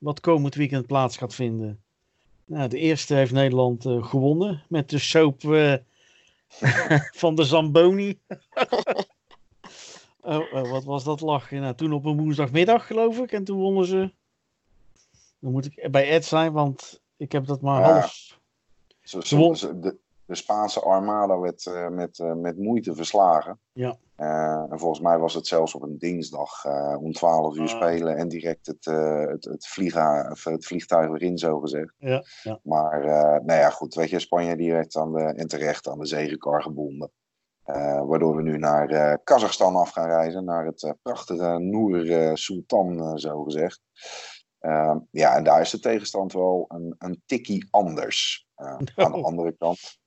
wat 0.00 0.20
komend 0.20 0.54
weekend 0.54 0.86
plaats 0.86 1.16
gaat 1.16 1.34
vinden. 1.34 1.82
Nou, 2.44 2.68
de 2.68 2.78
eerste 2.78 3.14
heeft 3.14 3.32
Nederland 3.32 3.82
gewonnen 3.82 4.64
met 4.68 4.90
de 4.90 4.98
soap 4.98 5.40
van 7.22 7.34
de 7.34 7.44
Zamboni. 7.44 8.20
Oh, 10.28 10.52
oh, 10.52 10.70
wat 10.70 10.84
was 10.84 11.04
dat 11.04 11.20
lachen? 11.20 11.60
Nou, 11.60 11.74
toen 11.74 11.92
op 11.92 12.04
een 12.04 12.16
woensdagmiddag, 12.16 12.86
geloof 12.86 13.18
ik. 13.18 13.32
En 13.32 13.44
toen 13.44 13.58
wonnen 13.58 13.86
ze. 13.86 14.12
Dan 15.38 15.52
moet 15.52 15.66
ik 15.66 15.90
bij 15.90 16.10
Ed 16.10 16.24
zijn, 16.24 16.52
want 16.52 17.02
ik 17.16 17.32
heb 17.32 17.46
dat 17.46 17.60
maar 17.60 17.80
ja. 17.80 17.92
half. 17.92 18.40
Zo, 19.00 19.20
zo, 19.20 19.52
de, 19.80 19.96
de, 20.24 20.34
Spaanse 20.34 20.80
Armada 20.80 21.38
werd 21.38 21.66
uh, 21.66 21.88
met, 21.88 22.18
uh, 22.18 22.34
met 22.34 22.58
moeite 22.58 22.94
verslagen. 22.94 23.58
Ja. 23.72 23.96
Uh, 24.16 24.72
en 24.72 24.78
volgens 24.78 25.00
mij 25.00 25.18
was 25.18 25.34
het 25.34 25.46
zelfs 25.46 25.74
op 25.74 25.82
een 25.82 25.98
dinsdag 25.98 26.64
om 26.98 27.12
12 27.12 27.56
uur 27.56 27.62
ah. 27.62 27.68
spelen 27.68 28.16
en 28.16 28.28
direct 28.28 28.66
het, 28.66 28.84
het, 28.84 29.44
het, 29.44 29.66
vliega, 29.66 30.30
of 30.30 30.44
het 30.44 30.66
vliegtuig 30.66 31.10
erin, 31.10 31.38
zo 31.38 31.60
gezegd. 31.60 31.94
Ja, 31.98 32.24
ja. 32.42 32.60
Maar, 32.62 33.00
nou 33.44 33.60
ja, 33.60 33.70
goed, 33.70 33.94
weet 33.94 34.10
je, 34.10 34.18
Spanje 34.18 34.56
direct 34.56 34.96
aan 34.96 35.12
de, 35.12 35.22
en 35.22 35.48
terecht 35.48 35.88
aan 35.88 35.98
de 35.98 36.06
zegenkar 36.06 36.62
gebonden. 36.62 37.10
Uh, 37.68 38.02
waardoor 38.06 38.36
we 38.36 38.42
nu 38.42 38.58
naar 38.58 38.90
uh, 38.90 39.14
Kazachstan 39.24 39.76
af 39.76 39.90
gaan 39.90 40.08
reizen, 40.08 40.44
naar 40.44 40.66
het 40.66 40.82
uh, 40.82 40.90
prachtige 41.02 41.58
Noor 41.58 42.36
Sultan, 42.36 43.18
zo 43.18 43.42
gezegd. 43.42 43.80
Ehm, 44.58 44.98
ja, 45.10 45.36
en 45.36 45.44
daar 45.44 45.60
is 45.60 45.70
de 45.70 45.80
tegenstand 45.80 46.32
wel 46.32 46.64
een, 46.68 46.94
een 46.98 47.22
tikkie 47.26 47.68
anders. 47.70 48.46
Aan 48.54 48.84
de 48.94 49.22
andere 49.22 49.52
kant, 49.58 49.98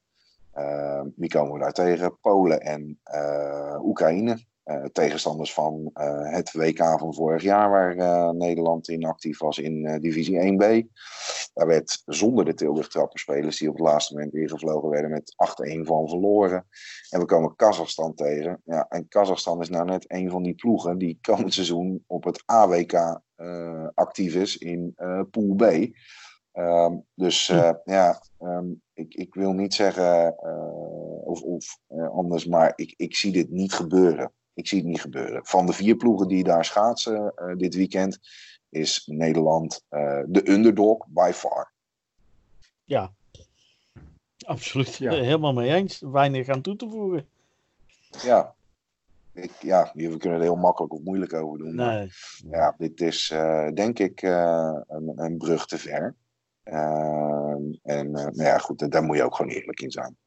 ehm, 0.54 1.08
wie 1.15 1.30
komen 1.30 1.54
we 1.54 1.60
daar 1.60 1.74
tegen? 1.74 2.19
Polen 2.19 2.62
en 2.62 3.00
Oekraïne. 3.84 4.45
Uh, 4.65 4.84
tegenstanders 4.84 5.54
van 5.54 5.91
uh, 5.93 6.32
het 6.32 6.52
WK 6.52 6.78
van 6.78 7.13
vorig 7.13 7.43
jaar, 7.43 7.69
waar 7.69 7.95
uh, 7.95 8.30
Nederland 8.30 8.89
in 8.89 9.06
actief 9.06 9.39
was 9.39 9.58
in 9.58 10.00
divisie 10.02 10.54
1B. 10.54 10.88
Daar 11.54 11.67
werd 11.67 12.02
zonder 12.06 12.45
de 12.45 12.54
Tilburg 12.54 12.88
trapperspelers 12.88 13.58
die 13.58 13.69
op 13.69 13.76
het 13.76 13.84
laatste 13.84 14.13
moment 14.13 14.34
ingevlogen 14.34 14.89
werden 14.89 15.10
met 15.10 15.36
8-1 15.80 15.82
van 15.82 16.10
verloren. 16.10 16.67
En 17.10 17.19
we 17.19 17.26
komen 17.26 17.56
Kazachstan 17.56 18.13
tegen. 18.13 18.62
Ja, 18.65 18.86
en 18.89 19.08
Kazachstan 19.08 19.62
is 19.62 19.69
nou 19.69 19.86
net 19.86 20.06
een 20.08 20.30
van 20.30 20.43
die 20.43 20.56
ploegen 20.56 20.97
die 20.97 21.17
komend 21.21 21.54
seizoen 21.54 22.04
op 22.08 22.24
het 22.24 22.43
AWK 22.45 23.21
actief 23.93 24.36
is 24.36 24.58
in 24.58 24.95
Pool 25.32 25.56
B. 25.56 25.89
Um, 26.54 27.06
dus 27.13 27.50
uh, 27.50 27.74
ja, 27.84 28.21
um, 28.39 28.82
ik, 28.93 29.13
ik 29.13 29.34
wil 29.34 29.54
niet 29.54 29.74
zeggen 29.74 30.36
uh, 30.43 31.28
of, 31.28 31.41
of 31.41 31.78
uh, 31.89 32.10
anders, 32.10 32.45
maar 32.45 32.74
ik, 32.76 32.93
ik 32.97 33.15
zie 33.15 33.32
dit 33.32 33.50
niet 33.50 33.74
gebeuren. 33.74 34.32
Ik 34.62 34.67
zie 34.67 34.78
het 34.78 34.88
niet 34.88 35.02
gebeuren. 35.02 35.45
Van 35.45 35.65
de 35.65 35.74
vier 35.74 35.95
ploegen 35.95 36.28
die 36.28 36.43
daar 36.43 36.65
schaatsen 36.65 37.34
uh, 37.36 37.56
dit 37.58 37.76
weekend, 37.76 38.19
is 38.69 39.04
Nederland 39.06 39.86
uh, 39.89 40.21
de 40.28 40.50
underdog 40.50 41.08
by 41.08 41.32
far. 41.34 41.71
Ja, 42.84 43.12
absoluut. 44.45 44.95
Ja. 44.95 45.12
Helemaal 45.12 45.54
mee 45.54 45.74
eens. 45.74 46.00
Weinig 46.00 46.50
aan 46.50 46.62
toe 46.62 46.76
te 46.76 46.89
voegen. 46.89 47.28
Ja, 48.24 48.56
ik, 49.34 49.52
ja, 49.62 49.91
we 49.93 50.17
kunnen 50.17 50.38
er 50.38 50.43
heel 50.43 50.56
makkelijk 50.56 50.93
of 50.93 51.02
moeilijk 51.02 51.34
over 51.34 51.58
doen. 51.58 51.76
Nee. 51.76 52.10
ja, 52.50 52.76
dit 52.78 53.02
is 53.02 53.30
uh, 53.34 53.69
denk 53.74 54.00
ik 54.00 54.21
een, 54.21 55.12
een, 55.15 55.38
brug 55.38 55.65
te 55.65 55.78
ver. 55.78 56.15
Ehm, 56.63 57.63
en 57.84 58.12
nou 58.12 58.43
ja, 58.43 58.58
goed, 58.58 58.91
daar 58.91 59.04
moet 59.04 59.17
je 59.17 59.24
ook 59.24 59.36
gewoon 59.36 59.52
eerlijk 59.52 59.82
in 59.82 59.91
zijn. 59.91 60.17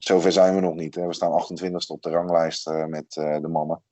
Zover 0.00 0.32
zijn 0.32 0.54
we 0.54 0.60
nog 0.60 0.74
niet. 0.74 0.94
Hè. 0.94 1.06
We 1.06 1.14
staan 1.14 1.42
28ste 1.42 1.86
op 1.86 2.02
de 2.02 2.10
ranglijst 2.10 2.68
uh, 2.68 2.84
met 2.84 3.16
uh, 3.16 3.40
de 3.40 3.48
mannen. 3.48 3.82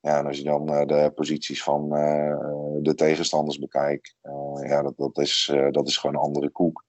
Ja, 0.00 0.18
en 0.18 0.26
als 0.26 0.36
je 0.36 0.44
dan 0.44 0.72
uh, 0.72 0.86
de 0.86 1.12
posities 1.14 1.62
van 1.62 1.88
de 2.82 2.92
tegenstanders 2.96 3.58
bekijkt, 3.58 4.16
ja, 4.62 4.82
dat, 4.82 4.96
dat, 4.96 5.18
is, 5.18 5.52
dat 5.70 5.88
is 5.88 5.96
gewoon 5.96 6.16
een 6.16 6.22
andere 6.22 6.50
koek. 6.50 6.84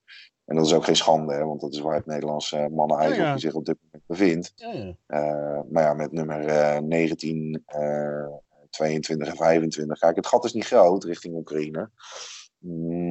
En 0.48 0.56
dat 0.56 0.66
is 0.66 0.72
ook 0.72 0.84
geen 0.84 0.96
schande, 0.96 1.34
hè, 1.34 1.44
want 1.44 1.60
dat 1.60 1.72
is 1.72 1.80
waar 1.80 1.94
het 1.94 2.06
Nederlandse 2.06 2.68
mannen 2.70 2.98
ijshockey 2.98 3.24
Ja, 3.24 3.30
ja. 3.30 3.38
zich 3.38 3.54
op 3.54 3.64
dit 3.64 3.76
moment 3.82 4.06
bevindt. 4.06 4.52
Ja, 4.54 4.72
ja. 4.72 4.94
Eh, 5.06 5.60
maar 5.70 5.82
ja, 5.82 5.94
met 5.94 6.12
nummer 6.12 6.46
eh, 6.46 6.78
19, 6.78 7.62
eh, 7.66 8.26
22 8.70 9.28
en 9.28 9.36
25. 9.36 9.98
Kijk, 9.98 10.16
het 10.16 10.26
gat 10.26 10.44
is 10.44 10.52
niet 10.52 10.66
groot 10.66 11.04
richting 11.04 11.34
Oekraïne. 11.34 11.90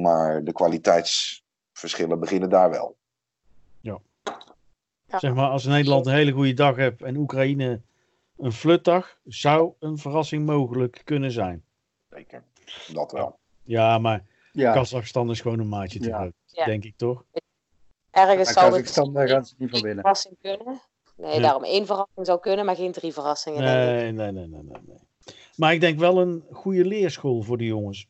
Maar 0.02 0.44
de 0.44 0.52
kwaliteitsverschillen 0.52 2.20
beginnen 2.20 2.50
daar 2.50 2.70
wel. 2.70 2.97
Ja. 5.08 5.18
Zeg 5.18 5.34
maar, 5.34 5.50
als 5.50 5.64
Nederland 5.64 6.06
een 6.06 6.12
hele 6.12 6.32
goede 6.32 6.54
dag 6.54 6.76
hebt 6.76 7.02
en 7.02 7.16
Oekraïne 7.16 7.80
een 8.36 8.52
flutdag, 8.52 9.18
zou 9.24 9.72
een 9.78 9.98
verrassing 9.98 10.46
mogelijk 10.46 11.00
kunnen 11.04 11.30
zijn. 11.32 11.64
Zeker. 12.10 12.42
Dat 12.92 13.12
wel. 13.12 13.38
Ja, 13.62 13.98
maar 13.98 14.24
Ja, 14.52 14.72
Kazachstan 14.72 15.30
is 15.30 15.40
gewoon 15.40 15.58
een 15.58 15.68
maatje 15.68 15.98
te 15.98 16.12
groot, 16.12 16.32
Ja. 16.46 16.64
denk 16.64 16.84
ik 16.84 16.96
toch? 16.96 17.24
Ergens 18.10 18.52
zou 18.52 18.64
het 18.66 18.74
Kazachstan, 18.74 19.12
daar 19.12 19.28
gaan 19.28 19.46
ze 19.46 19.54
niet 19.58 19.70
van 19.70 19.80
winnen. 19.80 20.00
verrassing 20.00 20.36
kunnen. 20.40 20.80
Nee, 21.16 21.34
Ja. 21.34 21.40
daarom 21.40 21.64
één 21.64 21.86
verrassing 21.86 22.26
zou 22.26 22.40
kunnen, 22.40 22.64
maar 22.64 22.76
geen 22.76 22.92
drie 22.92 23.12
verrassingen. 23.12 23.60
denk 23.62 23.70
ik. 23.78 23.86
Nee, 23.86 24.12
nee, 24.12 24.32
nee, 24.32 24.46
nee, 24.46 24.62
nee, 24.62 24.80
nee. 24.86 24.98
Maar 25.56 25.72
ik 25.72 25.80
denk 25.80 25.98
wel 25.98 26.20
een 26.20 26.44
goede 26.52 26.84
leerschool 26.84 27.42
voor 27.42 27.58
de 27.58 27.64
jongens. 27.64 28.06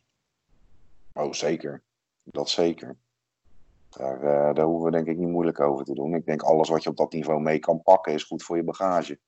Oh, 1.13 1.33
zeker. 1.33 1.83
Dat 2.25 2.49
zeker. 2.51 2.97
Daar, 3.91 4.23
eh, 4.23 4.55
daar 4.55 4.65
hoeven 4.65 4.85
we 4.85 4.91
denk 4.91 5.07
ik 5.07 5.17
niet 5.17 5.29
moeilijk 5.29 5.61
over 5.61 5.85
te 5.85 5.95
doen. 5.95 6.15
Ik 6.15 6.27
denk 6.27 6.43
alles 6.43 6.69
wat 6.69 6.83
je 6.83 6.91
op 6.91 6.97
dat 6.97 7.13
niveau 7.13 7.41
mee 7.41 7.59
kan 7.59 7.83
pakken 7.83 8.13
is 8.13 8.25
goed 8.25 8.43
voor 8.43 8.57
je 8.57 8.65
bagage. 8.65 9.19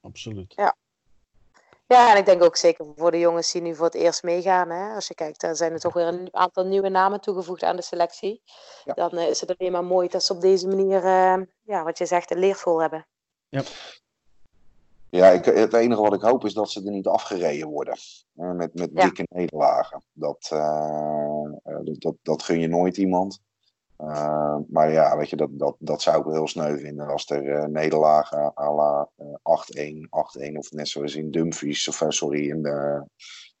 Absoluut. 0.00 0.52
Ja, 1.86 2.12
en 2.12 2.16
ik 2.18 2.24
denk 2.26 2.42
ook 2.42 2.56
zeker 2.56 2.86
voor 2.96 3.10
de 3.10 3.18
jongens 3.18 3.52
die 3.52 3.62
nu 3.62 3.74
voor 3.74 3.84
het 3.84 3.94
eerst 3.94 4.22
meegaan. 4.22 4.70
Hè, 4.70 4.94
als 4.94 5.08
je 5.08 5.14
kijkt, 5.14 5.40
daar 5.40 5.56
zijn 5.56 5.72
er 5.72 5.80
toch 5.80 5.92
weer 5.94 6.06
een 6.06 6.28
aantal 6.30 6.64
nieuwe 6.64 6.88
namen 6.88 7.20
toegevoegd 7.20 7.62
aan 7.62 7.76
de 7.76 7.82
selectie. 7.82 8.42
Ja. 8.84 8.94
Dan 8.94 9.10
eh, 9.10 9.28
is 9.28 9.40
het 9.40 9.56
alleen 9.58 9.72
maar 9.72 9.84
mooi 9.84 10.08
dat 10.08 10.22
ze 10.22 10.32
op 10.32 10.40
deze 10.40 10.68
manier, 10.68 11.04
eh, 11.04 11.40
ja, 11.62 11.84
wat 11.84 11.98
je 11.98 12.06
zegt, 12.06 12.30
een 12.30 12.38
leerschool 12.38 12.80
hebben. 12.80 13.06
Ja, 15.10 15.28
ik, 15.28 15.44
het 15.44 15.74
enige 15.74 16.00
wat 16.00 16.14
ik 16.14 16.20
hoop 16.20 16.44
is 16.44 16.54
dat 16.54 16.70
ze 16.70 16.84
er 16.84 16.90
niet 16.90 17.06
afgereden 17.06 17.68
worden. 17.68 17.96
Met 18.32 18.74
met 18.74 18.90
Ja. 18.94 19.04
dikke 19.04 19.26
nederlagen. 19.28 20.02
Dat, 20.12 20.48
eh, 20.50 21.44
eh, 21.62 21.78
dat, 21.84 22.00
dat, 22.00 22.14
dat 22.22 22.42
gun 22.42 22.60
je 22.60 22.68
nooit 22.68 22.96
iemand. 22.96 23.40
Eh, 23.96 24.56
maar 24.68 24.92
ja, 24.92 25.16
weet 25.16 25.30
je, 25.30 25.36
dat, 25.36 25.48
dat, 25.52 25.76
dat 25.78 26.02
zou 26.02 26.18
ik 26.20 26.32
heel 26.32 26.48
sneu 26.48 26.78
vinden. 26.78 27.06
Als 27.08 27.30
er 27.30 27.48
eh, 27.54 27.64
nederlagen 27.66 28.52
à 28.58 28.74
la 28.74 29.08
eh, 29.16 29.26
8-1, 29.26 30.50
8-1 30.52 30.56
of 30.56 30.70
net 30.72 30.88
zoals 30.88 31.14
in 31.14 31.30
Dumfries, 31.30 31.88
of 31.88 32.04
sorry, 32.08 32.48
in 32.48 32.62
de, 32.62 33.04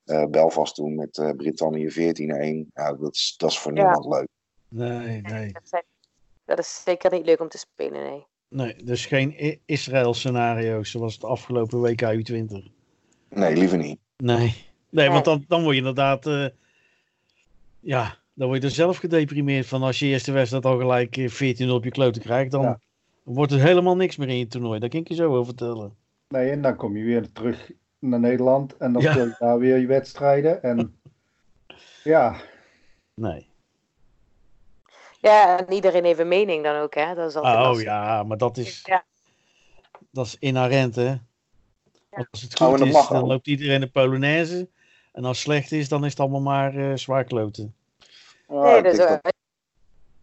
eh, 0.04 0.24
Belfast 0.26 0.74
toen 0.74 0.94
met 0.94 1.18
eh 1.18 1.30
Brittannië 1.30 1.90
14-1. 1.90 2.70
Ja, 2.74 2.92
dat 2.94 3.14
is, 3.14 3.34
dat 3.36 3.50
is 3.50 3.58
voor 3.58 3.74
Ja. 3.74 3.82
niemand 3.82 4.04
leuk. 4.14 4.28
Nee, 4.68 5.20
nee. 5.20 5.52
Dat, 5.52 5.62
zijn- 5.68 5.84
dat 6.44 6.58
is 6.58 6.82
zeker 6.84 7.10
niet 7.12 7.26
leuk 7.26 7.40
om 7.40 7.48
te 7.48 7.58
spelen, 7.58 8.02
nee. 8.02 8.26
Nee, 8.48 8.84
dus 8.84 9.06
geen 9.06 9.60
Israël-scenario 9.64 10.82
zoals 10.82 11.14
het 11.14 11.24
afgelopen 11.24 11.80
WK 11.80 12.02
U20. 12.02 12.70
Nee, 13.28 13.56
liever 13.56 13.78
niet. 13.78 13.98
Nee, 14.16 14.64
nee 14.90 15.08
want 15.10 15.24
dan, 15.24 15.44
dan 15.48 15.60
word 15.62 15.72
je 15.72 15.78
inderdaad. 15.78 16.26
eh, 16.26 16.46
ja, 17.80 18.18
dan 18.34 18.48
word 18.48 18.62
je 18.62 18.68
er 18.68 18.74
zelf 18.74 18.96
gedeprimeerd 18.96 19.66
van 19.66 19.82
als 19.82 19.98
je 19.98 20.06
eerste 20.06 20.32
wedstrijd 20.32 20.64
al 20.64 20.78
gelijk 20.78 21.16
eh, 21.16 21.28
14 21.28 21.70
op 21.70 21.84
je 21.84 21.90
kloten 21.90 22.22
krijgt. 22.22 22.50
Dan 22.50 22.62
Ja. 22.62 22.78
wordt 23.22 23.52
er 23.52 23.60
helemaal 23.60 23.96
niks 23.96 24.16
meer 24.16 24.28
in 24.28 24.38
je 24.38 24.46
toernooi. 24.46 24.80
Dat 24.80 24.90
kan 24.90 25.00
ik 25.00 25.08
je 25.08 25.14
zo 25.14 25.32
wel 25.32 25.44
vertellen. 25.44 25.94
Nee, 26.28 26.50
en 26.50 26.62
dan 26.62 26.76
kom 26.76 26.96
je 26.96 27.04
weer 27.04 27.32
terug 27.32 27.70
naar 27.98 28.20
Nederland 28.20 28.76
en 28.76 28.92
dan 28.92 29.02
Ja. 29.02 29.10
speel 29.12 29.24
je 29.26 29.36
daar 29.38 29.58
weer 29.58 29.78
je 29.78 29.86
wedstrijden. 29.86 30.62
En 30.62 31.00
ja, 32.04 32.36
Nee. 33.14 33.50
Ja, 35.20 35.58
en 35.58 35.72
iedereen 35.72 36.04
heeft 36.04 36.18
een 36.18 36.28
mening 36.28 36.64
dan 36.64 36.76
ook, 36.76 36.94
hè. 36.94 37.14
Dat 37.14 37.28
is 37.28 37.34
altijd 37.36 37.54
Oh 37.56 37.62
lastig. 37.62 37.84
ja, 37.84 38.22
maar 38.22 38.36
dat 38.36 38.56
is, 38.56 38.82
Ja. 38.84 39.04
dat 40.10 40.26
is 40.26 40.36
inherent, 40.38 40.94
hè? 40.94 41.14
Want 42.10 42.26
Als 42.30 42.42
het 42.42 42.56
goed 42.58 42.80
is, 42.80 42.92
dan 43.08 43.22
ook. 43.22 43.26
loopt 43.28 43.46
iedereen 43.46 43.80
de 43.80 43.86
Polonaise. 43.90 44.68
En 45.12 45.24
als 45.24 45.36
het 45.36 45.46
slecht 45.46 45.72
is, 45.72 45.88
dan 45.88 46.04
is 46.04 46.10
het 46.10 46.20
allemaal 46.20 46.40
maar 46.40 46.76
eh 46.76 46.96
zwaar 46.96 47.24
kloten. 47.24 47.74
Ja, 48.52 48.62
Nee, 48.62 48.76
ik 48.76 48.84
dat 48.84 48.92
is 48.92 48.98
dat- 48.98 49.20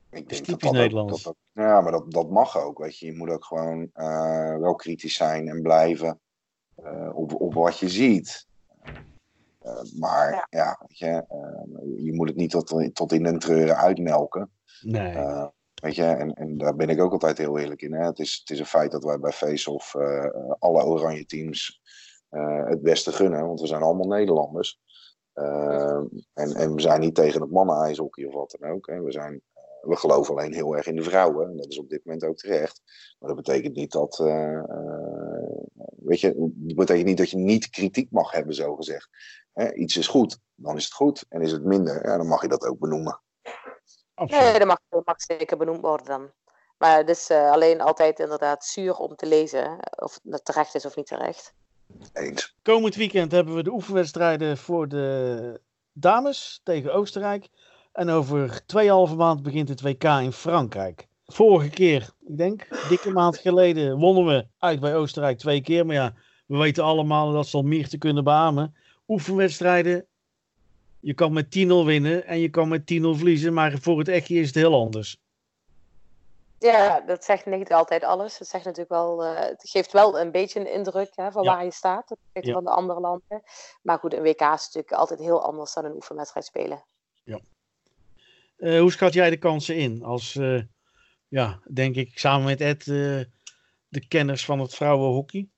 Ik 0.09 0.31
is 0.31 0.37
denk 0.37 0.43
typisch 0.45 0.67
ook- 0.67 0.73
Nederlands. 0.73 1.23
dat 1.23 1.35
ja, 1.51 1.81
maar 1.81 1.91
dat, 1.91 2.11
dat 2.11 2.29
mag 2.29 2.57
ook. 2.57 2.77
Weet 2.79 2.97
je. 2.99 3.05
je 3.05 3.15
moet 3.15 3.29
ook 3.29 3.45
gewoon 3.45 3.89
eh, 3.93 4.57
wel 4.57 4.75
kritisch 4.75 5.15
zijn 5.15 5.47
en 5.47 5.61
blijven 5.61 6.19
eh, 6.75 7.09
op, 7.13 7.41
op 7.41 7.53
wat 7.53 7.79
je 7.79 7.89
ziet. 7.89 8.47
Eh, 9.59 9.81
maar 9.99 10.31
ja, 10.31 10.47
Ja. 10.49 10.79
weet 10.87 10.97
je, 10.97 11.07
eh, 11.27 12.03
je 12.05 12.13
moet 12.13 12.27
het 12.27 12.37
niet 12.37 12.49
tot, 12.49 12.89
tot 12.95 13.11
in 13.11 13.23
den 13.23 13.39
treuren 13.39 13.77
uitmelken. 13.77 14.51
Nee. 14.81 15.11
Eh, 15.15 15.47
weet 15.73 15.95
je, 15.95 16.03
en, 16.05 16.33
en 16.33 16.57
daar 16.57 16.75
ben 16.75 16.89
ik 16.89 17.01
ook 17.01 17.11
altijd 17.11 17.37
heel 17.37 17.57
eerlijk 17.57 17.81
in. 17.81 17.93
Hè. 17.93 18.05
Het, 18.05 18.19
is, 18.19 18.37
het 18.39 18.49
is 18.49 18.59
een 18.59 18.65
feit 18.65 18.91
dat 18.91 19.03
wij 19.03 19.19
bij 19.19 19.31
Face-Off 19.31 19.95
eh, 19.95 20.25
alle 20.59 20.83
oranje 20.83 21.25
teams 21.25 21.81
eh, 22.29 22.65
het 22.65 22.81
beste 22.81 23.11
gunnen. 23.11 23.47
Want 23.47 23.61
we 23.61 23.67
zijn 23.67 23.81
allemaal 23.81 24.07
Nederlanders. 24.07 24.79
Eh, 25.39 26.01
en, 26.33 26.55
en 26.55 26.75
we 26.75 26.81
zijn 26.81 26.99
niet 26.99 27.15
tegen 27.15 27.41
het 27.41 27.51
mannen-ijshockey 27.51 28.25
of 28.25 28.33
wat 28.33 28.55
dan 28.59 28.69
ook. 28.69 28.87
Hè. 28.87 29.01
We, 29.01 29.11
zijn, 29.11 29.41
eh, 29.53 29.89
we 29.89 29.95
geloven 29.95 30.35
alleen 30.35 30.53
heel 30.53 30.75
erg 30.77 30.87
in 30.87 30.95
de 30.95 31.03
vrouwen. 31.03 31.49
En 31.49 31.57
dat 31.57 31.67
is 31.67 31.79
op 31.79 31.89
dit 31.89 32.05
moment 32.05 32.23
ook 32.23 32.37
terecht. 32.37 32.81
Maar 33.19 33.29
dat 33.33 33.43
betekent 33.43 33.75
niet 33.75 33.91
dat. 33.91 34.19
eh, 34.19 34.53
eh, 34.53 35.57
weet 35.97 36.19
je, 36.19 36.33
dat 36.37 36.75
betekent 36.75 37.05
niet 37.05 37.17
dat 37.17 37.29
je 37.29 37.37
niet 37.37 37.69
kritiek 37.69 38.11
mag 38.11 38.31
hebben, 38.31 38.55
zo 38.55 38.75
gezegd. 38.75 39.09
Hè, 39.53 39.73
iets 39.73 39.97
is 39.97 40.07
goed, 40.07 40.39
dan 40.55 40.75
is 40.75 40.83
het 40.83 40.93
goed. 40.93 41.25
En 41.29 41.41
is 41.41 41.51
het 41.51 41.63
minder, 41.63 42.07
ja, 42.07 42.17
dan 42.17 42.27
mag 42.27 42.41
je 42.41 42.47
dat 42.47 42.65
ook 42.65 42.79
benoemen. 42.79 43.21
Absoluut. 44.13 44.43
Nee, 44.43 44.59
dat 44.59 44.67
mag, 44.67 44.79
dat 44.89 45.05
mag 45.05 45.21
zeker 45.21 45.57
benoemd 45.57 45.81
worden 45.81 46.05
dan. 46.05 46.31
Maar 46.77 46.97
het 46.97 47.09
is 47.09 47.29
eh, 47.29 47.51
alleen 47.51 47.81
altijd 47.81 48.19
inderdaad 48.19 48.65
zuur 48.65 48.95
om 48.95 49.15
te 49.15 49.25
lezen 49.25 49.79
of 49.95 50.19
het 50.23 50.45
terecht 50.45 50.75
is 50.75 50.85
of 50.85 50.95
niet 50.95 51.07
terecht. 51.07 51.53
Eens. 52.13 52.55
Komend 52.61 52.95
weekend 52.95 53.31
hebben 53.31 53.55
we 53.55 53.63
de 53.63 53.71
oefenwedstrijden 53.71 54.57
voor 54.57 54.87
de 54.87 55.61
dames 55.93 56.61
tegen 56.63 56.93
Oostenrijk. 56.93 57.47
En 57.91 58.09
over 58.09 58.65
tweeënhalve 58.65 59.15
maand 59.15 59.43
begint 59.43 59.69
het 59.69 59.81
WK 59.81 60.03
in 60.03 60.31
Frankrijk. 60.31 61.07
Vorige 61.25 61.69
keer, 61.69 62.09
ik 62.27 62.37
denk, 62.37 62.67
dikke 62.89 63.11
maand 63.11 63.37
geleden, 63.37 63.97
wonnen 63.97 64.25
we 64.25 64.47
uit 64.57 64.79
bij 64.79 64.95
Oostenrijk 64.95 65.37
twee 65.37 65.61
keer. 65.61 65.85
Maar 65.85 65.95
ja, 65.95 66.13
we 66.45 66.57
weten 66.57 66.83
allemaal 66.83 67.31
dat 67.31 67.47
zal 67.47 67.61
meer 67.61 67.87
te 67.87 67.97
kunnen 67.97 68.23
beamen. 68.23 68.75
Oefenwedstrijden, 69.07 70.05
je 70.99 71.13
kan 71.13 71.33
met 71.33 71.45
10-0 71.45 71.67
winnen 71.85 72.25
en 72.25 72.39
je 72.39 72.49
kan 72.49 72.67
met 72.67 72.81
10-0 72.81 72.85
verliezen. 73.01 73.53
Maar 73.53 73.77
voor 73.81 73.99
het 73.99 74.07
echtje 74.07 74.35
is 74.35 74.47
het 74.47 74.55
heel 74.55 74.75
anders. 74.75 75.17
Ja, 76.59 77.01
dat 77.01 77.23
zegt 77.23 77.45
niet 77.45 77.73
altijd 77.73 78.03
alles. 78.03 78.37
Het, 78.39 78.47
zegt 78.47 78.65
natuurlijk 78.65 78.91
wel, 78.91 79.23
eh, 79.23 79.39
het 79.39 79.69
geeft 79.69 79.91
wel 79.91 80.19
een 80.19 80.31
beetje 80.31 80.59
een 80.59 80.71
indruk 80.71 81.11
hè, 81.15 81.31
van 81.31 81.43
Ja. 81.43 81.53
waar 81.55 81.63
je 81.63 81.71
staat 81.71 82.11
opzichte 82.11 82.47
Ja. 82.47 82.53
van 82.53 82.63
de 82.63 82.69
andere 82.69 82.99
landen. 82.99 83.43
Maar 83.81 83.99
goed, 83.99 84.13
een 84.13 84.21
WK 84.21 84.41
is 84.41 84.65
natuurlijk 84.65 84.91
altijd 84.91 85.19
heel 85.19 85.43
anders 85.43 85.73
dan 85.73 85.85
een 85.85 85.95
oefenwedstrijd 85.95 86.45
spelen. 86.45 86.83
Eh, 88.57 88.79
hoe 88.79 88.91
schat 88.91 89.13
jij 89.13 89.29
de 89.29 89.37
kansen 89.37 89.75
in? 89.75 90.03
Als, 90.03 90.35
eh, 90.35 90.61
ja, 91.27 91.59
denk 91.73 91.95
ik, 91.95 92.19
samen 92.19 92.45
met 92.45 92.61
Ed, 92.61 92.85
de 93.87 94.07
kenners 94.07 94.45
van 94.45 94.59
het 94.59 94.75
vrouwenhockey. 94.75 95.49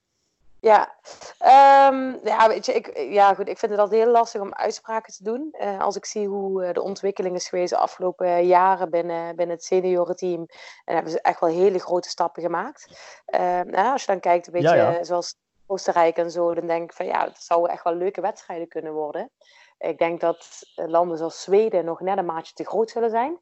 Ja, 0.62 0.96
ehm, 1.38 2.16
ja, 2.24 2.48
weet 2.48 2.66
je, 2.66 2.74
ik, 2.74 2.98
ja, 2.98 3.34
goed, 3.34 3.48
ik 3.48 3.58
vind 3.58 3.72
het 3.72 3.80
altijd 3.80 4.02
heel 4.04 4.12
lastig 4.12 4.42
om 4.42 4.54
uitspraken 4.54 5.14
te 5.14 5.24
doen. 5.24 5.50
Eh, 5.52 5.80
als 5.80 5.96
ik 5.96 6.06
zie 6.06 6.28
hoe 6.28 6.64
eh, 6.64 6.74
de 6.74 6.82
ontwikkeling 6.82 7.36
is 7.36 7.50
geweest 7.50 7.70
de 7.70 7.78
afgelopen 7.78 8.46
jaren 8.46 8.90
binnen, 8.90 9.36
binnen 9.36 9.56
het 9.56 9.66
seniorenteam, 9.66 10.46
dan 10.86 10.96
hebben 10.96 11.12
ze 11.12 11.22
echt 11.22 11.40
wel 11.40 11.50
hele 11.50 11.80
grote 11.80 12.10
stappen 12.10 12.42
gemaakt. 12.42 12.88
Ehm, 13.26 13.70
nou, 13.70 13.92
als 13.92 14.02
je 14.02 14.12
dan 14.12 14.20
kijkt, 14.20 14.48
een 14.48 14.54
beetje 14.54 14.76
Ja, 14.76 14.92
ja. 14.92 15.04
zoals 15.04 15.36
Oostenrijk 15.66 16.18
en 16.18 16.32
zo, 16.32 16.54
dan 16.54 16.68
denk 16.68 16.84
ik 16.84 16.94
van 16.94 17.06
ja, 17.06 17.24
het 17.24 17.38
zouden 17.38 17.72
echt 17.72 17.84
wel 17.84 17.96
leuke 17.96 18.22
wedstrijden 18.22 18.68
kunnen 18.68 18.94
worden. 18.94 19.32
Ik 19.78 19.98
denk 19.98 20.20
dat 20.20 20.62
eh, 20.76 20.88
landen 20.88 21.18
zoals 21.18 21.42
Zweden 21.42 21.86
nog 21.86 22.00
net 22.00 22.18
een 22.18 22.26
maatje 22.26 22.54
te 22.54 22.66
groot 22.66 22.90
zullen 22.90 23.10
zijn. 23.10 23.40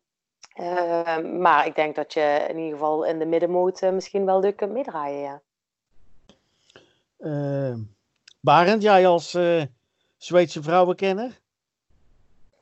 Ehm, 0.54 1.42
maar 1.42 1.66
ik 1.66 1.76
denk 1.76 1.96
dat 1.96 2.14
je 2.14 2.46
in 2.50 2.58
ieder 2.58 2.78
geval 2.78 3.04
in 3.04 3.20
de 3.20 3.26
middenmoot 3.26 3.82
misschien 3.82 4.26
wel 4.26 4.40
leuk 4.40 4.56
kunt 4.56 4.72
meedraaien, 4.72 5.22
ja. 5.22 5.42
Eh, 7.20 7.76
Barend, 8.42 8.82
jij 8.82 9.08
als 9.08 9.34
eh, 9.34 9.64
Zweedse 10.18 10.64
vrouwenkenner? 10.64 11.40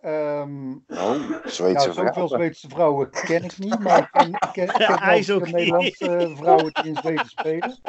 ehm, 0.02 0.72
Oh, 0.88 1.46
Zweedse 1.46 1.84
zoveel 1.94 1.94
vrouwen. 1.94 2.28
Zweedse 2.28 2.70
vrouwen 2.70 3.10
ken 3.10 3.44
ik 3.44 3.58
niet, 3.58 3.80
maar 3.80 3.98
ik 4.00 4.10
ken, 4.12 4.28
ik 4.34 4.50
ken, 4.52 4.68
ik 4.68 4.74
ken 4.88 5.06
wel 5.06 5.40
de. 5.40 5.52
Nederlandse 5.52 6.32
vrouwen 6.38 6.72
die 6.74 6.86
in 6.86 6.96
Zweden 6.96 7.30
spelen. 7.30 7.80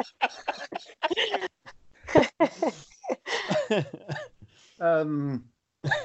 Ehm, 4.79 5.39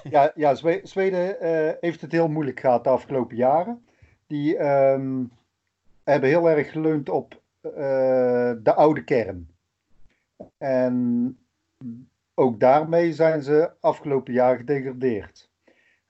ja, 0.04 0.32
ja 0.36 0.56
Zwe- 0.56 0.80
Zweden 0.84 1.40
eh, 1.40 1.74
heeft 1.80 2.02
het 2.02 2.12
heel 2.12 2.28
moeilijk 2.28 2.60
gehad 2.60 2.84
de 2.84 2.90
afgelopen 2.90 3.36
jaren. 3.36 3.86
Die 4.28 4.58
ehm, 4.58 5.24
hebben 6.04 6.30
heel 6.30 6.50
erg 6.50 6.72
geleund 6.72 7.10
op 7.10 7.42
eh, 7.62 7.72
de 8.62 8.74
oude 8.76 9.04
kern. 9.04 9.53
En 10.64 11.38
ook 12.34 12.60
daarmee 12.60 13.14
zijn 13.14 13.44
ze 13.44 13.72
afgelopen 13.80 14.34
jaar 14.34 14.58
gedegradeerd. 14.58 15.50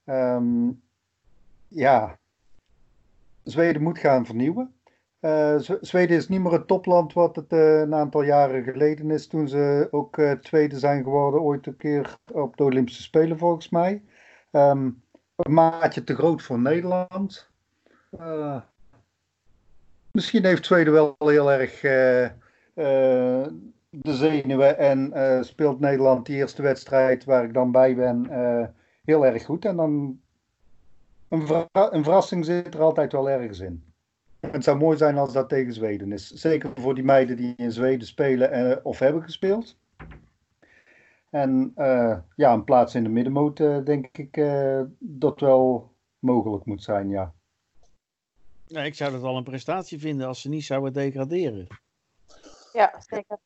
Ehm, 0.04 0.70
ja, 1.68 2.20
Zweden 3.44 3.82
moet 3.82 3.98
gaan 4.00 4.26
vernieuwen. 4.26 4.76
Uh, 5.22 5.60
Zweden 5.82 6.18
is 6.18 6.28
niet 6.28 6.42
meer 6.42 6.52
het 6.52 6.68
topland 6.68 7.14
wat 7.14 7.36
het 7.36 7.54
uh, 7.54 7.80
een 7.80 7.94
aantal 7.94 8.24
jaren 8.24 8.64
geleden 8.64 9.12
is. 9.12 9.28
Toen 9.28 9.48
ze 9.48 9.88
ook 9.92 10.18
uh, 10.18 10.32
tweede 10.32 10.80
zijn 10.80 11.04
geworden, 11.04 11.42
ooit 11.42 11.68
een 11.68 11.78
keer 11.78 12.18
op 12.32 12.58
de 12.58 12.64
Olympische 12.64 13.02
Spelen 13.02 13.38
volgens 13.38 13.70
mij. 13.70 14.04
Um, 14.52 15.04
een 15.36 15.54
maatje 15.54 16.04
te 16.04 16.16
groot 16.16 16.42
voor 16.42 16.60
Nederland. 16.60 17.50
misschien 20.12 20.46
heeft 20.46 20.66
Zweden 20.66 20.94
wel 20.94 21.16
heel 21.18 21.52
erg 21.52 21.82
de 24.02 24.16
zenuwen 24.16 24.78
en 24.78 25.46
speelt 25.46 25.80
Nederland 25.80 26.26
die 26.26 26.36
eerste 26.36 26.62
wedstrijd 26.62 27.24
waar 27.24 27.44
ik 27.44 27.54
dan 27.54 27.72
bij 27.72 27.96
ben 27.96 28.28
heel 29.04 29.26
erg 29.26 29.46
goed. 29.46 29.66
En 29.66 29.76
dan 29.76 30.20
een, 31.30 31.48
ver 31.48 31.68
een 31.72 32.04
verrassing 32.04 32.46
zit 32.46 32.74
er 32.74 32.82
altijd 32.82 33.12
wel 33.12 33.30
ergens 33.30 33.60
in. 33.60 33.84
Het 34.40 34.64
zou 34.64 34.78
mooi 34.78 34.98
zijn 34.98 35.18
als 35.18 35.34
dat 35.34 35.50
tegen 35.50 35.74
Zweden 35.74 36.12
is. 36.12 36.28
Zeker 36.28 36.72
voor 36.76 36.96
die 36.96 37.04
meiden 37.04 37.38
die 37.38 37.54
in 37.58 37.72
Zweden 37.72 38.08
spelen 38.08 38.70
uh, 38.70 38.78
of 38.84 39.00
hebben 39.00 39.24
gespeeld. 39.24 39.78
En 41.30 41.74
uh, 41.78 42.18
ja, 42.36 42.54
een 42.54 42.64
plaats 42.64 42.96
in 42.96 43.04
de 43.04 43.10
middenmoot 43.10 43.60
uh, 43.60 43.84
denk 43.84 44.18
ik 44.18 44.44
dat 45.00 45.40
wel 45.40 45.94
mogelijk 46.20 46.66
moet 46.66 46.84
zijn, 46.84 47.10
ja. 47.10 47.34
ja. 48.66 48.82
Ik 48.82 48.96
zou 48.96 49.12
dat 49.12 49.24
al 49.24 49.38
een 49.38 49.44
prestatie 49.44 50.00
vinden 50.00 50.28
als 50.28 50.42
ze 50.42 50.50
niet 50.50 50.64
zouden 50.64 50.94
degraderen. 50.94 51.68
Ja, 52.74 53.02
zeker. 53.08 53.38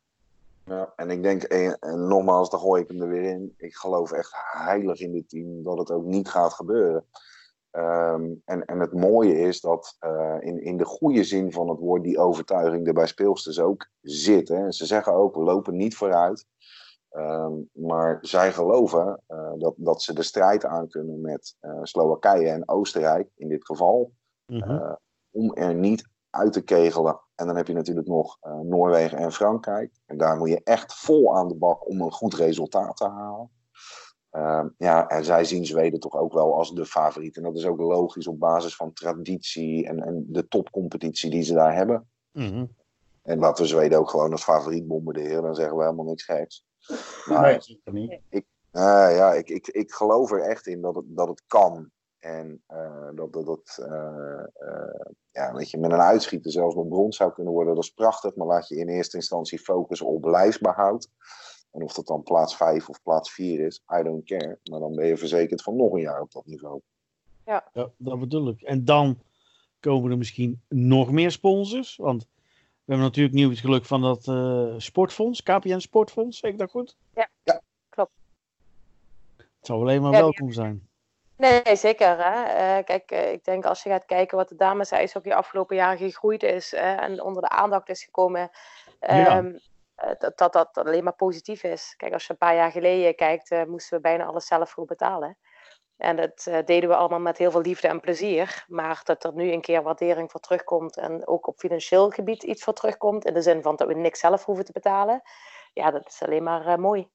Ja, 0.68 0.94
en 0.96 1.10
ik 1.10 1.24
denk, 1.24 1.44
en, 1.44 1.80
en 1.80 2.08
nogmaals, 2.08 2.50
daar 2.50 2.60
gooi 2.60 2.82
ik 2.82 2.88
hem 2.88 3.02
er 3.02 3.08
weer 3.08 3.24
in. 3.24 3.54
Ik 3.58 3.76
geloof 3.76 4.12
echt 4.12 4.32
heilig 4.52 5.00
in 5.00 5.12
dit 5.12 5.30
team 5.30 5.64
dat 5.64 5.78
het 5.78 5.92
ook 5.92 6.06
niet 6.06 6.30
gaat 6.30 6.54
gebeuren. 6.54 7.06
Um, 7.72 8.42
en, 8.46 8.66
en 8.66 8.80
het 8.80 8.94
mooie 8.94 9.40
is 9.40 9.62
dat 9.62 9.98
uh, 10.06 10.38
in, 10.40 10.62
in 10.62 10.78
de 10.78 10.86
goede 10.86 11.24
zin 11.24 11.52
van 11.52 11.70
het 11.70 11.80
woord 11.80 12.04
die 12.04 12.20
overtuiging 12.20 12.88
er 12.88 12.94
bij 12.94 13.08
speelsters 13.08 13.60
ook 13.60 13.88
zit. 14.02 14.48
Hè. 14.48 14.72
Ze 14.72 14.86
zeggen 14.86 15.14
ook, 15.14 15.36
we 15.36 15.42
lopen 15.42 15.76
niet 15.76 15.96
vooruit. 15.96 16.46
Um, 17.12 17.70
maar 17.74 18.18
zij 18.22 18.54
geloven 18.54 19.24
uh, 19.28 19.52
dat, 19.58 19.74
dat 19.78 20.02
ze 20.02 20.14
de 20.14 20.24
strijd 20.24 20.66
aan 20.66 20.88
kunnen 20.88 21.22
met 21.22 21.56
uh, 21.62 21.80
Slowakije 21.84 22.50
en 22.50 22.70
Oostenrijk 22.70 23.30
in 23.36 23.48
dit 23.48 23.66
geval. 23.66 24.12
Mm 24.46 24.62
-hmm. 24.62 24.98
om 25.32 25.54
er 25.54 25.76
niet 25.76 26.08
uit 26.38 26.54
te 26.54 26.62
kegelen. 26.62 27.20
En 27.36 27.48
dan 27.48 27.56
heb 27.56 27.68
je 27.68 27.74
natuurlijk 27.74 28.08
nog 28.08 28.38
Noorwegen 28.64 29.18
en 29.18 29.32
Frankrijk. 29.32 29.92
En 30.06 30.18
daar 30.18 30.38
moet 30.38 30.50
je 30.50 30.62
echt 30.64 30.94
vol 30.94 31.36
aan 31.36 31.48
de 31.48 31.56
bak 31.56 31.88
om 31.88 32.02
een 32.02 32.12
goed 32.12 32.34
resultaat 32.34 32.98
te 32.98 33.08
halen. 33.08 33.50
Uh, 34.32 34.66
ja, 34.78 35.08
en 35.08 35.26
zij 35.26 35.44
zien 35.46 35.66
Zweden 35.66 36.00
toch 36.00 36.16
ook 36.16 36.34
wel 36.34 36.56
als 36.56 36.74
de 36.74 36.86
favoriet. 36.86 37.38
En 37.38 37.44
dat 37.44 37.56
is 37.56 37.66
ook 37.66 37.80
logisch 37.80 38.28
op 38.28 38.40
basis 38.40 38.76
van 38.76 38.94
traditie 38.94 39.88
en, 39.88 40.04
en 40.04 40.26
de 40.28 40.48
topcompetitie 40.48 41.30
die 41.30 41.42
ze 41.42 41.54
daar 41.54 41.76
hebben. 41.76 42.10
Mm 42.32 42.50
-hmm. 42.50 42.76
En 43.22 43.40
laten 43.40 43.64
we 43.64 43.70
Zweden 43.70 44.00
ook 44.00 44.10
gewoon 44.10 44.32
als 44.32 44.44
favoriet 44.44 44.88
bombarderen, 44.88 45.44
dan 45.44 45.56
zeggen 45.56 45.78
we 45.78 45.84
helemaal 45.84 46.06
niks 46.06 46.24
geks. 46.24 46.66
Maar 47.26 47.68
nee. 47.84 48.24
Ik, 48.30 48.46
uh, 48.72 48.82
ja, 49.16 49.34
ik, 49.34 49.50
ik, 49.50 49.68
ik 49.68 49.92
geloof 49.92 50.32
er 50.32 50.42
echt 50.42 50.68
in 50.68 50.82
dat 50.82 50.96
het, 50.96 51.06
dat 51.08 51.28
het 51.28 51.44
kan. 51.48 51.92
En 52.20 52.64
uh, 52.72 53.10
dat 53.16 53.34
dat, 53.34 53.46
dat 53.46 53.88
ja, 55.32 55.54
weet 55.54 55.70
je, 55.70 55.78
met 55.78 55.92
een 55.92 56.02
uitschieter 56.02 56.52
zelfs 56.52 56.76
nog 56.76 56.88
brons 56.88 57.18
zou 57.18 57.34
kunnen 57.34 57.54
worden, 57.54 57.76
dat 57.76 57.84
is 57.84 57.94
prachtig. 57.94 58.36
Maar 58.36 58.48
laat 58.48 58.68
je 58.68 58.76
in 58.76 58.88
eerste 58.88 59.16
instantie 59.16 59.60
focussen 59.60 60.08
op 60.08 60.26
lijfsbehoud. 60.26 61.10
En 61.72 61.84
of 61.84 61.94
dat 61.94 62.08
dan 62.08 62.24
plaats 62.24 62.56
5 62.56 62.90
of 62.90 63.02
plaats 63.02 63.32
4 63.32 63.60
is, 63.60 63.84
I 64.00 64.04
don't 64.04 64.26
care. 64.26 64.60
Maar 64.64 64.80
dan 64.80 64.96
ben 64.96 65.08
je 65.08 65.18
verzekerd 65.18 65.62
van 65.62 65.76
nog 65.76 65.94
een 65.94 66.02
jaar 66.02 66.22
op 66.22 66.32
dat 66.32 66.46
niveau. 66.46 66.82
Ja, 67.46 67.70
ja 67.74 67.90
dat 67.98 68.20
bedoel 68.20 68.50
ik. 68.50 68.62
En 68.62 68.86
dan 68.86 69.22
komen 69.80 70.12
er 70.12 70.18
misschien 70.18 70.62
nog 70.68 71.12
meer 71.12 71.32
sponsors. 71.32 71.96
Want 71.96 72.28
we 72.88 72.94
hebben 72.94 73.06
natuurlijk 73.06 73.36
nu 73.36 73.50
het 73.50 73.60
geluk 73.60 73.86
van 73.86 74.02
dat 74.02 74.28
uh, 74.28 74.74
sportfonds, 74.78 75.44
KPN 75.44 75.80
Sportfonds, 75.80 76.40
zeg 76.40 76.52
ik 76.52 76.58
dat 76.58 76.72
goed? 76.72 76.98
Ja, 77.14 77.30
ja. 77.44 77.62
klopt. 77.90 78.12
Het 79.36 79.66
zou 79.66 79.82
alleen 79.82 80.02
maar 80.02 80.12
ja, 80.12 80.20
welkom 80.20 80.52
zijn. 80.52 80.87
Nee, 81.38 81.76
zeker. 81.76 82.24
Hè? 82.24 82.44
Uh, 82.78 82.84
kijk, 82.84 83.12
uh, 83.12 83.32
ik 83.32 83.44
denk 83.44 83.66
als 83.66 83.84
je 83.84 83.90
gaat 83.90 84.06
kijken 84.06 84.38
wat 84.38 84.50
de 84.50 84.56
dames 84.56 85.16
ook 85.16 85.24
de 85.24 85.36
afgelopen 85.36 85.76
jaren 85.76 85.98
gegroeid 85.98 86.44
is 86.44 86.74
en 86.74 87.22
onder 87.22 87.42
de 87.42 87.50
aandacht 87.50 87.90
is 87.90 88.04
gekomen. 88.04 88.50
Ja. 89.00 89.38
Um, 89.38 89.60
dat, 90.18 90.38
dat 90.38 90.54
dat 90.54 90.78
alleen 90.78 91.04
maar 91.04 91.16
positief 91.16 91.64
is. 91.64 91.94
Kijk, 91.98 92.14
als 92.14 92.24
je 92.26 92.32
een 92.32 92.38
paar 92.38 92.56
jaar 92.56 92.72
geleden 92.72 93.16
kijkt, 93.16 93.68
moesten 93.68 93.96
we 93.96 94.02
bijna 94.02 94.26
alles 94.26 94.48
zelf 94.48 94.70
voor 94.70 94.86
betalen. 94.86 95.38
En 95.98 96.16
dat 96.16 96.44
deden 96.66 96.90
we 96.90 96.96
allemaal 96.96 97.20
met 97.20 97.38
heel 97.38 97.52
veel 97.52 97.62
liefde 97.62 97.88
en 97.88 98.00
plezier. 98.00 98.66
Maar 98.68 99.02
dat 99.04 99.24
er 99.24 99.34
nu 99.34 99.52
een 99.52 99.62
keer 99.62 99.84
waardering 99.84 100.32
voor 100.32 100.40
terugkomt 100.40 100.98
en 100.98 101.28
ook 101.28 101.48
op 101.48 101.58
financieel 101.58 102.10
gebied 102.10 102.44
iets 102.44 102.64
voor 102.64 102.74
terugkomt, 102.74 103.26
in 103.26 103.34
de 103.34 103.42
zin 103.42 103.62
van 103.62 103.76
dat 103.76 103.88
we 103.88 103.94
niks 103.94 104.20
zelf 104.20 104.46
hoeven 104.46 104.66
te 104.66 104.72
betalen, 104.72 105.22
ja, 105.74 105.92
dat 105.92 106.08
is 106.08 106.24
alleen 106.24 106.44
maar 106.44 106.80
mooi. 106.80 107.10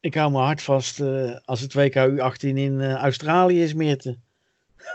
Ik 0.00 0.14
hou 0.14 0.30
me 0.30 0.38
hard 0.38 0.62
vast 0.62 1.00
als 1.44 1.60
het 1.60 1.74
WK 1.74 1.94
U18 1.94 2.38
in 2.38 2.96
Australië 2.96 3.62
is, 3.62 3.74
Meerte. 3.74 4.18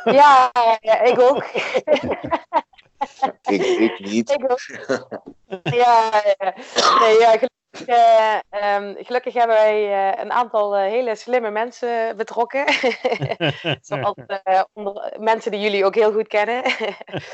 Ja, 0.03 0.51
ja 0.79 1.01
ik 1.01 1.19
ook. 1.19 1.45
ik, 3.41 3.61
ik 3.61 3.99
niet. 3.99 4.29
Ik 4.29 4.51
ook. 4.51 4.59
Ja, 5.63 6.23
ja. 6.37 6.53
Nee, 6.99 7.19
ja 7.19 7.37
gelukkig, 7.37 7.49
uh, 7.87 8.75
um, 8.75 8.95
gelukkig, 9.05 9.33
hebben 9.33 9.55
wij 9.55 9.83
uh, 9.87 10.23
een 10.23 10.31
aantal 10.31 10.77
uh, 10.77 10.83
hele 10.83 11.15
slimme 11.15 11.49
mensen 11.49 12.17
betrokken. 12.17 12.65
Zoals 13.81 14.15
onder, 14.73 15.15
mensen 15.19 15.51
die 15.51 15.59
jullie 15.59 15.85
ook 15.85 15.95
heel 15.95 16.13
goed 16.13 16.27
kennen. 16.27 16.63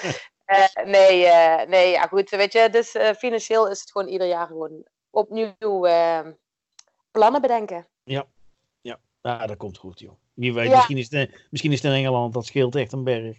nee, 0.96 1.28
nee, 1.68 1.92
ja 1.92 2.02
goed. 2.02 2.30
Weet 2.30 2.54
je, 2.54 2.70
dus 2.70 2.96
financieel 3.18 3.70
is 3.70 3.80
het 3.80 3.92
gewoon 3.92 4.08
ieder 4.08 4.28
jaar 4.28 4.48
gewoon 4.48 4.86
opnieuw 5.10 5.88
plannen 7.18 7.42
bedenken. 7.42 7.88
Ja, 8.04 8.26
ja. 8.82 9.00
Ah, 9.22 9.48
dat 9.48 9.58
komt 9.58 9.78
goed, 9.78 10.00
joh. 10.00 10.14
Wie 10.34 10.54
weet, 10.54 10.68
ja. 10.68 10.76
misschien, 10.76 10.98
is 10.98 11.12
het, 11.12 11.48
misschien 11.50 11.72
is 11.72 11.82
het 11.82 11.92
in 11.92 11.98
Engeland, 11.98 12.34
dat 12.34 12.46
scheelt 12.46 12.76
echt 12.76 12.92
een 12.92 13.04
berg. 13.04 13.38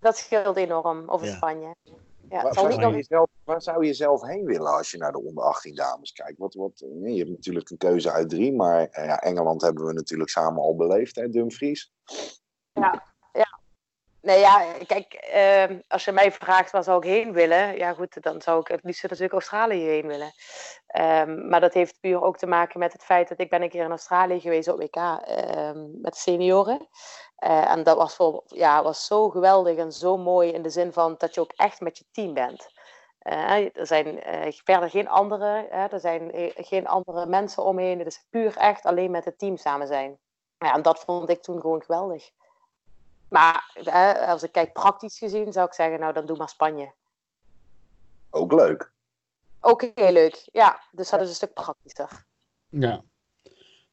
Dat 0.00 0.16
scheelt 0.16 0.56
enorm. 0.56 1.08
Of 1.08 1.22
in 1.22 1.28
Ja. 1.28 1.34
Spanje. 1.34 1.74
Ja, 2.30 2.42
Waar, 2.42 2.52
zou 2.54 2.96
je 2.96 3.02
zelf, 3.02 3.30
waar 3.44 3.62
zou 3.62 3.86
je 3.86 3.94
zelf 3.94 4.22
heen 4.22 4.44
willen 4.44 4.76
als 4.76 4.90
je 4.90 4.98
naar 4.98 5.12
de 5.12 5.22
onder 5.22 5.44
18 5.44 5.74
dames 5.74 6.12
kijkt? 6.12 6.38
Wat, 6.38 6.54
wat, 6.54 6.84
nee, 6.86 7.12
je 7.12 7.18
hebt 7.18 7.30
natuurlijk 7.30 7.70
een 7.70 7.76
keuze 7.76 8.10
uit 8.12 8.28
drie, 8.28 8.52
maar 8.52 8.88
eh, 8.88 9.04
ja, 9.04 9.18
Engeland 9.20 9.62
hebben 9.62 9.86
we 9.86 9.92
natuurlijk 9.92 10.30
samen 10.30 10.62
al 10.62 10.76
beleefd, 10.76 11.16
hè, 11.16 11.28
Dumfries. 11.28 11.92
Nee, 14.26 14.38
ja, 14.38 14.64
kijk, 14.86 15.12
ehm, 15.14 15.78
als 15.88 16.04
je 16.04 16.12
mij 16.12 16.32
vraagt 16.32 16.70
waar 16.70 16.84
zou 16.84 16.98
ik 16.98 17.04
heen 17.04 17.32
willen, 17.32 17.76
ja 17.76 17.92
goed, 17.92 18.22
dan 18.22 18.42
zou 18.42 18.60
ik 18.60 18.68
het 18.68 18.84
liefst 18.84 19.02
natuurlijk 19.02 19.32
Australië 19.32 19.84
heen 19.86 20.06
willen. 20.06 20.32
Ehm, 20.86 21.48
maar 21.48 21.60
dat 21.60 21.74
heeft 21.74 22.00
puur 22.00 22.22
ook 22.22 22.38
te 22.38 22.46
maken 22.46 22.78
met 22.78 22.92
het 22.92 23.02
feit 23.04 23.28
dat 23.28 23.40
ik 23.40 23.50
ben 23.50 23.62
een 23.62 23.68
keer 23.68 23.84
in 23.84 23.90
Australië 23.90 24.40
geweest 24.40 24.68
op 24.68 24.78
WK 24.78 24.96
ehm, 24.96 26.00
met 26.00 26.16
senioren. 26.16 26.88
Eh, 27.36 27.70
en 27.70 27.82
dat 27.82 27.96
was, 27.96 28.14
voor, 28.14 28.42
ja, 28.46 28.82
was 28.82 29.06
zo 29.06 29.28
geweldig 29.30 29.76
en 29.76 29.92
zo 29.92 30.16
mooi 30.16 30.52
in 30.52 30.62
de 30.62 30.70
zin 30.70 30.92
van 30.92 31.14
dat 31.18 31.34
je 31.34 31.40
ook 31.40 31.52
echt 31.56 31.80
met 31.80 31.98
je 31.98 32.04
team 32.12 32.34
bent. 32.34 32.68
Eh, 33.18 33.76
er 33.76 33.86
zijn 33.86 34.22
eh, 34.22 34.52
verder 34.64 34.90
geen 34.90 35.08
andere, 35.08 35.68
er 35.68 36.00
zijn 36.00 36.30
geen 36.56 36.86
andere 36.86 37.26
mensen 37.26 37.62
omheen. 37.64 37.98
Het 37.98 38.06
is 38.06 38.26
puur 38.30 38.56
echt 38.56 38.84
alleen 38.84 39.10
met 39.10 39.24
het 39.24 39.38
team 39.38 39.56
samen 39.56 39.86
zijn. 39.86 40.18
Ja, 40.58 40.74
en 40.74 40.82
dat 40.82 41.00
vond 41.00 41.28
ik 41.28 41.42
toen 41.42 41.60
gewoon 41.60 41.82
geweldig. 41.82 42.30
Maar 43.28 43.70
hè, 43.84 44.12
als 44.26 44.42
ik 44.42 44.52
kijk 44.52 44.72
praktisch 44.72 45.18
gezien, 45.18 45.52
zou 45.52 45.66
ik 45.66 45.72
zeggen, 45.72 46.00
nou 46.00 46.12
dan 46.12 46.26
doe 46.26 46.36
maar 46.36 46.48
Spanje. 46.48 46.92
Ook 48.30 48.52
leuk. 48.52 48.90
Ook 49.60 49.82
heel 49.94 50.12
leuk, 50.12 50.48
ja. 50.52 50.80
Dus 50.90 51.10
dat 51.10 51.20
is 51.20 51.28
een 51.28 51.34
stuk 51.34 51.54
praktischer. 51.54 52.24
Ja. 52.68 53.02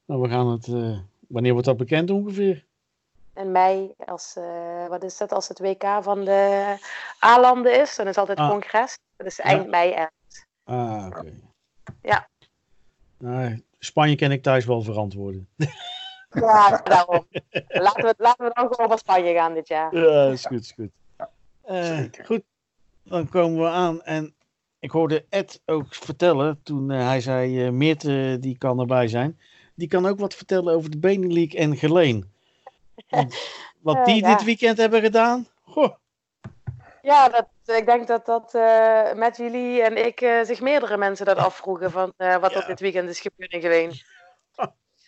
Nou, 0.05 0.21
we 0.21 0.29
gaan 0.29 0.47
het. 0.47 0.67
eh, 0.67 0.99
wanneer 1.27 1.51
wordt 1.51 1.67
dat 1.67 1.77
bekend 1.77 2.09
ongeveer? 2.09 2.65
In 3.35 3.51
mei, 3.51 3.93
als, 4.05 4.35
eh, 4.35 4.87
wat 4.87 5.03
is 5.03 5.17
dat, 5.17 5.31
als 5.31 5.47
het 5.47 5.59
WK 5.59 5.83
van 6.01 6.23
de 6.25 6.75
A-landen 7.23 7.79
is, 7.81 7.95
dan 7.95 8.07
is 8.07 8.17
altijd 8.17 8.37
Ah. 8.37 8.49
congres. 8.49 8.97
Dat 9.15 9.27
is 9.27 9.39
eind 9.39 9.63
Ja. 9.63 9.69
mei 9.69 9.91
ergens. 9.91 10.45
Ah, 10.63 11.05
oké. 11.07 11.33
Ja. 12.01 12.27
Nou, 13.17 13.63
Spanje 13.79 14.15
kan 14.15 14.31
ik 14.31 14.43
thuis 14.43 14.65
wel 14.65 14.81
verantwoorden. 14.81 15.47
Ja, 16.33 16.81
daarom. 16.83 17.27
Laten 17.67 18.03
we, 18.03 18.13
laten 18.17 18.45
we 18.45 18.51
dan 18.53 18.67
gewoon 18.73 18.89
voor 18.89 18.97
Spanje 18.97 19.33
gaan 19.33 19.53
dit 19.53 19.67
jaar. 19.67 19.97
Ja, 19.97 20.25
is 20.31 20.45
goed, 20.45 20.59
is 20.61 20.71
goed. 20.71 20.89
Eh, 21.63 21.99
goed, 22.25 22.41
dan 23.03 23.29
komen 23.29 23.59
we 23.59 23.67
aan. 23.69 24.01
En 24.01 24.35
ik 24.79 24.91
hoorde 24.91 25.25
Ed 25.29 25.61
ook 25.65 25.95
vertellen 25.95 26.59
toen 26.63 26.91
eh, 26.91 27.07
hij 27.07 27.21
zei: 27.21 27.65
eh 27.65 27.71
Meerte 27.71 28.37
die 28.39 28.57
kan 28.57 28.79
erbij 28.79 29.07
zijn. 29.07 29.39
Die 29.75 29.87
kan 29.87 30.05
ook 30.05 30.19
wat 30.19 30.33
vertellen 30.33 30.73
over 30.73 30.89
de 30.89 30.97
Benelink 30.97 31.53
en 31.53 31.77
Geleen. 31.77 32.31
Want 33.09 33.35
wat 33.81 34.05
die 34.05 34.21
ja. 34.23 34.35
dit 34.35 34.43
weekend 34.45 34.77
hebben 34.77 35.01
gedaan. 35.01 35.47
Goh, 35.63 35.93
Ja, 37.01 37.29
dat, 37.29 37.47
ik 37.77 37.85
denk 37.85 38.07
dat 38.07 38.25
dat 38.25 38.53
eh, 38.55 39.13
met 39.13 39.37
jullie 39.37 39.81
en 39.81 40.05
ik 40.05 40.21
eh, 40.21 40.43
zich 40.43 40.61
meerdere 40.61 40.97
mensen 40.97 41.25
dat 41.25 41.37
afvroegen 41.37 41.91
van 41.91 42.13
eh, 42.17 42.37
wat 42.37 42.51
Ja. 42.51 42.61
er 42.61 42.67
dit 42.67 42.79
weekend 42.79 43.09
is 43.09 43.19
gebeurd 43.19 43.51
in 43.51 43.61
Geleen. 43.61 43.91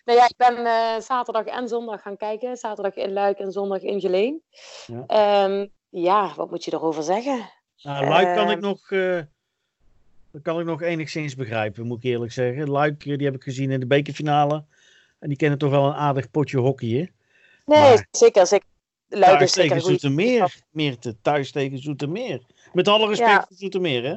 Nou 0.06 0.18
ja, 0.18 0.24
ik 0.24 0.36
ben 0.36 0.66
eh, 0.66 1.00
zaterdag 1.00 1.44
en 1.44 1.68
zondag 1.68 2.02
gaan 2.02 2.16
kijken. 2.16 2.56
Zaterdag 2.56 2.94
in 2.94 3.12
Luik 3.12 3.38
en 3.38 3.52
zondag 3.52 3.80
in 3.82 4.00
Geleen. 4.00 4.42
Ja. 4.86 5.04
Ehm, 5.06 5.66
ja, 5.88 6.32
wat 6.36 6.50
moet 6.50 6.64
je 6.64 6.72
erover 6.72 7.02
zeggen? 7.02 7.50
Nou, 7.82 8.06
Luik 8.08 8.34
kan 8.36 8.50
ik 8.50 8.56
Ehm. 8.56 8.66
nog... 8.66 8.90
eh, 8.90 9.20
dat 10.32 10.42
kan 10.42 10.60
ik 10.60 10.66
nog 10.66 10.82
enigszins 10.82 11.34
begrijpen, 11.34 11.86
moet 11.86 11.98
ik 11.98 12.04
eerlijk 12.04 12.32
zeggen. 12.32 12.70
Luik, 12.70 13.04
eh, 13.06 13.16
die 13.16 13.26
heb 13.26 13.34
ik 13.34 13.42
gezien 13.42 13.70
in 13.70 13.80
de 13.80 13.86
bekerfinale. 13.86 14.64
En 15.18 15.28
die 15.28 15.36
kennen 15.38 15.58
toch 15.58 15.70
wel 15.70 15.86
een 15.86 15.94
aardig 15.94 16.30
potje 16.30 16.58
hockey, 16.58 16.88
hè? 16.88 16.94
Nee, 17.64 17.80
Maar- 17.80 18.06
zeker. 18.10 18.46
zeker. 18.46 18.66
Luik 19.08 19.36
Thuis 19.38 19.52
tegen 19.52 19.80
Zoetermeer. 19.80 20.54
Meer 20.70 20.98
te 20.98 21.20
thuis 21.20 21.52
tegen 21.52 21.78
Zoetermeer. 21.78 22.40
Met 22.72 22.88
alle 22.88 23.08
respect 23.08 23.30
Ja. 23.30 23.44
voor 23.48 23.56
Zoetermeer, 23.56 24.04
hè? 24.04 24.14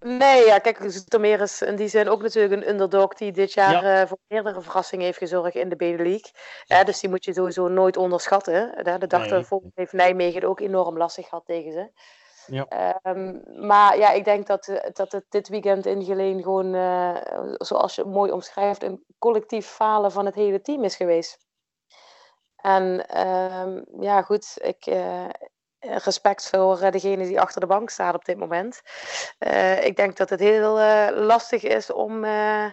Nee, 0.00 0.44
ja, 0.46 0.58
kijk, 0.58 0.78
Zoetermeer 0.86 1.40
is 1.40 1.62
in 1.62 1.76
die 1.76 1.88
zin 1.88 2.08
ook 2.08 2.22
natuurlijk 2.22 2.54
een 2.54 2.68
underdog 2.68 3.14
die 3.14 3.32
dit 3.32 3.52
jaar 3.52 3.84
eh, 3.84 4.06
voor 4.08 4.18
meerdere 4.26 4.60
verrassingen 4.60 5.04
heeft 5.04 5.18
gezorgd 5.18 5.54
in 5.54 5.68
de 5.68 5.76
Benelux. 5.76 6.32
Ja, 6.64 6.84
dus 6.84 7.00
die 7.00 7.10
moet 7.10 7.24
je 7.24 7.32
sowieso 7.32 7.68
nooit 7.68 7.96
onderschatten. 7.96 8.54
hè. 8.54 8.98
De 8.98 9.06
dag 9.06 9.20
Nee. 9.20 9.28
daarvoor 9.30 9.62
heeft 9.74 9.92
Nijmegen 9.92 10.42
ook 10.44 10.60
enorm 10.60 10.96
lastig 10.96 11.28
gehad 11.28 11.44
tegen 11.46 11.72
ze. 11.72 11.90
Ja. 12.46 12.66
Ehm, 12.68 13.38
maar 13.66 13.98
ja, 13.98 14.10
ik 14.10 14.24
denk 14.24 14.46
dat, 14.46 14.68
eh, 14.68 14.90
dat 14.92 15.12
het 15.12 15.24
dit 15.28 15.48
weekend 15.48 15.86
in 15.86 16.04
Geleen 16.04 16.42
gewoon, 16.42 16.74
eh, 16.74 17.16
zoals 17.56 17.94
je 17.94 18.02
het 18.02 18.10
mooi 18.10 18.30
omschrijft, 18.32 18.82
een 18.82 19.04
collectief 19.18 19.66
falen 19.66 20.12
van 20.12 20.26
het 20.26 20.34
hele 20.34 20.60
team 20.60 20.84
is 20.84 20.96
geweest. 20.96 21.38
En 22.56 23.06
ehm, 23.08 23.82
ja, 24.00 24.22
goed, 24.22 24.58
ik, 24.62 24.86
eh, 24.86 25.24
respect 25.80 26.48
voor 26.48 26.80
eh, 26.80 26.92
degene 26.92 27.24
die 27.26 27.40
achter 27.40 27.60
de 27.60 27.66
bank 27.66 27.90
staat 27.90 28.14
op 28.14 28.24
dit 28.24 28.38
moment. 28.38 28.80
Eh, 29.38 29.84
ik 29.84 29.96
denk 29.96 30.16
dat 30.16 30.30
het 30.30 30.40
heel 30.40 30.78
eh, 30.80 31.08
lastig 31.26 31.62
is 31.62 31.92
om 31.92 32.24
eh, 32.24 32.66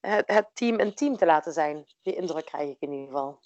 het, 0.00 0.26
het 0.26 0.46
team 0.52 0.80
een 0.80 0.94
team 0.94 1.16
te 1.16 1.26
laten 1.26 1.52
zijn. 1.52 1.86
Die 2.02 2.14
indruk 2.16 2.44
krijg 2.46 2.68
ik 2.70 2.76
in 2.80 2.92
ieder 2.92 3.06
geval. 3.06 3.38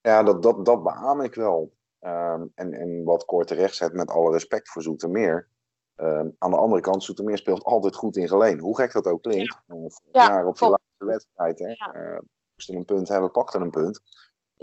Ja, 0.00 0.22
dat, 0.22 0.42
dat, 0.42 0.64
dat 0.64 0.82
beaam 0.82 1.20
ik 1.20 1.34
wel. 1.34 1.72
Ehm, 2.00 2.44
en, 2.54 2.72
en 2.72 3.04
wat 3.04 3.24
Cor 3.24 3.44
terecht 3.44 3.74
zet, 3.76 3.92
met 3.92 4.10
alle 4.10 4.32
respect 4.32 4.68
voor 4.68 4.82
Zoetermeer. 4.82 5.48
Ehm, 5.96 6.28
aan 6.38 6.50
de 6.50 6.56
andere 6.56 6.80
kant, 6.80 7.04
Zoetermeer 7.04 7.38
speelt 7.38 7.64
altijd 7.64 7.94
goed 7.94 8.16
in 8.16 8.28
Geleen. 8.28 8.58
Hoe 8.58 8.76
gek 8.76 8.92
dat 8.92 9.06
ook 9.06 9.22
klinkt. 9.22 9.58
Eh, 9.66 9.76
Ja, 10.12 10.24
jaar 10.28 10.46
op 10.46 10.58
de 10.58 10.68
laatste 10.68 11.04
wedstrijd. 11.04 11.58
Hè, 11.58 11.68
Ja. 11.68 11.92
eh, 11.94 12.18
moesten 12.54 12.74
een 12.76 12.84
punt 12.84 13.08
hebben, 13.08 13.30
pakten 13.30 13.60
een 13.60 13.70
punt. 13.70 14.00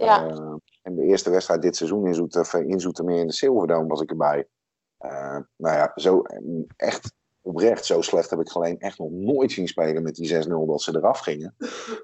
Ja, 0.06 0.28
Eh, 0.28 0.56
en 0.82 0.96
de 0.96 1.04
eerste 1.04 1.30
wedstrijd 1.30 1.62
dit 1.62 1.76
seizoen 1.76 2.08
in, 2.08 2.14
Zoeter, 2.14 2.66
in 2.66 2.80
Zoetermeer 2.80 3.20
in 3.20 3.28
de 3.28 3.34
Silverdome 3.34 3.88
was 3.88 4.02
ik 4.02 4.10
erbij. 4.10 4.48
Eh, 4.98 5.38
nou 5.56 5.76
ja, 5.76 5.92
zo, 5.96 6.22
echt 6.76 7.14
oprecht 7.42 7.86
zo 7.86 8.02
slecht 8.02 8.30
heb 8.30 8.40
ik 8.40 8.50
Geleen 8.50 8.80
echt 8.80 9.00
nog 9.00 9.10
nooit 9.12 9.52
zien 9.52 9.68
spelen 9.68 10.04
met 10.04 10.16
die 10.16 10.28
6-0 10.28 10.66
dat 10.66 10.82
ze 10.82 10.96
eraf 10.96 11.20
gingen. 11.20 11.56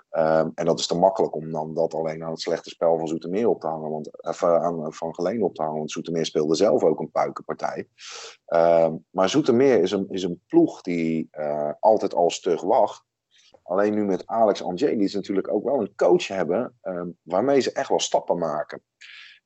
Ehm, 0.10 0.50
en 0.56 0.66
dat 0.66 0.80
is 0.80 0.88
te 0.88 0.98
makkelijk 0.98 1.36
om 1.36 1.52
dan 1.52 1.74
dat 1.74 1.94
alleen 1.94 2.24
aan 2.24 2.32
het 2.32 2.42
slechte 2.42 2.70
spel 2.70 2.98
van 2.98 3.08
Zoetermeer 3.08 3.48
op 3.50 3.62
te 3.62 3.68
hangen. 3.68 3.90
Want, 3.90 4.10
aan, 4.42 4.94
van 4.94 5.16
Geleen 5.16 5.44
op 5.44 5.56
te 5.56 5.62
hangen. 5.62 5.78
Want 5.78 5.92
Zoetermeer 5.92 6.26
speelde 6.26 6.56
zelf 6.56 6.84
ook 6.84 7.00
een 7.00 7.12
puikenpartij. 7.12 7.88
Ehm, 8.46 8.96
maar 9.10 9.30
Zoetermeer 9.30 9.82
is 9.82 9.92
een, 9.92 10.10
is 10.10 10.24
een 10.24 10.42
ploeg 10.48 10.82
die 10.82 11.28
eh, 11.32 11.72
altijd 11.80 12.14
al 12.14 12.30
stug 12.30 12.62
wacht. 12.62 13.06
Alleen 13.68 13.94
nu 13.94 14.06
met 14.06 14.28
Alex 14.28 14.64
Angelis 14.64 15.14
natuurlijk 15.14 15.52
ook 15.54 15.64
wel 15.64 15.80
een 15.80 15.96
coach 15.96 16.28
hebben 16.28 16.78
ehm, 16.82 17.08
waarmee 17.22 17.60
ze 17.60 17.72
echt 17.72 17.90
wel 17.90 18.00
stappen 18.00 18.38
maken. 18.38 18.82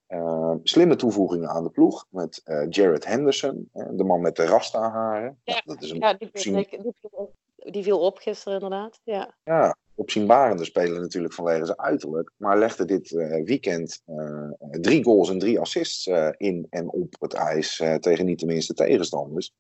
Ehm, 0.07 0.57
slimme 0.63 0.95
toevoegingen 0.95 1.49
aan 1.49 1.63
de 1.63 1.69
ploeg 1.69 2.05
met 2.09 2.41
eh, 2.43 2.65
Jared 2.69 3.05
Henderson, 3.05 3.69
de 3.71 4.03
man 4.03 4.21
met 4.21 4.35
de 4.35 4.45
rasta-haren. 4.45 5.39
Ja, 5.43 5.61
dat 5.65 5.81
is 5.81 5.89
een 5.89 5.99
ja 5.99 6.13
die, 6.13 6.27
opzien- 6.27 6.53
die, 6.55 6.93
viel 6.99 7.09
op, 7.11 7.33
die 7.55 7.83
viel 7.83 7.99
op 7.99 8.17
gisteren 8.17 8.53
inderdaad. 8.61 8.99
Ja, 9.03 9.35
ja, 9.43 9.75
opzienbarende 9.95 10.65
speler 10.65 10.99
natuurlijk 11.01 11.33
vanwege 11.33 11.65
zijn 11.65 11.79
uiterlijk. 11.79 12.31
Maar 12.37 12.57
legde 12.57 12.85
dit 12.85 13.11
eh, 13.11 13.43
weekend 13.43 14.01
eh, 14.05 14.49
drie 14.71 15.03
goals 15.03 15.29
en 15.29 15.39
drie 15.39 15.59
assists 15.59 16.07
in 16.37 16.67
en 16.69 16.89
op 16.91 17.15
het 17.19 17.33
ijs 17.33 17.83
tegen 17.99 18.25
niet 18.25 18.39
de 18.39 18.45
minste 18.45 18.73
tegenstanders. 18.73 19.53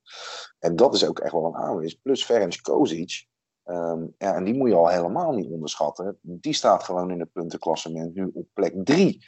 En 0.59 0.75
dat 0.75 0.93
is 0.93 1.07
ook 1.07 1.19
echt 1.19 1.33
wel 1.33 1.45
een 1.45 1.55
aanwinst. 1.55 2.01
Plus 2.01 2.25
Ferenc 2.25 2.57
Kozic. 2.61 3.29
Ehm, 3.63 4.05
ja, 4.17 4.35
en 4.35 4.43
die 4.43 4.53
moet 4.53 4.69
je 4.69 4.75
al 4.75 4.87
helemaal 4.87 5.31
niet 5.31 5.51
onderschatten. 5.51 6.17
Die 6.21 6.53
staat 6.53 6.83
gewoon 6.83 7.11
in 7.11 7.19
het 7.19 7.31
puntenklassement 7.31 8.15
nu 8.15 8.31
op 8.33 8.47
plek 8.53 8.73
drie. 8.83 9.25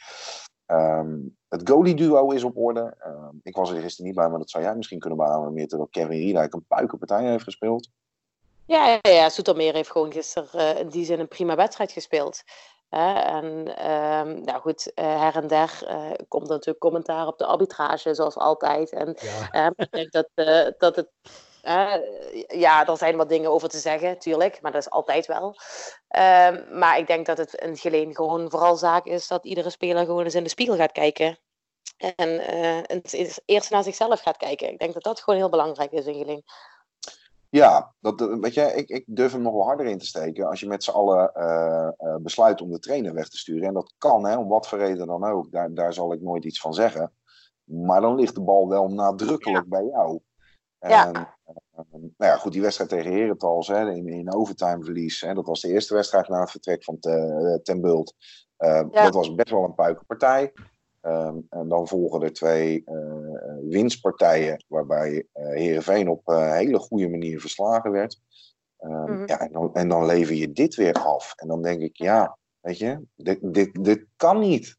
Ehm, 0.66 1.18
het 1.48 1.70
goalie-duo 1.70 2.30
is 2.30 2.44
op 2.44 2.56
orde. 2.56 2.94
Ehm, 2.98 3.36
ik 3.42 3.56
was 3.56 3.70
er 3.70 3.80
gisteren 3.80 4.06
niet 4.06 4.16
bij, 4.18 4.28
maar 4.28 4.38
dat 4.38 4.50
zou 4.50 4.64
jij 4.64 4.76
misschien 4.76 4.98
kunnen 4.98 5.18
beamen. 5.18 5.52
Meer 5.52 5.68
terwijl 5.68 5.88
Kevin 5.90 6.18
Riedijk 6.18 6.54
een 6.54 6.66
puikenpartij 6.66 7.30
heeft 7.30 7.44
gespeeld. 7.44 7.90
ja, 8.66 8.88
ja, 8.88 9.10
ja 9.10 9.28
Soetermeer 9.28 9.74
heeft 9.74 9.90
gewoon 9.90 10.12
gisteren 10.12 10.74
eh, 10.74 10.80
in 10.80 10.88
die 10.88 11.04
zin 11.04 11.20
een 11.20 11.28
prima 11.28 11.54
wedstrijd 11.56 11.92
gespeeld. 11.92 12.42
Hè, 12.94 13.12
en 13.12 13.76
ehm, 13.76 14.40
nou 14.44 14.60
goed, 14.60 14.92
eh, 14.94 15.20
her 15.20 15.36
en 15.36 15.46
der 15.46 15.82
eh, 15.86 16.10
komt 16.28 16.46
er 16.46 16.52
natuurlijk 16.52 16.78
commentaar 16.78 17.26
op 17.26 17.38
de 17.38 17.46
arbitrage, 17.46 18.14
zoals 18.14 18.36
altijd. 18.36 18.92
En 18.92 19.16
Ja. 19.20 19.50
Ehm, 19.50 19.72
ik 19.76 19.90
denk 19.90 20.12
dat, 20.12 20.28
eh, 20.34 20.66
dat 20.78 20.96
het. 20.96 21.10
Eh, 21.64 21.94
ja, 22.46 22.86
er 22.86 22.96
zijn 22.96 23.16
wat 23.16 23.28
dingen 23.28 23.50
over 23.50 23.68
te 23.68 23.78
zeggen, 23.78 24.18
tuurlijk, 24.18 24.60
maar 24.60 24.72
dat 24.72 24.80
is 24.80 24.90
altijd 24.90 25.26
wel. 25.26 25.56
Ehm, 26.08 26.78
maar 26.78 26.98
ik 26.98 27.06
denk 27.06 27.26
dat 27.26 27.38
het 27.38 27.54
in 27.54 27.76
Geleen 27.76 28.14
gewoon 28.14 28.50
vooral 28.50 28.76
zaak 28.76 29.04
is 29.04 29.28
dat 29.28 29.44
iedere 29.44 29.70
speler 29.70 30.04
gewoon 30.04 30.24
eens 30.24 30.34
in 30.34 30.42
de 30.42 30.48
spiegel 30.48 30.76
gaat 30.76 30.92
kijken. 30.92 31.38
En 32.16 32.38
eh, 32.46 32.78
het 32.82 33.12
is- 33.12 33.40
eerst 33.44 33.70
naar 33.70 33.82
zichzelf 33.82 34.20
gaat 34.20 34.36
kijken. 34.36 34.72
Ik 34.72 34.78
denk 34.78 34.94
dat 34.94 35.02
dat 35.02 35.20
gewoon 35.20 35.38
heel 35.38 35.48
belangrijk 35.48 35.90
is 35.92 36.06
in 36.06 36.14
Geleen. 36.14 36.42
Ja, 37.48 37.94
dat, 38.00 38.20
eh, 38.20 38.36
weet 38.40 38.54
je, 38.54 38.60
ik, 38.62 38.88
ik 38.88 39.04
durf 39.06 39.32
hem 39.32 39.42
nog 39.42 39.52
wel 39.52 39.64
harder 39.64 39.86
in 39.86 39.98
te 39.98 40.06
steken. 40.06 40.48
Als 40.48 40.60
je 40.60 40.66
met 40.66 40.84
z'n 40.84 40.90
allen 40.90 41.34
eh, 41.34 41.88
eh, 41.96 42.16
besluit 42.20 42.60
om 42.60 42.70
de 42.70 42.78
trainer 42.78 43.14
weg 43.14 43.28
te 43.28 43.36
sturen. 43.36 43.68
En 43.68 43.74
dat 43.74 43.94
kan, 43.98 44.26
hè, 44.26 44.36
om 44.36 44.48
wat 44.48 44.68
voor 44.68 44.78
reden 44.78 45.06
dan 45.06 45.24
ook. 45.24 45.50
Daar, 45.50 45.74
daar 45.74 45.92
zal 45.92 46.12
ik 46.12 46.20
nooit 46.20 46.44
iets 46.44 46.60
van 46.60 46.74
zeggen. 46.74 47.12
Maar 47.64 48.00
dan 48.00 48.14
ligt 48.14 48.34
de 48.34 48.42
bal 48.42 48.68
wel 48.68 48.88
nadrukkelijk 48.88 49.68
bij 49.68 49.84
jou. 49.84 50.20
Ja. 50.90 51.12
eh, 51.12 51.22
nou 51.92 52.12
ja, 52.32 52.36
goed, 52.36 52.52
die 52.52 52.62
wedstrijd 52.62 52.90
tegen 52.90 53.12
Herentals 53.12 53.68
hè, 53.68 53.90
in, 53.90 54.08
in 54.08 54.34
overtime 54.34 54.84
verlies. 54.84 55.20
Hè, 55.20 55.34
dat 55.34 55.46
was 55.46 55.60
de 55.60 55.68
eerste 55.68 55.94
wedstrijd 55.94 56.28
na 56.28 56.40
het 56.40 56.50
vertrek 56.50 56.84
van 56.84 56.98
te, 56.98 57.60
Ten 57.62 57.80
Bult. 57.80 58.14
Eh, 58.56 58.82
Ja. 58.90 59.02
Dat 59.02 59.14
was 59.14 59.34
best 59.34 59.50
wel 59.50 59.64
een 59.64 59.74
puikenpartij. 59.74 60.52
Ehm, 61.00 61.36
en 61.50 61.68
dan 61.68 61.88
volgen 61.88 62.22
er 62.22 62.32
twee 62.32 62.82
eh, 62.84 62.94
eh, 62.96 63.56
winstpartijen 63.68 64.64
waarbij 64.68 65.26
eh 65.32 65.46
Heerenveen 65.48 66.08
op 66.08 66.20
een 66.28 66.52
hele 66.52 66.78
goede 66.78 67.08
manier 67.08 67.40
verslagen 67.40 67.90
werd. 67.90 68.20
Ehm, 68.78 69.12
Mhm. 69.12 69.22
ja, 69.26 69.38
en, 69.40 69.52
dan, 69.52 69.74
en 69.74 69.88
dan 69.88 70.06
lever 70.06 70.34
je 70.34 70.52
dit 70.52 70.74
weer 70.74 70.92
af. 70.94 71.32
En 71.36 71.48
dan 71.48 71.62
denk 71.62 71.82
ik, 71.82 71.96
ja, 71.96 72.38
weet 72.60 72.78
je, 72.78 73.00
dit, 73.16 73.38
dit, 73.54 73.84
dit 73.84 74.06
kan 74.16 74.38
niet. 74.38 74.76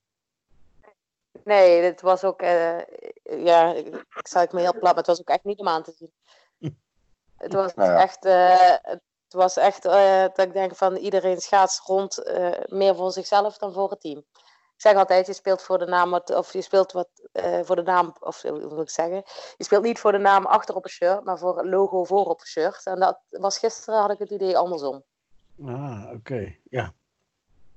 Nee, 1.46 1.82
het 1.82 2.02
was 2.02 2.24
ook. 2.24 2.42
eh, 2.42 2.78
ja, 3.24 3.74
ik, 3.74 3.88
ik 3.96 4.28
zei 4.28 4.44
het 4.44 4.54
me 4.54 4.60
heel 4.62 4.72
plat, 4.72 4.82
maar 4.84 4.96
het 4.96 5.08
was 5.08 5.20
ook 5.20 5.30
echt 5.30 5.44
niet 5.44 5.60
om 5.60 5.68
aan 5.68 5.84
te 5.84 5.94
zien. 5.98 6.12
Het 7.38 7.54
was 7.54 7.74
Nou 7.74 7.92
ja. 7.92 8.02
echt. 8.02 8.26
eh, 8.26 8.92
het 9.24 9.34
was 9.34 9.58
echt 9.58 9.86
eh, 9.86 10.22
dat 10.22 10.40
ik 10.40 10.54
denk 10.54 10.76
van 10.76 10.96
iedereen 10.96 11.42
schaats 11.42 11.80
rond 11.80 12.18
eh, 12.24 12.52
meer 12.66 12.96
voor 12.96 13.12
zichzelf 13.12 13.58
dan 13.58 13.74
voor 13.74 13.90
het 13.90 14.02
team. 14.02 14.18
Ik 14.18 14.82
zeg 14.82 14.96
altijd, 14.96 15.28
je 15.28 15.34
speelt 15.34 15.62
voor 15.62 15.78
de 15.78 15.86
naam, 15.86 16.10
wat- 16.10 16.36
of 16.36 16.54
je 16.54 16.62
speelt 16.62 16.92
wat 16.92 17.10
eh, 17.32 17.60
voor 17.64 17.76
de 17.76 17.82
naam, 17.82 18.16
of 18.20 18.42
hoe 18.42 18.68
moet 18.74 18.82
ik 18.82 18.90
zeggen, 18.90 19.24
je 19.58 19.64
speelt 19.64 19.84
niet 19.84 20.00
voor 20.00 20.12
de 20.12 20.18
naam 20.18 20.46
achter 20.46 20.76
op 20.76 20.84
een 20.84 20.90
shirt, 20.90 21.24
maar 21.24 21.38
voor 21.38 21.58
het 21.58 21.66
logo 21.66 22.04
voor 22.04 22.26
op 22.26 22.40
een 22.40 22.48
shirt. 22.48 22.86
En 22.86 23.00
dat 23.00 23.20
was 23.30 23.58
gisteren, 23.58 24.00
had 24.00 24.12
ik 24.12 24.20
het 24.20 24.30
idee 24.32 24.58
andersom. 24.58 25.04
Ah, 25.66 26.10
oké. 26.14 26.56
Ja. 26.64 26.94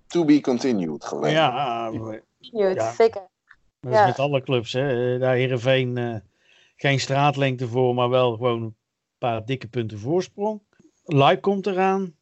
To 0.06 0.24
be 0.24 0.40
continued, 0.40 1.04
geloof 1.04 1.24
ik. 1.24 1.30
Ja, 1.30 1.48
ah, 2.76 2.92
maar 3.80 3.92
dat 3.92 4.00
is 4.00 4.06
met 4.06 4.18
alle 4.18 4.42
clubs, 4.42 4.72
hè. 4.72 5.14
Eh, 5.14 5.20
Daar 5.20 5.34
Heerenveen 5.34 5.96
eh 5.96 6.16
geen 6.80 7.00
straatlengte 7.00 7.68
voor, 7.68 7.94
maar 7.94 8.08
wel 8.08 8.32
gewoon 8.32 8.62
een 8.62 8.76
paar 9.18 9.44
dikke 9.44 9.68
punten 9.68 9.98
voorsprong. 9.98 10.62
Luik 11.04 11.40
komt 11.40 11.66
eraan. 11.66 12.14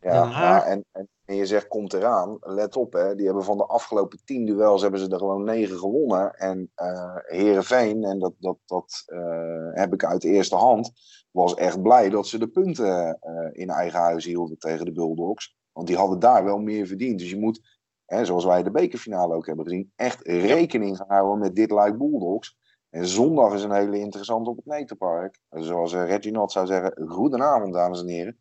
Ja, 0.00 0.12
ja, 0.14 0.64
en, 0.64 0.84
en, 0.92 1.08
en 1.24 1.36
je 1.36 1.46
zegt 1.46 1.68
komt 1.68 1.92
eraan. 1.92 2.36
Let 2.40 2.76
op, 2.76 2.92
hè, 2.92 3.14
die 3.14 3.26
hebben 3.26 3.44
van 3.44 3.56
de 3.56 3.66
afgelopen 3.66 4.20
tien 4.24 4.46
duels 4.46 4.82
hebben 4.82 5.00
ze 5.00 5.08
er 5.08 5.18
gewoon 5.18 5.44
negen 5.44 5.78
gewonnen. 5.78 6.34
En 6.34 6.70
eh 6.74 7.16
Herenveen, 7.16 8.04
en 8.04 8.18
dat, 8.18 8.32
dat, 8.38 8.58
dat 8.66 9.02
eh, 9.06 9.70
heb 9.70 9.92
ik 9.92 10.04
uit 10.04 10.22
de 10.22 10.28
eerste 10.28 10.56
hand, 10.56 10.92
was 11.30 11.54
echt 11.54 11.82
blij 11.82 12.10
dat 12.10 12.26
ze 12.26 12.38
de 12.38 12.48
punten 12.48 13.18
eh, 13.20 13.48
in 13.52 13.70
eigen 13.70 14.00
huis 14.00 14.24
hielden 14.24 14.58
tegen 14.58 14.84
de 14.84 14.92
Bulldogs. 14.92 15.56
Want 15.72 15.86
die 15.86 15.96
hadden 15.96 16.18
daar 16.18 16.44
wel 16.44 16.58
meer 16.58 16.86
verdiend. 16.86 17.18
Dus 17.18 17.30
je 17.30 17.38
moet, 17.40 17.73
hè, 18.06 18.24
zoals 18.24 18.44
wij 18.44 18.62
de 18.62 18.70
bekerfinale 18.70 19.34
ook 19.34 19.46
hebben 19.46 19.64
gezien, 19.64 19.92
echt 19.96 20.26
rekening 20.26 20.96
gaan 20.96 21.10
houden 21.10 21.38
met 21.38 21.54
dit 21.54 21.70
Luik 21.70 21.98
Bulldogs. 21.98 22.56
En 22.90 23.06
zondag 23.06 23.52
is 23.52 23.62
een 23.62 23.72
hele 23.72 23.98
interessante 23.98 24.50
op 24.50 24.56
het 24.56 24.66
Netenpark. 24.66 25.38
Zoals 25.50 25.92
eh, 25.92 26.06
Reginald 26.06 26.52
zou 26.52 26.66
zeggen, 26.66 27.08
goedenavond 27.08 27.74
dames 27.74 28.00
en 28.00 28.08
heren. 28.08 28.38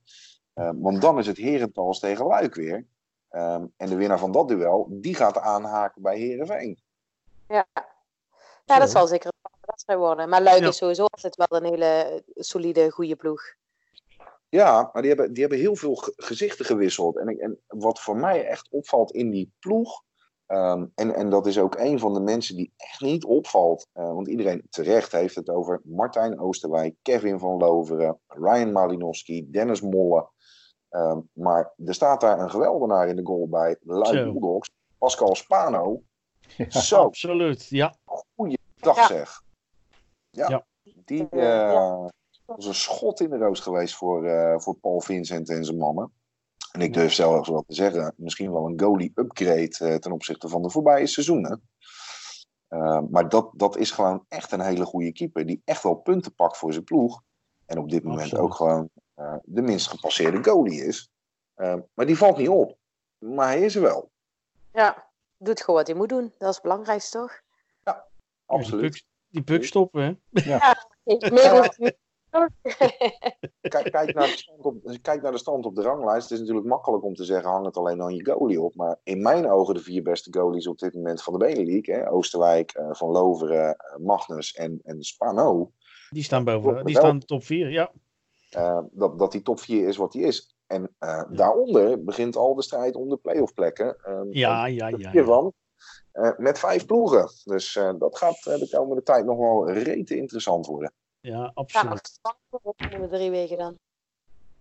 Uh, 0.55 0.70
want 0.76 1.01
dan 1.01 1.20
is 1.20 1.28
het 1.28 1.38
Herentals 1.38 1.99
tegen 1.99 2.26
Luik 2.26 2.55
weer. 2.55 2.86
Um, 3.32 3.74
en 3.78 3.89
de 3.89 3.95
winnaar 3.95 4.20
van 4.20 4.32
dat 4.32 4.47
duel, 4.47 4.88
die 4.89 5.16
gaat 5.16 5.38
aanhaken 5.38 6.01
bij 6.01 6.18
Herenveen. 6.18 6.80
Ja. 7.47 7.66
ja, 8.66 8.80
dat 8.80 8.89
zal 8.89 9.07
zeker 9.07 9.32
een 9.41 9.51
wedstrijd 9.61 9.99
worden. 9.99 10.30
Maar 10.30 10.41
Luik 10.41 10.61
Ja. 10.61 10.68
is 10.68 10.78
sowieso 10.78 11.05
altijd 11.05 11.36
wel 11.36 11.61
een 11.61 11.70
hele 11.70 12.24
solide, 12.36 12.89
goede 12.89 13.16
ploeg. 13.16 13.41
Ja, 14.54 14.89
maar 14.93 15.01
die 15.01 15.12
hebben, 15.12 15.34
die 15.34 15.41
hebben 15.41 15.60
heel 15.62 15.76
veel 15.76 15.95
ge- 15.95 16.14
gezichten 16.16 16.66
gewisseld. 16.66 17.18
En, 17.18 17.28
ik- 17.28 17.38
en 17.39 17.60
wat 17.68 17.99
voor 17.99 18.18
mij 18.18 18.45
echt 18.45 18.68
opvalt 18.72 19.12
in 19.12 19.30
die 19.30 19.51
ploeg. 19.60 20.04
ehm, 20.45 20.86
en, 20.95 21.16
en 21.16 21.30
dat 21.30 21.45
is 21.47 21.60
ook 21.60 21.76
een 21.78 21.99
van 21.99 22.14
de 22.14 22.20
mensen 22.20 22.56
die 22.56 22.74
echt 22.78 23.01
niet 23.01 23.24
opvalt. 23.26 23.88
eh, 23.93 24.14
want 24.14 24.28
iedereen 24.28 24.68
terecht 24.70 25.12
heeft 25.12 25.36
het 25.36 25.49
over 25.49 25.82
Martijn 25.84 26.39
Oosterwijk, 26.39 26.95
Kevin 27.01 27.39
van 27.39 27.58
Loveren, 27.58 28.20
Ryan 28.28 28.72
Malinowski, 28.72 29.49
Dennis 29.51 29.82
Molle. 29.82 30.30
Ehm, 30.89 31.20
maar 31.34 31.74
er 31.86 31.93
staat 31.93 32.22
daar 32.22 32.39
een 32.39 32.49
geweldenaar 32.49 33.08
in 33.08 33.16
de 33.16 33.26
goal 33.26 33.47
bij. 33.49 33.78
Luik. 33.82 34.12
Bulldogs. 34.32 34.70
Pascal 34.97 35.36
Spano. 35.36 36.01
Ja. 36.58 36.70
Zo, 36.70 37.04
Absoluut, 37.04 37.68
ja. 37.70 37.95
dag 38.76 38.95
Ja. 38.95 39.08
zeg. 39.08 39.41
Ja, 40.30 40.49
Ja. 40.49 40.66
die 41.06 41.28
ja. 41.32 41.80
eh, 41.82 42.06
was 42.46 42.66
een 42.66 42.76
schot 42.76 43.20
in 43.20 43.30
de 43.30 43.38
roos 43.38 43.60
geweest 43.60 43.96
voor, 43.96 44.26
eh, 44.26 44.60
voor 44.60 44.76
Paul 44.76 45.02
Vincent 45.02 45.50
en 45.50 45.66
zijn 45.66 45.78
mannen. 45.78 46.12
En 46.74 46.82
ik 46.82 46.94
durf 46.94 47.14
zelfs 47.14 47.50
wel 47.50 47.64
te 47.68 47.74
zeggen, 47.74 48.14
misschien 48.18 48.52
wel 48.52 48.68
een 48.68 48.80
goalie-upgrade 48.80 49.78
eh, 49.78 49.96
ten 49.96 50.12
opzichte 50.12 50.50
van 50.50 50.62
de 50.62 50.70
voorbije 50.70 51.08
seizoenen. 51.08 51.70
Eh, 52.68 53.02
maar 53.10 53.30
dat, 53.30 53.52
dat 53.54 53.78
is 53.78 53.91
gewoon 53.91 54.26
echt 54.28 54.52
een 54.52 54.62
hele 54.62 54.86
goede 54.86 55.12
keeper, 55.12 55.46
die 55.46 55.62
echt 55.66 55.84
wel 55.84 55.96
punten 55.96 56.36
pakt 56.36 56.58
voor 56.58 56.74
zijn 56.74 56.84
ploeg. 56.84 57.22
En 57.66 57.78
op 57.78 57.89
dit 57.89 58.04
moment 58.04 58.22
Absoluut. 58.22 58.46
ook 58.46 58.54
gewoon 58.54 58.89
eh, 59.14 59.36
de 59.44 59.62
minst 59.62 59.88
gepasseerde 59.88 60.44
goalie 60.44 60.86
is. 60.86 61.10
Maar 61.94 62.06
die 62.06 62.18
valt 62.18 62.38
niet 62.38 62.50
op. 62.50 62.78
Maar 63.18 63.48
hij 63.48 63.62
is 63.62 63.76
er 63.76 63.82
wel, 63.82 64.12
Ja, 64.72 65.10
doet 65.38 65.62
gewoon 65.62 65.76
wat 65.76 65.88
hij 65.88 65.96
moet 65.96 66.10
doen. 66.10 66.34
Dat 66.38 66.50
is 66.50 66.56
het 66.56 66.64
belangrijkste, 66.64 67.18
toch? 67.18 67.41
absoluut. 68.46 68.82
Die 68.82 68.91
puck, 68.91 69.06
die 69.36 69.44
puck 69.44 69.64
stoppen, 69.66 70.04
hè. 70.04 70.39
Meer 71.30 71.58
hoeft 71.58 71.78
niet. 71.78 71.98
Kijk, 73.62 73.92
kijk, 73.92 74.14
naar 74.14 74.28
de 74.28 74.38
stand 74.38 74.66
op, 74.66 74.98
kijk 75.02 75.22
naar 75.22 75.32
de 75.32 75.38
stand 75.38 75.66
op 75.66 75.76
de 75.76 75.82
ranglijst. 75.82 76.24
Het 76.24 76.32
is 76.32 76.40
natuurlijk 76.40 76.68
makkelijk 76.68 77.04
om 77.04 77.14
te 77.14 77.24
zeggen, 77.24 77.50
hang 77.50 77.66
het 77.66 77.78
alleen 77.78 78.02
aan 78.02 78.16
je 78.16 78.26
goalie 78.32 78.62
op. 78.62 78.76
Maar 78.76 79.00
in 79.04 79.22
mijn 79.22 79.50
ogen 79.52 79.74
de 79.74 79.80
vier 79.80 80.04
beste 80.04 80.34
goalies 80.40 80.68
op 80.68 80.78
dit 80.80 80.94
moment 80.94 81.24
van 81.24 81.34
de 81.34 81.40
Benelink. 81.40 82.08
Oosterwijk, 82.12 82.72
eh, 82.72 82.88
Van 82.92 83.10
Loveren, 83.10 83.76
eh, 83.76 83.98
Magnus 84.00 84.54
en, 84.54 84.80
en 84.84 85.04
Spano. 85.04 85.72
Die 86.10 86.24
staan 86.24 86.44
boven, 86.44 86.86
die 86.86 86.96
staan 86.96 87.20
top 87.20 87.44
4, 87.44 87.70
ja. 87.70 87.92
eh, 88.50 88.80
dat, 88.92 89.20
dat 89.20 89.32
die 89.32 89.42
top 89.42 89.60
4 89.60 89.88
is 89.88 89.98
wat 89.98 90.12
die 90.12 90.24
is. 90.24 90.56
En 90.68 90.96
daaronder 91.30 92.04
begint 92.04 92.36
al 92.36 92.56
de 92.56 92.62
strijd 92.64 92.96
om 92.96 93.10
de 93.10 93.18
playoff 93.18 93.54
plekken. 93.54 93.98
Eh, 94.04 94.22
Ja, 94.30 94.66
ja, 94.66 94.88
ja. 94.88 95.12
hiervan. 95.12 95.54
met 96.38 96.60
vijf 96.60 96.86
ploegen. 96.86 97.30
Dus 97.44 97.74
dat 97.98 98.18
gaat 98.18 98.44
de 98.44 98.68
komende 98.72 99.04
tijd 99.04 99.26
nog 99.26 99.38
wel 99.38 99.72
rete 99.72 100.18
interessant 100.18 100.66
worden. 100.66 100.94
Ja, 101.24 101.32
Ja, 101.38 101.52
absoluut. 101.54 102.20
voor 102.50 102.74
de 102.90 103.08
drie 103.10 103.32
weken 103.32 103.58
dan. 103.58 103.78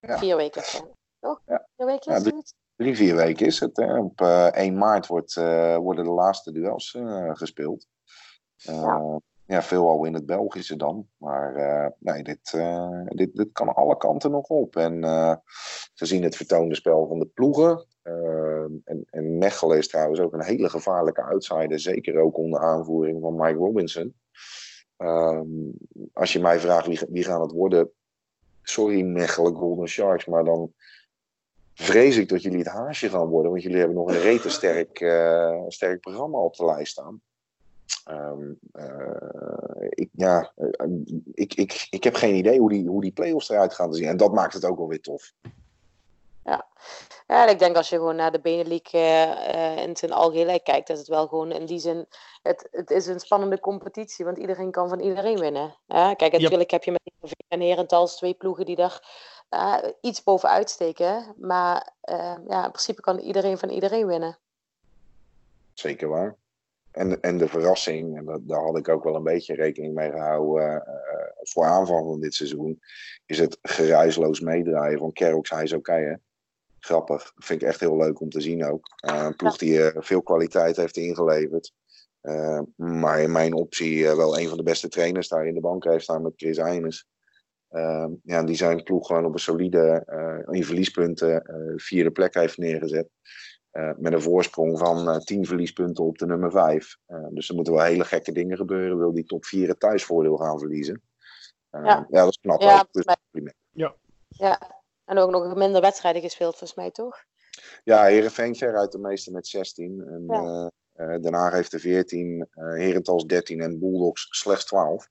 Ja. 0.00 0.18
Vier 0.18 0.36
weken. 0.36 0.62
Ja. 0.72 0.80
Toch? 1.20 1.40
Ja. 1.46 1.66
Vier 1.76 1.86
weken 1.86 2.10
Ja, 2.12 2.16
is 2.18 2.22
de- 2.24 2.34
het? 2.36 2.54
Drie, 2.76 2.96
vier 2.96 3.14
weken 3.16 3.46
is 3.46 3.60
het. 3.60 3.76
Hè. 3.76 3.98
Op 3.98 4.20
eh, 4.20 4.46
1 4.46 4.78
maart 4.78 5.06
wordt, 5.06 5.36
eh, 5.36 5.76
worden 5.76 6.04
de 6.04 6.10
laatste 6.10 6.52
duels 6.52 6.94
eh, 6.94 7.30
gespeeld. 7.32 7.86
Eh, 8.64 8.74
Ja. 8.74 9.20
ja. 9.46 9.62
veelal 9.62 10.04
in 10.04 10.14
het 10.14 10.26
Belgische 10.26 10.76
dan. 10.76 11.08
Maar 11.16 11.54
eh, 11.56 11.90
nee, 11.98 12.22
dit, 12.22 12.52
eh, 12.54 13.00
dit, 13.04 13.34
dit 13.36 13.52
kan 13.52 13.74
alle 13.74 13.96
kanten 13.96 14.30
nog 14.30 14.46
op. 14.48 14.76
En 14.76 15.04
eh, 15.04 15.34
gezien 15.94 16.22
het 16.22 16.36
vertoonde 16.36 16.74
spel 16.74 17.06
van 17.06 17.18
de 17.18 17.26
ploegen. 17.26 17.86
eh, 18.02 18.62
en, 18.84 19.04
en 19.10 19.38
Mechelen 19.38 19.78
is 19.78 19.88
trouwens 19.88 20.20
ook 20.20 20.32
een 20.32 20.42
hele 20.44 20.68
gevaarlijke 20.68 21.22
outsider. 21.22 21.80
Zeker 21.80 22.18
ook 22.20 22.36
onder 22.36 22.60
aanvoering 22.60 23.20
van 23.20 23.36
Mike 23.36 23.58
Robinson. 23.58 24.14
Ehm, 25.02 25.48
als 26.12 26.32
je 26.32 26.40
mij 26.40 26.60
vraagt 26.60 26.86
wie, 26.86 27.00
wie 27.08 27.24
gaan 27.24 27.40
het 27.40 27.52
worden. 27.52 27.90
Sorry 28.62 29.02
Mechelen 29.02 29.54
Golden 29.54 29.88
Sharks. 29.88 30.26
Maar 30.26 30.44
dan 30.44 30.72
vrees 31.74 32.16
ik 32.16 32.28
dat 32.28 32.42
jullie 32.42 32.58
het 32.58 32.68
haasje 32.68 33.08
gaan 33.08 33.26
worden. 33.26 33.50
Want 33.50 33.62
jullie 33.62 33.78
hebben 33.78 33.96
nog 33.96 34.08
een 34.08 34.20
rete 34.20 34.48
sterk, 34.48 35.00
eh, 35.00 35.62
sterk 35.68 36.00
programma 36.00 36.38
op 36.38 36.56
de 36.56 36.64
lijst 36.64 36.92
staan. 36.92 37.20
Ehm, 38.04 38.52
eh, 38.72 39.86
ik, 39.88 40.08
ja, 40.12 40.52
eh, 40.56 40.86
ik, 41.32 41.54
ik, 41.54 41.86
ik 41.90 42.04
heb 42.04 42.14
geen 42.14 42.34
idee 42.34 42.58
hoe 42.58 42.70
die, 42.70 42.88
hoe 42.88 43.00
die 43.00 43.12
play-offs 43.12 43.48
eruit 43.48 43.74
gaan 43.74 43.90
te 43.90 43.96
zien. 43.96 44.08
En 44.08 44.16
dat 44.16 44.32
maakt 44.32 44.54
het 44.54 44.64
ook 44.64 44.78
wel 44.78 44.88
weer 44.88 45.00
tof. 45.00 45.32
Ja, 46.44 46.66
en 47.26 47.48
ik 47.48 47.58
denk 47.58 47.76
als 47.76 47.88
je 47.88 47.96
gewoon 47.96 48.16
naar 48.16 48.32
de 48.32 48.40
Benelink 48.40 48.86
eh, 48.86 49.76
eh, 49.76 49.86
in 49.86 49.96
zijn 49.96 50.12
algeheel 50.12 50.60
kijkt, 50.60 50.86
dat 50.86 50.98
het 50.98 51.08
wel 51.08 51.26
gewoon 51.26 51.52
in 51.52 51.66
die 51.66 51.78
zin, 51.78 52.06
het, 52.42 52.68
het 52.70 52.90
is 52.90 53.06
een 53.06 53.20
spannende 53.20 53.60
competitie, 53.60 54.24
want 54.24 54.38
iedereen 54.38 54.70
kan 54.70 54.88
van 54.88 55.00
iedereen 55.00 55.38
winnen. 55.38 55.74
Ja, 55.86 56.14
kijk, 56.14 56.32
natuurlijk 56.32 56.70
heb 56.70 56.84
je 56.84 56.90
met 56.90 57.00
Heerenveen 57.04 57.46
en 57.48 57.60
Herentals 57.60 58.16
twee 58.16 58.34
ploegen 58.34 58.66
die 58.66 58.76
daar 58.76 59.02
eh, 59.48 59.78
iets 60.00 60.22
bovenuit 60.22 60.70
steken, 60.70 61.34
maar 61.36 61.92
ja, 62.48 62.64
in 62.64 62.70
principe 62.70 63.00
kan 63.00 63.18
iedereen 63.18 63.58
van 63.58 63.68
iedereen 63.68 64.06
winnen. 64.06 64.38
Zeker 65.74 66.08
waar. 66.08 66.36
En, 66.92 67.20
en 67.20 67.38
de 67.38 67.48
verrassing, 67.48 68.16
en 68.16 68.24
dat, 68.24 68.48
daar 68.48 68.62
had 68.62 68.76
ik 68.76 68.88
ook 68.88 69.04
wel 69.04 69.14
een 69.14 69.22
beetje 69.22 69.54
rekening 69.54 69.94
mee 69.94 70.10
gehouden 70.10 70.86
eh, 70.86 70.92
voor 71.42 71.64
aanvang 71.64 72.04
van 72.04 72.20
dit 72.20 72.34
seizoen, 72.34 72.82
is 73.26 73.38
het 73.38 73.58
geruisloos 73.62 74.40
meedraaien 74.40 74.98
van 74.98 75.12
Kerox 75.12 75.50
Hij 75.50 75.62
is 75.62 75.72
oké. 75.72 75.92
hè? 75.92 76.14
Grappig. 76.84 77.32
Vind 77.36 77.62
ik 77.62 77.68
echt 77.68 77.80
heel 77.80 77.96
leuk 77.96 78.20
om 78.20 78.30
te 78.30 78.40
zien 78.40 78.64
ook. 78.64 78.86
Eh, 78.96 79.24
een 79.24 79.36
ploeg 79.36 79.56
die 79.56 79.82
eh, 79.82 80.02
veel 80.02 80.22
kwaliteit 80.22 80.76
heeft 80.76 80.96
ingeleverd. 80.96 81.72
Eh, 82.22 82.60
maar 82.76 83.20
in 83.20 83.32
mijn 83.32 83.54
optie 83.54 84.08
eh, 84.08 84.16
wel 84.16 84.38
een 84.38 84.48
van 84.48 84.56
de 84.56 84.62
beste 84.62 84.88
trainers 84.88 85.28
daar 85.28 85.46
in 85.46 85.54
de 85.54 85.60
bank 85.60 85.84
heeft 85.84 86.02
staan 86.04 86.22
met 86.22 86.32
Chris 86.36 86.58
Eines. 86.58 87.06
Ja, 88.22 88.42
die 88.42 88.54
zijn 88.54 88.82
ploeg 88.82 89.06
gewoon 89.06 89.24
op 89.24 89.32
een 89.32 89.38
solide, 89.38 90.02
eh 90.06 90.54
in 90.54 90.64
verliespunten, 90.64 91.44
eh, 91.44 91.72
vierde 91.76 92.10
plek 92.10 92.34
heeft 92.34 92.58
neergezet. 92.58 93.08
Eh, 93.70 93.90
met 93.96 94.12
een 94.12 94.22
voorsprong 94.22 94.78
van 94.78 95.08
eh 95.08 95.16
10 95.16 95.46
verliespunten 95.46 96.04
op 96.04 96.18
de 96.18 96.26
nummer 96.26 96.50
5. 96.50 96.96
dus 97.30 97.48
er 97.48 97.54
moeten 97.54 97.72
wel 97.74 97.82
hele 97.82 98.04
gekke 98.04 98.32
dingen 98.32 98.56
gebeuren. 98.56 98.98
Wil 98.98 99.12
die 99.12 99.24
top 99.24 99.44
4 99.44 99.68
het 99.68 99.80
thuisvoordeel 99.80 100.36
gaan 100.36 100.58
verliezen? 100.58 101.02
Ja. 101.70 101.84
ja. 101.84 102.06
dat 102.08 102.28
is 102.28 102.38
knap. 102.40 102.60
Ja, 102.60 102.78
ook. 102.78 102.92
Dus 102.92 103.04
compliment. 103.04 103.56
Ja, 103.70 103.94
en 105.04 105.18
ook 105.18 105.30
nog 105.30 105.54
minder 105.54 105.80
wedstrijden 105.80 106.22
gespeeld 106.22 106.56
volgens 106.56 106.74
mij, 106.78 106.90
toch? 106.90 107.24
ja, 107.84 108.04
Heerenveen 108.04 108.56
veruit 108.56 108.92
de 108.92 108.98
meeste 108.98 109.30
met 109.32 109.46
16. 109.46 110.02
En, 110.06 110.24
Ja. 110.28 110.70
eh, 110.94 111.14
eh, 111.14 111.22
Den 111.22 111.34
Haag 111.34 111.52
heeft 111.52 111.72
er 111.72 111.80
14. 111.80 112.46
eh 112.50 112.64
Herentals 112.64 113.24
13 113.26 113.60
en 113.60 113.78
Bulldogs 113.78 114.26
slechts 114.30 114.64
12. 114.64 115.08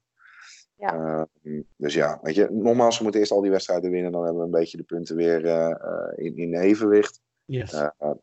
Ja. 0.74 0.94
Eh, 1.42 1.60
dus 1.76 1.94
ja, 1.94 2.18
weet 2.22 2.34
je, 2.34 2.48
nogmaals, 2.50 2.96
we 2.96 3.02
moeten 3.02 3.20
eerst 3.20 3.32
al 3.32 3.40
die 3.40 3.50
wedstrijden 3.50 3.90
winnen. 3.90 4.12
Dan 4.12 4.22
hebben 4.22 4.40
we 4.40 4.46
een 4.46 4.60
beetje 4.60 4.76
de 4.76 4.82
punten 4.82 5.16
weer 5.16 5.46
eh, 5.46 5.70
eh, 5.70 6.24
in, 6.24 6.36
in 6.36 6.54
evenwicht. 6.54 7.20
Yes. 7.44 7.72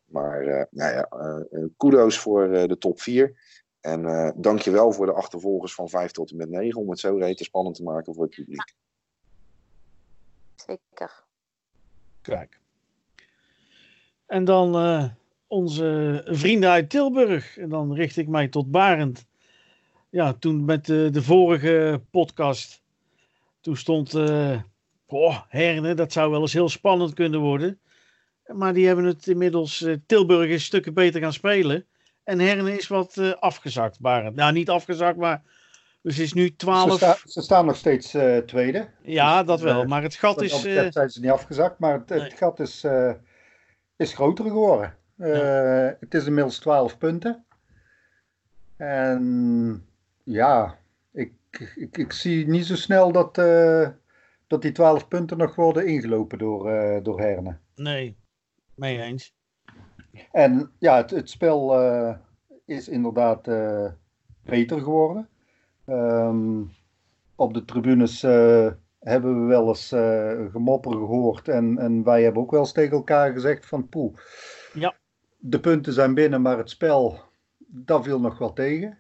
Maar 0.05 0.41
eh, 0.41 0.65
nou 0.69 0.93
ja, 0.93 1.07
kudos 1.77 2.19
voor 2.19 2.51
eh, 2.53 2.67
de 2.67 2.77
top 2.77 3.01
4. 3.01 3.57
En 3.79 4.05
eh 4.05 4.31
dankjewel 4.35 4.91
voor 4.91 5.05
de 5.05 5.13
achtervolgers 5.13 5.73
van 5.73 5.89
5 5.89 6.11
tot 6.11 6.31
en 6.31 6.37
met 6.37 6.49
9 6.49 6.81
om 6.81 6.89
het 6.89 6.99
zo 6.99 7.15
rete 7.17 7.43
spannend 7.43 7.75
te 7.75 7.83
maken 7.83 8.13
voor 8.13 8.23
het 8.23 8.35
publiek. 8.35 8.73
Zeker. 10.55 11.27
Kijk. 12.21 12.59
En 14.25 14.45
dan 14.45 14.75
eh, 14.75 15.05
onze 15.47 16.21
vrienden 16.25 16.69
uit 16.69 16.89
Tilburg. 16.89 17.57
En 17.57 17.69
dan 17.69 17.93
richt 17.93 18.17
ik 18.17 18.27
mij 18.27 18.47
tot 18.47 18.71
Barend. 18.71 19.27
Ja, 20.09 20.33
toen 20.33 20.65
met 20.65 20.85
de, 20.85 21.09
de 21.11 21.23
vorige 21.23 22.01
podcast. 22.11 22.81
Toen 23.61 23.77
stond. 23.77 24.13
eh 24.13 24.61
oh, 25.05 25.39
Herne, 25.47 25.93
dat 25.93 26.11
zou 26.11 26.31
wel 26.31 26.41
eens 26.41 26.53
heel 26.53 26.69
spannend 26.69 27.13
kunnen 27.13 27.39
worden. 27.39 27.79
Maar 28.45 28.73
die 28.73 28.87
hebben 28.87 29.05
het 29.05 29.27
inmiddels. 29.27 29.81
eh, 29.81 29.95
Tilburg 30.05 30.49
is 30.49 30.65
stukken 30.65 30.93
beter 30.93 31.21
gaan 31.21 31.33
spelen. 31.33 31.85
En 32.23 32.39
Herne 32.39 32.77
is 32.77 32.87
wat 32.87 33.17
eh, 33.17 33.31
afgezakt, 33.31 33.99
Barend. 33.99 34.35
Nou, 34.35 34.51
niet 34.53 34.69
afgezakt, 34.69 35.17
maar. 35.17 35.43
Dus 36.01 36.19
is 36.19 36.33
nu 36.33 36.45
Ze, 36.45 36.55
12. 36.55 36.93
sta- 36.95 37.17
ze 37.25 37.41
staan 37.41 37.65
nog 37.65 37.75
steeds 37.75 38.13
eh, 38.13 38.37
tweede. 38.37 38.87
Ja, 39.01 39.43
dat 39.43 39.57
Dus, 39.59 39.71
wel. 39.71 39.81
eh, 39.81 39.87
Maar 39.87 40.03
het 40.03 40.15
gat 40.15 40.41
is. 40.41 40.51
dat 40.51 40.63
eh, 40.65 40.85
zijn 40.89 41.09
ze 41.09 41.19
niet 41.21 41.29
afgezakt, 41.31 41.79
maar 41.79 42.03
het, 42.05 42.33
gat 42.33 42.59
is, 42.59 42.85
is 43.95 44.13
groter 44.13 44.45
geworden. 44.45 44.97
Het 45.99 46.13
is 46.13 46.25
inmiddels 46.25 46.59
12 46.59 46.97
punten. 46.97 47.45
En 48.77 49.85
ja, 50.23 50.77
ik, 51.11 51.33
ik, 51.75 51.97
ik 51.97 52.11
zie 52.11 52.47
niet 52.47 52.65
zo 52.65 52.75
snel 52.75 53.11
dat, 53.11 53.35
dat 54.47 54.61
die 54.61 54.71
12 54.71 55.07
punten 55.07 55.37
nog 55.37 55.55
worden 55.55 55.87
ingelopen 55.87 56.37
door, 56.37 56.63
door 57.03 57.19
Herne. 57.19 57.57
nee, 57.75 58.17
mee 58.75 59.01
eens. 59.01 59.33
En 60.31 60.71
ja, 60.79 60.95
het, 60.97 61.09
het 61.09 61.29
spel 61.29 61.75
is 62.65 62.87
inderdaad 62.87 63.43
beter 64.43 64.79
geworden. 64.81 65.29
Ehm, 65.89 66.61
op 67.35 67.53
de 67.53 67.65
tribunes 67.65 68.23
eh, 68.23 68.71
hebben 68.99 69.41
we 69.41 69.47
wel 69.47 69.67
eens 69.67 69.91
eh, 69.91 70.51
gemopper 70.51 70.91
gehoord. 70.91 71.47
En, 71.47 71.77
en 71.77 72.03
wij 72.03 72.23
hebben 72.23 72.41
ook 72.41 72.51
wel 72.51 72.59
eens 72.59 72.71
tegen 72.71 72.97
elkaar 72.97 73.31
gezegd 73.31 73.65
van 73.65 73.89
poeh. 73.89 74.17
Ja. 74.73 74.95
De 75.37 75.59
punten 75.59 75.93
zijn 75.93 76.13
binnen, 76.13 76.41
maar 76.41 76.57
het 76.57 76.69
spel, 76.69 77.19
dat 77.57 78.03
viel 78.03 78.19
nog 78.19 78.37
wel 78.37 78.53
tegen. 78.53 78.97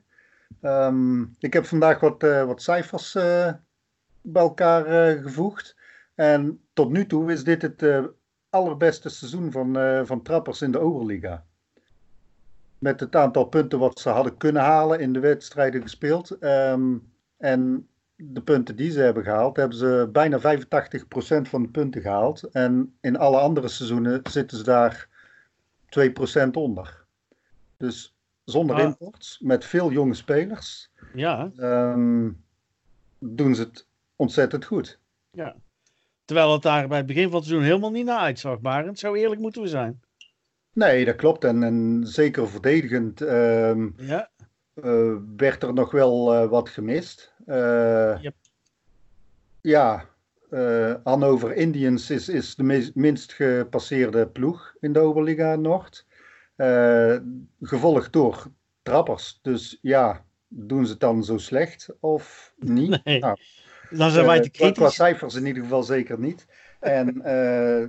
Ehm, 0.61 1.21
ik 1.39 1.53
heb 1.53 1.65
vandaag 1.65 1.99
wat, 1.99 2.23
eh, 2.23 2.45
wat 2.45 2.61
cijfers 2.61 3.13
bij 4.21 4.41
elkaar 4.41 5.17
gevoegd. 5.17 5.77
En 6.15 6.61
tot 6.73 6.91
nu 6.91 7.05
toe 7.05 7.31
is 7.31 7.43
dit 7.43 7.61
het 7.61 7.81
uh, 7.81 8.05
allerbeste 8.49 9.09
seizoen 9.09 9.51
van, 9.51 9.77
uh, 9.77 10.01
van 10.05 10.21
trappers 10.21 10.61
in 10.61 10.71
de 10.71 10.79
Oberliga. 10.79 11.45
Met 12.79 12.99
het 12.99 13.15
aantal 13.15 13.45
punten 13.45 13.79
wat 13.79 13.99
ze 13.99 14.09
hadden 14.09 14.37
kunnen 14.37 14.61
halen 14.61 14.99
in 14.99 15.13
de 15.13 15.19
wedstrijden 15.19 15.81
gespeeld. 15.81 16.37
Um, 16.43 17.11
en 17.37 17.87
de 18.15 18.41
punten 18.41 18.75
die 18.75 18.91
ze 18.91 18.99
hebben 18.99 19.23
gehaald, 19.23 19.57
hebben 19.57 19.77
ze 19.77 20.09
bijna 20.11 20.39
85% 20.39 20.41
van 21.49 21.61
de 21.61 21.69
punten 21.69 22.01
gehaald. 22.01 22.43
En 22.43 22.97
in 23.01 23.17
alle 23.17 23.37
andere 23.37 23.67
seizoenen 23.67 24.21
zitten 24.29 24.57
ze 24.57 24.63
daar 24.63 25.07
2% 26.47 26.51
onder. 26.51 27.05
Dus 27.77 28.15
zonder 28.43 28.75
ah. 28.75 28.81
imports, 28.81 29.39
met 29.39 29.65
veel 29.65 29.91
jonge 29.91 30.13
spelers, 30.13 30.91
ja. 31.13 31.51
Um, 31.57 32.43
doen 33.19 33.55
ze 33.55 33.61
het 33.61 33.87
ontzettend 34.15 34.65
goed. 34.65 34.99
Ja. 35.31 35.55
Terwijl 36.25 36.53
het 36.53 36.61
daar 36.61 36.87
bij 36.87 36.97
het 36.97 37.07
begin 37.07 37.29
van 37.29 37.35
het 37.35 37.45
seizoen 37.45 37.67
helemaal 37.67 37.91
niet 37.91 38.05
naar 38.05 38.19
uitzag, 38.19 38.59
Barend. 38.59 38.99
Zo 38.99 39.13
eerlijk 39.13 39.41
moeten 39.41 39.61
we 39.61 39.67
zijn. 39.67 40.01
Nee, 40.79 41.05
dat 41.05 41.15
klopt. 41.15 41.43
En, 41.43 41.63
en 41.63 42.01
zeker 42.03 42.49
verdedigend 42.49 43.21
um, 43.21 43.93
ja. 43.97 44.29
uh, 44.83 45.15
werd 45.35 45.63
er 45.63 45.73
nog 45.73 45.91
wel 45.91 46.33
uh, 46.33 46.49
wat 46.49 46.69
gemist. 46.69 47.33
Uh, 47.45 48.17
yep. 48.21 48.35
Ja, 49.61 50.05
Hannover 51.03 51.55
Indians 51.55 52.09
is, 52.09 52.29
is 52.29 52.55
de 52.55 52.63
meest, 52.63 52.95
minst 52.95 53.33
gepasseerde 53.33 54.27
ploeg 54.27 54.73
in 54.79 54.93
de 54.93 54.99
Oberliga 54.99 55.55
Noord. 55.55 56.05
gevolgd 57.61 58.13
door 58.13 58.47
Trappers. 58.81 59.39
Dus 59.41 59.77
ja, 59.81 60.25
doen 60.47 60.85
ze 60.85 60.91
het 60.91 60.99
dan 60.99 61.23
zo 61.23 61.37
slecht 61.37 61.89
of 61.99 62.53
niet? 62.57 63.03
Nee. 63.03 63.19
Nou, 63.19 63.37
dan 63.89 64.11
zijn 64.11 64.25
wij 64.25 64.39
te 64.39 64.49
kritisch. 64.49 64.77
Qua 64.77 64.89
cijfers 64.89 65.35
in 65.35 65.45
ieder 65.45 65.63
geval 65.63 65.83
zeker 65.83 66.19
niet. 66.19 66.45
En 66.79 67.15
uh, 67.17 67.23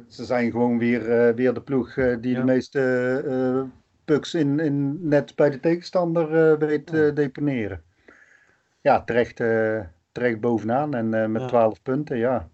ze 0.08 0.24
zijn 0.24 0.50
gewoon 0.50 0.78
weer, 0.78 1.28
uh, 1.28 1.34
weer 1.34 1.54
de 1.54 1.62
ploeg 1.62 1.96
uh, 1.96 2.16
die 2.20 2.32
ja. 2.32 2.38
de 2.38 2.44
meeste 2.44 3.68
pucks 4.04 4.34
in, 4.34 4.58
in 4.58 5.08
net 5.08 5.34
bij 5.34 5.50
de 5.50 5.60
tegenstander 5.60 6.58
weet 6.58 6.86
te 6.86 7.10
deponeren. 7.14 7.82
Ja, 8.80 9.02
terecht, 9.02 9.36
terecht 10.12 10.40
bovenaan 10.40 10.94
en 10.94 11.32
met 11.32 11.42
ja. 11.42 11.48
12 11.48 11.82
punten, 11.82 12.16
ja. 12.16 12.48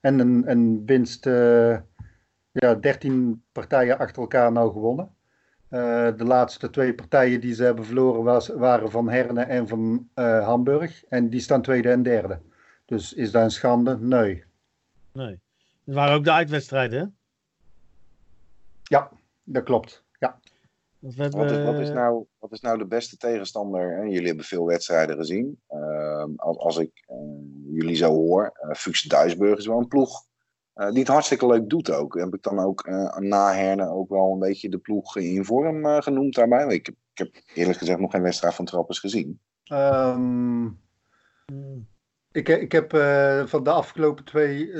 En 0.00 0.18
een, 0.18 0.50
een 0.50 0.82
winst, 0.86 1.24
ja, 2.52 2.74
13 2.80 3.42
partijen 3.52 3.98
achter 3.98 4.22
elkaar 4.22 4.52
nou 4.52 4.72
gewonnen. 4.72 5.14
de 6.16 6.24
laatste 6.24 6.70
twee 6.70 6.94
partijen 6.94 7.40
die 7.40 7.54
ze 7.54 7.64
hebben 7.64 7.84
verloren 7.84 8.22
was, 8.22 8.48
waren 8.48 8.90
van 8.90 9.08
Herne 9.08 9.42
en 9.42 9.68
van 9.68 10.08
Hamburg. 10.14 11.04
En 11.04 11.30
die 11.30 11.40
staan 11.40 11.62
tweede 11.62 11.90
en 11.90 12.02
derde. 12.02 12.40
Dus 12.84 13.12
is 13.12 13.30
dat 13.30 13.42
een 13.42 13.50
schande? 13.50 13.98
Nee. 13.98 14.44
Nee. 15.12 15.42
Dat 15.84 15.94
waren 15.94 16.14
ook 16.14 16.24
de 16.24 16.32
uitwedstrijden, 16.32 17.00
hè? 17.00 17.06
Ja, 18.82 19.10
dat 19.42 19.62
klopt. 19.62 20.04
Ja. 20.18 20.38
Dat 20.98 21.14
wat, 21.14 21.50
is, 21.50 21.64
wat, 21.64 21.78
is 21.78 21.90
nou, 21.90 22.26
wat 22.38 22.52
is 22.52 22.60
nou 22.60 22.78
de 22.78 22.86
beste 22.86 23.16
tegenstander? 23.16 23.98
En 23.98 24.10
jullie 24.10 24.26
hebben 24.26 24.44
veel 24.44 24.66
wedstrijden 24.66 25.16
gezien. 25.16 25.60
Uh, 25.70 26.24
als, 26.36 26.58
als 26.58 26.76
ik 26.76 27.04
uh, 27.10 27.16
jullie 27.74 27.96
zo 27.96 28.12
hoor, 28.12 28.52
uh, 28.62 28.74
Fuchs 28.74 29.02
Duisburg 29.02 29.58
is 29.58 29.66
wel 29.66 29.78
een 29.78 29.88
ploeg 29.88 30.24
uh, 30.74 30.90
die 30.90 30.98
het 30.98 31.08
hartstikke 31.08 31.46
leuk 31.46 31.68
doet 31.68 31.90
ook. 31.90 32.14
Heb 32.14 32.34
ik 32.34 32.42
dan 32.42 32.58
ook 32.58 32.86
na 33.18 33.54
Herne 33.54 33.88
ook 33.88 34.08
wel 34.08 34.32
een 34.32 34.38
beetje 34.38 34.68
de 34.68 34.78
ploeg 34.78 35.16
in 35.16 35.44
vorm 35.44 36.02
genoemd 36.02 36.34
daarbij? 36.34 36.74
Ik 36.74 36.86
heb, 36.86 36.94
ik 37.12 37.18
heb 37.18 37.42
eerlijk 37.54 37.78
gezegd 37.78 37.98
nog 37.98 38.10
geen 38.10 38.22
wedstrijd 38.22 38.54
van 38.54 38.64
Trappers 38.64 38.98
gezien. 38.98 39.40
Um, 39.72 40.80
ik, 42.32 42.48
ik 42.48 42.72
heb 42.72 42.90
van 43.48 43.64
de 43.64 43.70
afgelopen 43.70 44.24
twee 44.24 44.70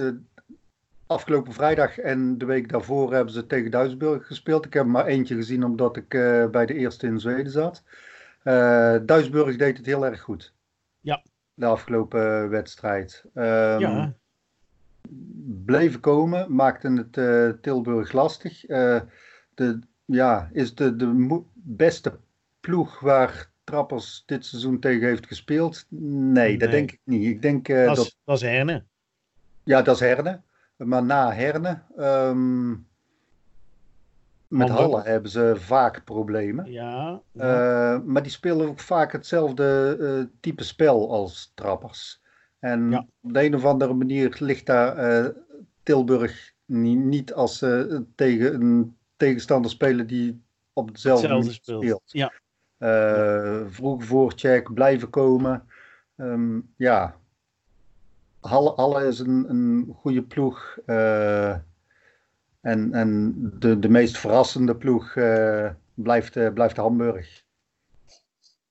afgelopen 1.06 1.52
vrijdag 1.52 1.98
en 1.98 2.38
de 2.38 2.44
week 2.44 2.68
daarvoor 2.68 3.12
hebben 3.12 3.32
ze 3.32 3.46
tegen 3.46 3.70
Duisburg 3.70 4.26
gespeeld. 4.26 4.64
Ik 4.64 4.74
heb 4.74 4.86
maar 4.86 5.06
eentje 5.06 5.34
gezien 5.34 5.64
omdat 5.64 5.96
ik 5.96 6.14
uh, 6.14 6.46
bij 6.46 6.66
de 6.66 6.74
eerste 6.74 7.06
in 7.06 7.20
Zweden 7.20 7.52
zat. 7.52 7.82
Uh, 8.44 8.96
Duisburg 9.02 9.56
deed 9.56 9.76
het 9.76 9.86
heel 9.86 10.06
erg 10.06 10.20
goed. 10.20 10.52
Ja. 11.00 11.22
De 11.54 11.66
afgelopen 11.66 12.48
wedstrijd. 12.48 13.24
Um, 13.34 13.42
ja. 13.78 14.14
Bleven 15.64 16.00
komen, 16.00 16.54
maakten 16.54 16.96
het 16.96 17.16
uh, 17.16 17.48
Tilburg 17.60 18.12
lastig. 18.12 18.60
de, 18.60 19.78
ja, 20.04 20.50
is 20.52 20.74
de, 20.74 20.96
de 20.96 21.42
beste 21.52 22.18
ploeg 22.60 23.00
waar 23.00 23.50
Trappers 23.64 24.22
dit 24.26 24.46
seizoen 24.46 24.80
tegen 24.80 25.08
heeft 25.08 25.26
gespeeld? 25.26 25.86
Nee, 25.88 26.48
nee. 26.48 26.58
dat 26.58 26.70
denk 26.70 26.92
ik 26.92 27.00
niet. 27.04 27.26
Ik 27.26 27.42
denk, 27.42 27.66
dat, 27.66 27.96
dat, 27.96 28.16
dat 28.24 28.36
is 28.36 28.42
Herne. 28.42 28.84
Ja, 29.62 29.82
dat 29.82 29.94
is 29.94 30.00
Herne. 30.00 30.40
Maar 30.76 31.04
na 31.04 31.32
Herne, 31.32 31.82
um, 31.98 32.86
met. 34.48 34.68
Halle 34.68 35.02
hebben 35.02 35.30
ze 35.30 35.54
vaak 35.56 36.04
problemen. 36.04 36.72
Ja. 36.72 37.20
Uh, 37.32 38.00
maar 38.00 38.22
die 38.22 38.32
spelen 38.32 38.68
ook 38.68 38.80
vaak 38.80 39.12
hetzelfde 39.12 39.96
uh, 40.00 40.24
type 40.40 40.64
spel 40.64 41.10
als 41.10 41.52
trappers. 41.54 42.22
En 42.58 42.90
Ja. 42.90 43.06
op 43.20 43.34
de 43.34 43.44
een 43.44 43.54
of 43.54 43.64
andere 43.64 43.94
manier 43.94 44.36
ligt 44.38 44.66
daar 44.66 44.96
eh, 44.96 45.30
Tilburg 45.82 46.52
niet, 46.64 46.98
niet 46.98 47.32
als 47.32 47.58
ze 47.58 48.04
tegen 48.14 48.54
een 48.54 48.96
tegenstander 49.16 49.70
spelen 49.70 50.06
die 50.06 50.42
op 50.72 50.88
hetzelfde, 50.88 51.42
speelt. 51.42 51.82
speelt. 51.82 52.02
Ja. 52.04 52.32
Eh, 52.78 53.62
vroeg 53.66 54.04
voorcheck, 54.04 54.74
blijven 54.74 55.10
komen. 55.10 55.68
Ehm, 56.16 56.60
ja, 56.76 57.16
Halle, 58.44 58.72
Halle 58.76 59.06
is 59.06 59.18
een, 59.18 59.50
een 59.50 59.94
goede 59.94 60.22
ploeg. 60.22 60.78
eh, 60.86 61.50
en 62.60 62.92
en 62.92 63.34
de, 63.58 63.78
de 63.78 63.88
meest 63.88 64.18
verrassende 64.18 64.76
ploeg 64.76 65.16
eh, 65.16 65.70
blijft, 65.94 66.36
eh, 66.36 66.52
blijft 66.52 66.76
Hamburg. 66.76 67.44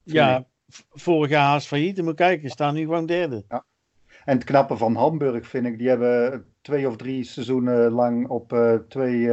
Ja, 0.04 0.46
vorig 0.92 1.30
jaar 1.30 1.46
haast 1.46 1.68
failliet. 1.68 1.98
En 1.98 2.04
moet 2.04 2.16
kijken, 2.16 2.50
staan 2.50 2.74
nu 2.74 2.82
gewoon 2.82 3.06
derde. 3.06 3.44
En 4.26 4.38
het 4.38 4.44
knappe 4.44 4.78
van 4.78 4.96
Hamburg 4.96 5.48
vind 5.48 5.66
ik, 5.66 5.78
die 5.78 5.88
hebben 5.88 6.46
twee 6.62 6.88
of 6.88 6.96
drie 6.96 7.24
seizoenen 7.24 7.92
lang 7.92 8.28
op 8.28 8.58
twee, 8.88 9.30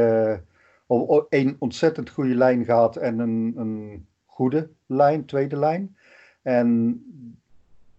op, 0.85 1.25
één 1.29 1.55
ontzettend 1.59 2.09
goede 2.09 2.35
lijn 2.35 2.65
gehad 2.65 2.95
en 2.95 3.19
een, 3.19 3.53
een 3.57 4.05
goede 4.25 4.69
lijn, 4.85 5.25
tweede 5.25 5.57
lijn. 5.57 5.97
En 6.41 7.01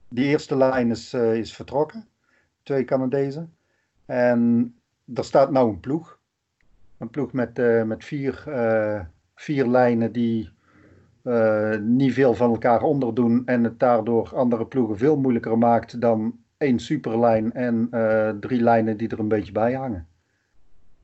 die 0.08 0.24
eerste 0.24 0.56
lijn 0.56 0.90
is, 0.90 1.14
is 1.14 1.54
vertrokken, 1.54 2.08
twee 2.62 2.84
Canadezen. 2.84 3.54
En 4.06 4.74
er 5.14 5.24
staat 5.24 5.50
nou 5.50 5.68
een 5.68 5.80
ploeg. 5.80 6.18
Een 6.98 7.10
ploeg 7.10 7.32
met, 7.32 7.58
eh, 7.58 7.82
met 7.82 8.04
vier, 8.04 8.44
eh, 8.48 9.00
vier 9.34 9.66
lijnen 9.66 10.12
die 10.12 10.50
eh, 11.22 11.76
niet 11.76 12.12
veel 12.12 12.34
van 12.34 12.50
elkaar 12.50 12.82
onderdoen 12.82 13.42
en 13.46 13.64
het 13.64 13.78
daardoor 13.78 14.36
andere 14.36 14.66
ploegen 14.66 14.98
veel 14.98 15.16
moeilijker 15.16 15.58
maakt 15.58 16.00
dan 16.00 16.38
één 16.56 16.78
superlijn 16.78 17.52
en 17.52 17.88
drie 18.40 18.62
lijnen 18.62 18.96
die 18.96 19.08
er 19.08 19.18
een 19.18 19.28
beetje 19.28 19.52
bij 19.52 19.72
hangen. 19.72 20.08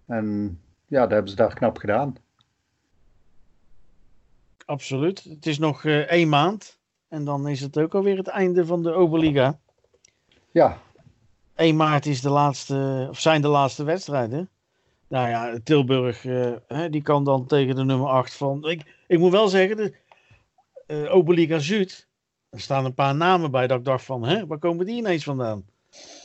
En 0.07 0.59
ja, 0.87 1.01
dat 1.01 1.11
hebben 1.11 1.31
ze 1.31 1.37
daar 1.37 1.55
knap 1.55 1.79
gedaan. 1.79 2.17
Absoluut. 4.65 5.25
Het 5.25 5.47
is 5.47 5.59
nog 5.59 5.85
één 5.85 6.29
maand. 6.29 6.79
En 7.09 7.25
dan 7.25 7.49
is 7.49 7.61
het 7.61 7.79
ook 7.79 7.95
alweer 7.95 8.17
het 8.17 8.29
einde 8.29 8.67
van 8.67 8.83
de 8.83 8.93
Oberliga. 8.93 9.59
Ja, 10.51 10.79
1 11.59 11.77
maart 11.77 12.07
is 12.07 12.21
de 12.21 12.31
laatste, 12.31 13.07
of 13.11 13.21
zijn 13.21 13.43
de 13.43 13.49
laatste 13.49 13.85
wedstrijden. 13.85 14.49
Nou 15.09 15.29
ja, 15.29 15.59
Tilburg, 15.65 16.25
eh, 16.25 16.53
hè, 16.67 16.91
die 16.91 17.03
kan 17.03 17.25
dan 17.25 17.47
tegen 17.47 17.75
de 17.75 17.85
nummer 17.85 18.09
8 18.09 18.35
van. 18.35 18.69
Ik, 18.69 19.05
ik 19.07 19.19
moet 19.19 19.31
wel 19.31 19.49
zeggen, 19.49 19.77
de 19.77 19.95
eh, 20.87 21.15
Oberliga 21.15 21.59
Zuid. 21.59 22.09
Er 22.51 22.61
staan 22.61 22.85
een 22.85 22.95
paar 22.95 23.15
namen 23.15 23.51
bij 23.51 23.67
dat 23.67 23.79
ik 23.79 23.85
dacht 23.85 24.05
van, 24.05 24.23
hè, 24.25 24.47
waar 24.47 24.59
komen 24.59 24.87
die 24.87 24.97
ineens 24.97 25.25
vandaan? 25.25 25.67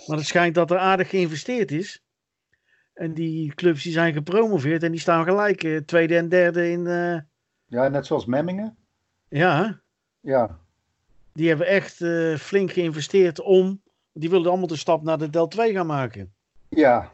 Maar 0.08 0.18
het 0.18 0.26
schijnt 0.26 0.56
dat 0.56 0.72
er 0.72 0.78
aardig 0.78 1.10
geïnvesteerd 1.10 1.72
is. 1.72 2.04
En 2.94 3.14
die 3.14 3.54
clubs 3.54 3.84
die 3.84 3.92
zijn 3.94 4.14
gepromoveerd 4.14 4.84
en 4.84 4.92
die 4.92 5.00
staan 5.00 5.24
gelijk 5.24 5.64
eh, 5.64 5.78
tweede 5.78 6.18
en 6.18 6.30
derde 6.30 6.70
in. 6.72 6.84
ja 7.66 7.88
net 7.88 8.06
zoals 8.06 8.26
Memmingen. 8.26 8.78
ja, 9.30 9.82
Ja, 10.20 10.60
die 11.34 11.48
hebben 11.48 11.68
echt 11.68 11.96
flink 12.42 12.72
geïnvesteerd 12.72 13.40
om. 13.40 13.83
Die 14.14 14.30
wilden 14.30 14.50
allemaal 14.52 14.68
de 14.68 14.76
stap 14.76 15.04
naar 15.04 15.18
de 15.18 15.30
Del 15.30 15.48
2 15.48 15.74
gaan 15.74 15.86
maken. 15.88 16.34
ja. 16.70 17.12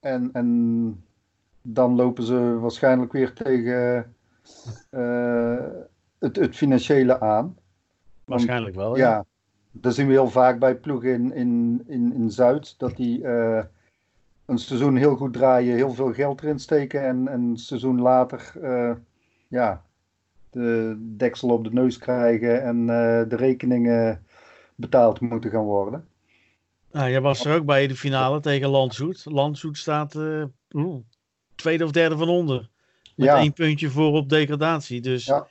En, 0.00 0.30
en 0.32 1.04
dan 1.62 1.94
lopen 1.94 2.24
ze 2.24 2.58
waarschijnlijk 2.58 3.12
weer 3.12 3.32
tegen 3.32 4.14
eh, 4.90 5.64
het, 6.18 6.36
het 6.36 6.56
financiële 6.56 7.20
aan. 7.20 7.56
Waarschijnlijk 8.24 8.74
wel. 8.74 8.96
Ja, 8.96 9.24
dat 9.70 9.94
zien 9.94 10.06
we 10.06 10.12
heel 10.12 10.30
vaak 10.30 10.58
bij 10.58 10.76
ploegen 10.76 11.12
in, 11.12 11.32
in, 11.32 11.82
in, 11.86 12.12
in 12.12 12.30
Zuid. 12.30 12.74
Dat 12.78 12.96
die 12.96 13.24
eh, 13.24 13.64
een 14.44 14.58
seizoen 14.58 14.96
heel 14.96 15.16
goed 15.16 15.32
draaien, 15.32 15.74
heel 15.74 15.94
veel 15.94 16.12
geld 16.12 16.42
erin 16.42 16.58
steken. 16.58 17.02
En, 17.02 17.28
en 17.28 17.40
een 17.40 17.56
seizoen 17.56 18.00
later 18.00 18.52
eh, 18.62 18.92
ja, 19.48 19.84
de 20.50 20.96
deksel 21.16 21.48
op 21.48 21.64
de 21.64 21.72
neus 21.72 21.98
krijgen 21.98 22.62
en 22.62 22.86
de 23.28 23.36
rekeningen 23.36 24.24
betaald 24.74 25.20
moeten 25.20 25.50
gaan 25.50 25.64
worden. 25.64 26.08
Nou, 26.92 27.10
jij 27.10 27.20
was 27.20 27.44
er 27.44 27.54
ook 27.56 27.64
bij 27.64 27.86
de 27.86 27.96
finale 27.96 28.40
tegen 28.40 28.68
Landsoet. 28.68 29.24
Landsoet 29.24 29.78
staat 29.78 30.14
uh, 30.14 30.44
tweede 31.54 31.84
of 31.84 31.90
derde 31.90 32.16
van 32.16 32.28
onder. 32.28 32.68
Met 33.14 33.26
Ja. 33.28 33.36
één 33.38 33.52
puntje 33.52 33.90
voor 33.90 34.12
op 34.12 34.28
degradatie. 34.28 35.00
Dus 35.00 35.24
Ja. 35.24 35.46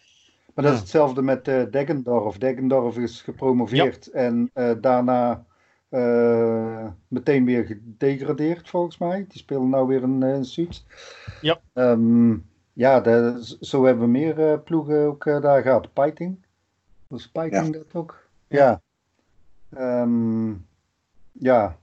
Maar 0.53 0.63
dat 0.65 0.73
is 0.73 0.79
Ja. 0.79 0.79
hetzelfde 0.83 1.21
met 1.21 1.47
eh 1.47 1.63
Deggendorf. 1.71 2.37
Deggendorf 2.37 2.97
is 2.97 3.21
gepromoveerd 3.21 4.07
en 4.07 4.49
eh, 4.53 4.71
daarna 4.81 5.45
eh, 5.89 6.87
meteen 7.07 7.45
weer 7.45 7.65
gedegradeerd, 7.65 8.69
volgens 8.69 8.97
mij. 8.97 9.25
Die 9.29 9.39
spelen 9.39 9.69
nou 9.69 9.87
weer 9.87 10.03
een, 10.03 10.21
een 10.21 10.45
suit. 10.45 10.83
Ja. 11.41 11.59
Ehm, 11.73 12.35
ja, 12.73 12.99
de- 13.01 13.55
zo 13.61 13.85
hebben 13.85 14.03
we 14.03 14.09
meer 14.11 14.51
eh, 14.51 14.57
ploegen 14.63 15.05
ook 15.07 15.25
eh, 15.25 15.41
daar 15.41 15.61
gehad. 15.61 15.93
Piting. 15.93 16.45
Was 17.07 17.27
Piting 17.27 17.73
dat 17.73 17.93
ook? 17.93 18.27
Ja. 18.47 18.81
Ehm, 19.69 20.51
ja. 21.31 21.77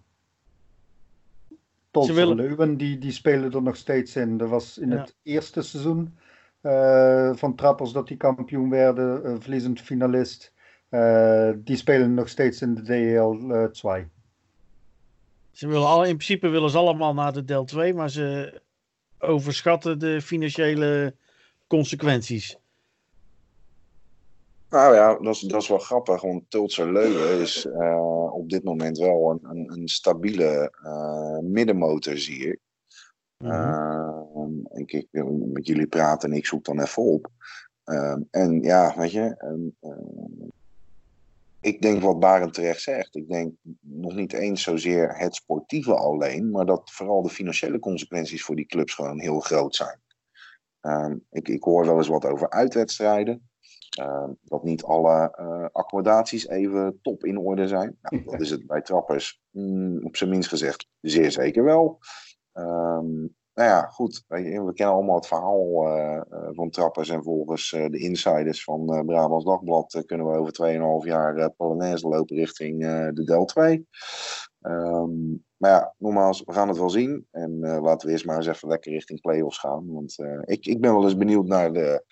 Tolse 1.90 2.12
willen- 2.12 2.76
die, 2.76 2.99
die 2.99 3.12
spelen 3.12 3.53
er 3.53 3.62
nog 3.62 3.76
steeds 3.76 4.16
in. 4.16 4.36
Dat 4.36 4.49
was 4.49 4.78
in 4.78 4.90
Ja. 4.90 4.97
het 4.97 5.16
eerste 5.22 5.62
seizoen 5.62 6.18
eh, 6.61 7.30
van 7.34 7.55
Trappers 7.55 7.92
dat 7.92 8.09
die 8.09 8.16
kampioen 8.16 8.70
werden, 8.70 9.24
eh, 9.24 9.34
verliezend 9.38 9.80
finalist. 9.80 10.53
Eh, 10.88 11.51
die 11.57 11.76
spelen 11.76 12.14
nog 12.14 12.28
steeds 12.28 12.62
in 12.62 12.74
de 12.74 12.82
DL 12.82 13.53
eh 13.53 13.64
2. 13.64 14.07
ze 15.53 15.66
willen 15.68 15.86
al, 15.86 15.99
in 16.05 16.14
principe 16.16 16.49
willen 16.49 16.70
ze 16.70 16.78
allemaal 16.78 17.14
naar 17.14 17.32
de 17.32 17.44
Del 17.44 17.64
2, 17.64 17.94
maar 17.94 18.11
ze 18.11 18.61
overschatten 19.18 19.99
de 19.99 20.20
financiële 20.20 21.14
consequenties. 21.66 22.57
Nou 24.71 24.95
ja, 24.95 25.14
dat 25.14 25.35
is, 25.35 25.41
dat 25.41 25.62
is 25.62 25.69
wel 25.69 25.79
grappig, 25.79 26.23
want 26.23 26.51
Tultse 26.51 26.93
Leuven 26.93 27.41
is 27.41 27.67
eh, 27.67 28.33
op 28.33 28.51
dit 28.51 28.64
moment 28.64 28.99
wel 28.99 29.31
een, 29.31 29.51
een, 29.51 29.73
een 29.73 29.89
stabiele 29.89 30.73
eh, 30.83 31.39
middenmotor, 31.39 32.19
zie 32.19 32.47
ik. 32.49 32.59
Mhm. 33.37 33.53
Eh, 33.53 34.21
ik, 34.75 35.07
met 35.53 35.67
jullie 35.67 35.87
praten 35.87 36.31
en 36.31 36.37
ik 36.37 36.47
zoek 36.47 36.64
dan 36.64 36.81
even 36.81 37.03
op. 37.03 37.31
En 38.31 38.62
ja, 38.62 38.95
weet 38.97 39.12
je, 39.12 39.37
eh, 39.39 39.91
eh, 39.91 40.49
ik 41.61 41.83
denk 41.83 42.03
wat 42.03 42.21
Barend 42.21 42.55
terecht 42.55 42.81
zegt. 42.81 43.14
Ik 43.14 43.29
denk 43.29 43.55
nog 43.81 44.14
niet 44.14 44.33
eens 44.33 44.62
zozeer 44.62 45.19
het 45.19 45.35
sportieve 45.35 45.95
alleen, 45.95 46.51
maar 46.51 46.67
dat 46.67 46.91
vooral 46.91 47.23
de 47.23 47.29
financiële 47.29 47.79
consequenties 47.79 48.45
voor 48.45 48.57
die 48.57 48.67
clubs 48.67 48.95
gewoon 48.95 49.21
heel 49.21 49.41
groot 49.41 49.75
zijn. 49.75 50.01
Eh, 50.81 51.12
ik, 51.31 51.49
ik 51.49 51.62
hoor 51.62 51.87
wel 51.87 51.97
eens 51.97 52.09
wat 52.09 52.25
over 52.25 52.51
uitwedstrijden. 52.51 53.49
Uh, 54.01 54.28
dat 54.44 54.62
niet 54.62 54.82
alle 54.82 55.36
uh, 55.40 55.66
accommodaties 55.72 56.49
even 56.49 56.99
top 57.03 57.24
in 57.24 57.38
orde 57.38 57.68
zijn. 57.68 57.99
Nou, 58.01 58.24
dat 58.30 58.40
is 58.40 58.51
het 58.51 58.66
bij 58.66 58.82
trappers 58.82 59.40
mm, 59.51 60.05
op 60.05 60.16
zijn 60.16 60.30
minst 60.30 60.49
gezegd 60.49 60.88
zeer 61.01 61.30
zeker 61.30 61.64
wel. 61.64 61.99
Um, 62.53 63.34
nou 63.57 63.68
ja, 63.68 63.82
goed. 63.82 64.24
We 64.28 64.72
kennen 64.74 64.94
allemaal 64.94 65.16
het 65.16 65.26
verhaal 65.26 65.86
uh, 65.86 66.20
van 66.51 66.70
trappers. 66.70 67.09
En 67.09 67.22
volgens 67.22 67.72
uh, 67.72 67.86
de 67.88 67.99
insiders 67.99 68.64
van 68.64 68.94
uh, 68.94 69.01
Brabants 69.05 69.44
Dagblad 69.44 70.03
kunnen 70.07 70.26
we 70.26 70.38
over 70.38 71.03
2,5 71.05 71.09
jaar 71.09 71.51
Polonaise 71.51 72.09
lopen 72.09 72.36
richting 72.36 72.80
de 73.14 73.24
Del 73.24 73.44
2. 73.44 73.86
Um, 74.61 75.44
maar 75.57 75.70
ja, 75.70 75.94
nogmaals, 75.99 76.42
we 76.44 76.53
gaan 76.53 76.68
het 76.68 76.78
wel 76.78 76.90
zien. 76.90 77.26
En 77.30 77.59
laten 77.61 78.07
we 78.07 78.12
eerst 78.12 78.26
maar 78.26 78.36
eens 78.36 78.47
even 78.47 78.68
lekker 78.68 78.92
richting 78.92 79.20
play-offs 79.20 79.59
gaan. 79.59 79.92
Want 79.92 80.18
ik, 80.44 80.66
ik 80.66 80.80
ben 80.80 80.92
wel 80.92 81.05
eens 81.05 81.16
benieuwd 81.16 81.47
naar 81.47 81.72
de 81.72 82.05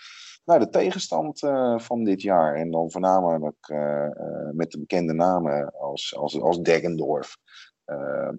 naar 0.44 0.58
de 0.58 0.68
tegenstand 0.68 1.42
uh, 1.42 1.78
van 1.78 2.04
dit 2.04 2.22
jaar. 2.22 2.54
En 2.54 2.70
dan 2.70 2.90
voornamelijk 2.90 3.68
uh, 3.68 3.78
uh, 3.78 4.50
met 4.52 4.70
de 4.70 4.78
bekende 4.78 5.12
namen 5.12 5.72
als, 5.78 6.16
als, 6.16 6.40
als 6.40 6.60
Deggendorf, 6.60 7.36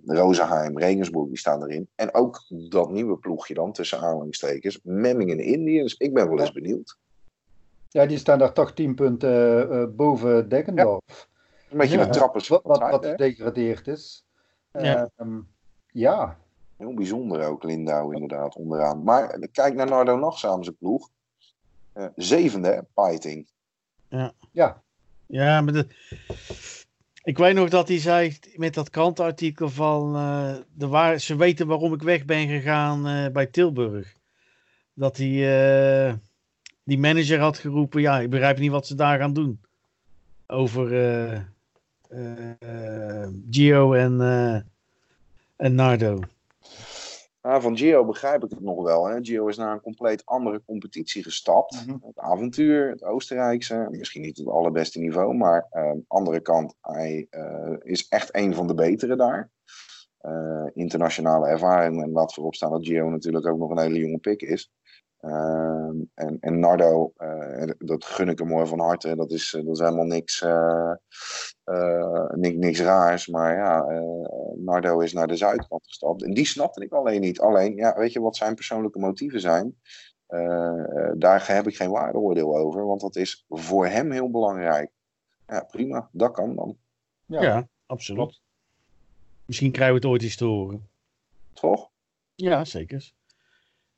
Rosenheim, 0.06 0.78
Regensburg, 0.78 1.28
die 1.28 1.38
staan 1.38 1.64
erin. 1.64 1.90
En 1.96 2.14
ook 2.14 2.44
dat 2.70 2.92
nieuwe 2.92 3.18
ploegje 3.18 3.54
dan, 3.54 3.72
tussen 3.72 4.00
aanhalingstekens, 4.00 4.80
Memmingen 4.84 5.40
Indians. 5.40 5.94
Ik 5.98 6.14
ben 6.14 6.30
wel 6.30 6.40
eens 6.40 6.52
benieuwd. 6.52 6.98
Ja, 7.96 8.06
die 8.06 8.18
staan 8.18 8.40
daar 8.40 8.54
toch 8.54 8.74
10 8.74 8.96
punten 8.96 9.70
eh, 9.72 9.86
boven 9.96 10.50
Deggendorf. 10.50 11.02
Ja. 11.06 11.14
Een 11.72 11.78
beetje 11.78 11.98
Ja. 11.98 12.06
de 12.06 12.10
trappers. 12.10 12.48
Wat, 12.48 12.62
wat, 12.64 13.06
is. 13.88 14.26
Ja. 14.72 15.10
Ehm, 15.16 15.40
ja. 15.92 16.38
Heel 16.78 16.94
bijzonder 16.94 17.48
ook, 17.48 17.64
Lindau 17.64 18.14
inderdaad, 18.14 18.56
onderaan. 18.56 19.04
Maar 19.04 19.48
kijk 19.52 19.76
naar 19.76 19.88
Nardo 19.88 20.18
Nachtzaam 20.18 20.64
zijn 20.64 20.78
ploeg. 20.78 21.10
Uh, 21.98 22.06
zevende, 22.16 22.86
Piting. 22.94 23.48
Ja. 24.52 24.82
Ja, 25.28 25.62
maar 25.62 25.74
de... 25.74 25.88
ik 27.24 27.38
weet 27.38 27.56
nog 27.56 27.70
dat 27.70 27.88
hij 27.88 28.00
zei 28.00 28.38
met 28.56 28.74
dat 28.74 28.90
krantenartikel 28.90 29.70
van 29.70 30.16
uh, 30.16 30.56
de 30.74 30.88
waar... 30.88 31.20
ze 31.20 31.36
weten 31.36 31.68
waarom 31.68 31.94
ik 31.94 32.02
weg 32.02 32.26
ben 32.26 32.48
gegaan 32.48 33.08
uh, 33.08 33.28
bij 33.28 33.46
Tilburg. 33.46 34.14
Dat 34.94 35.18
hij 35.18 36.08
uh, 36.08 36.14
die 36.84 36.98
manager 36.98 37.40
had 37.40 37.58
geroepen, 37.58 38.02
ja, 38.02 38.20
ik 38.20 38.30
begrijp 38.30 38.58
niet 38.58 38.72
wat 38.72 38.88
ze 38.88 38.96
daar 38.96 39.20
gaan 39.20 39.34
doen. 39.34 39.62
Over 40.48 40.88
Gio 43.50 43.94
en, 43.94 44.22
en 45.56 45.76
Nardo. 45.76 46.20
Nou, 47.46 47.62
van 47.62 47.78
Gio 47.78 48.06
begrijp 48.06 48.44
ik 48.44 48.50
het 48.50 48.62
nog 48.62 48.84
wel. 48.84 49.06
Hè. 49.06 49.20
Gio 49.22 49.48
is 49.48 49.58
naar 49.58 49.74
een 49.74 49.82
compleet 49.82 50.26
andere 50.26 50.62
competitie 50.66 51.24
gestapt. 51.24 51.86
Mhm. 51.86 51.98
Het 52.02 52.20
avontuur, 52.20 52.90
het 52.90 53.04
Oostenrijkse. 53.04 53.88
Misschien 53.90 54.22
niet 54.22 54.38
het 54.38 54.48
allerbeste 54.48 55.00
niveau, 55.00 55.36
maar 55.36 55.68
aan 55.70 55.98
de 55.98 56.04
andere 56.08 56.40
kant, 56.40 56.76
hij 56.82 57.28
uh, 57.32 57.76
is 57.80 58.08
echt 58.08 58.36
een 58.36 58.54
van 58.54 58.68
de 58.68 58.74
betere 58.74 59.16
daar. 59.16 59.52
Uh, 60.22 60.66
internationale 60.74 61.48
ervaring. 61.48 62.04
En 62.04 62.12
laat 62.12 62.34
voorop 62.34 62.56
staan 62.56 62.72
dat 62.72 62.86
Gio 62.86 63.10
natuurlijk 63.10 63.48
ook 63.48 63.58
nog 63.58 63.70
een 63.70 63.80
hele 63.80 64.00
jonge 64.00 64.20
pik 64.20 64.42
is. 64.42 64.72
Uh, 65.26 65.90
en, 66.14 66.38
en 66.40 66.60
Nardo, 66.60 67.14
uh, 67.18 67.70
dat 67.78 68.06
gun 68.06 68.30
ik 68.30 68.40
hem 68.40 68.48
mooi 68.48 68.68
van 68.68 68.80
harte. 68.80 69.16
Dat 69.16 69.32
is, 69.32 69.52
dat 69.52 69.76
is 69.76 69.80
helemaal 69.80 70.06
niks, 70.06 70.42
uh, 70.42 70.92
niks, 72.36 72.56
niks 72.56 72.80
raars. 72.80 73.28
Maar 73.28 73.56
ja, 73.56 73.86
Nardo 74.56 75.00
is 75.00 75.14
naar 75.14 75.28
de 75.28 75.36
zuidkant 75.36 75.84
gestapt. 75.88 76.24
En 76.24 76.34
die 76.34 76.46
snapte 76.46 76.84
ik 76.84 76.92
alleen 76.92 77.22
niet. 77.22 77.40
Alleen, 77.40 77.76
ja, 77.76 77.98
weet 77.98 78.14
je 78.14 78.22
wat 78.22 78.36
zijn 78.36 78.56
persoonlijke 78.56 79.00
motieven 79.00 79.42
zijn? 79.42 79.76
daar 81.18 81.48
heb 81.48 81.68
ik 81.68 81.76
geen 81.76 81.92
waardeoordeel 81.92 82.58
over. 82.58 82.86
Want 82.86 83.02
dat 83.02 83.16
is 83.16 83.46
voor 83.50 83.88
hem 83.88 84.12
heel 84.12 84.32
belangrijk. 84.32 84.92
Ja, 85.48 85.64
prima. 85.72 86.10
Dat 86.12 86.32
kan 86.32 86.56
dan. 86.56 86.78
Ja, 87.26 87.42
ja 87.42 87.68
absoluut. 87.86 88.42
Misschien 89.46 89.72
krijgen 89.72 89.96
we 89.96 90.02
het 90.02 90.10
ooit 90.10 90.24
eens 90.24 90.36
te 90.36 90.46
horen. 90.46 90.88
Toch? 91.54 91.90
Ja, 92.36 92.66
zeker. 92.66 93.14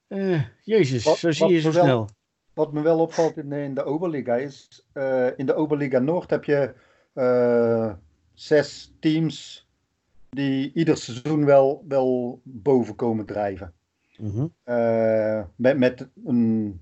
Uh, 0.07 0.41
Jezus, 0.63 1.03
wat, 1.03 1.17
zo 1.17 1.31
zie 1.31 1.47
je 1.47 1.59
zo 1.59 1.71
wel, 1.71 1.83
snel. 1.83 2.09
Wat 2.53 2.73
me 2.73 2.81
wel 2.81 2.99
opvalt 2.99 3.37
in 3.37 3.49
de, 3.49 3.63
in 3.63 3.73
de 3.73 3.83
Oberliga 3.83 4.35
is, 4.35 4.85
uh, 4.93 5.37
in 5.37 5.45
de 5.45 5.53
Oberliga 5.53 5.99
Noord 5.99 6.29
heb 6.29 6.43
je 6.43 6.73
uh, 7.13 7.93
zes 8.33 8.93
teams 8.99 9.67
die 10.29 10.71
ieder 10.73 10.97
seizoen 10.97 11.45
wel, 11.45 11.85
wel 11.87 12.41
boven 12.43 12.95
komen 12.95 13.25
drijven. 13.25 13.73
Mm 14.17 14.29
-hmm. 14.29 14.53
met, 15.55 15.77
met 15.77 16.07
een 16.25 16.81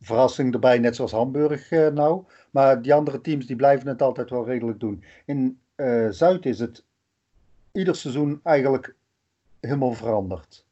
verrassing 0.00 0.52
erbij, 0.52 0.78
net 0.78 0.96
zoals 0.96 1.12
Hamburg 1.12 1.70
nou. 1.70 2.24
Maar 2.50 2.82
die 2.82 2.94
andere 2.94 3.20
teams 3.20 3.46
die 3.46 3.56
blijven 3.56 3.88
het 3.88 4.02
altijd 4.02 4.30
wel 4.30 4.46
redelijk 4.46 4.80
doen. 4.80 5.04
In 5.24 5.60
Zuid 6.10 6.46
is 6.46 6.58
het 6.58 6.84
ieder 7.72 7.96
seizoen 7.96 8.40
eigenlijk 8.42 8.94
helemaal 9.60 9.92
veranderd. 9.92 10.66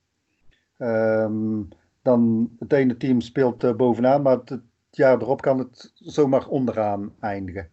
Um, 0.80 1.68
dan 2.02 2.50
het 2.58 2.72
ene 2.72 2.96
team 2.96 3.20
speelt 3.20 3.64
uh, 3.64 3.74
bovenaan, 3.74 4.22
maar 4.22 4.38
het, 4.44 4.60
jaar 4.90 5.20
erop 5.20 5.40
kan 5.40 5.58
het 5.58 5.92
zomaar 5.94 6.48
onderaan 6.48 7.14
eindigen. 7.20 7.70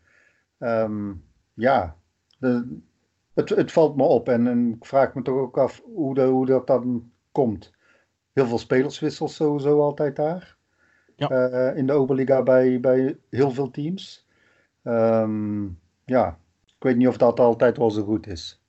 Um, 0.60 1.24
ja, 1.54 1.96
de, 2.40 2.80
het, 3.34 3.50
het, 3.50 3.72
valt 3.72 3.96
me 3.96 4.04
op 4.04 4.30
en, 4.30 4.48
en, 4.48 4.74
ik 4.74 4.86
vraag 4.86 5.14
me 5.14 5.22
toch 5.22 5.38
ook 5.38 5.58
af 5.58 5.82
hoe, 5.94 6.14
de, 6.14 6.24
hoe 6.24 6.46
dat 6.46 6.68
dan 6.68 7.12
komt. 7.32 7.72
Heel 8.34 8.48
veel 8.48 8.58
spelerswissels 8.58 9.36
sowieso 9.36 9.82
altijd 9.82 10.16
daar. 10.16 10.58
Ja. 11.16 11.32
Uh, 11.32 11.78
in 11.78 11.88
de 11.88 11.94
Oberliga 11.94 12.44
bij, 12.44 12.80
bij 12.80 13.18
heel 13.30 13.52
veel 13.52 13.72
teams. 13.72 14.26
Um, 14.84 15.80
ja, 16.06 16.40
ik 16.66 16.84
weet 16.84 16.96
niet 16.96 17.08
of 17.08 17.18
dat 17.18 17.40
altijd 17.40 17.78
wel 17.78 17.92
zo 17.92 18.04
goed 18.04 18.28
is. 18.28 18.62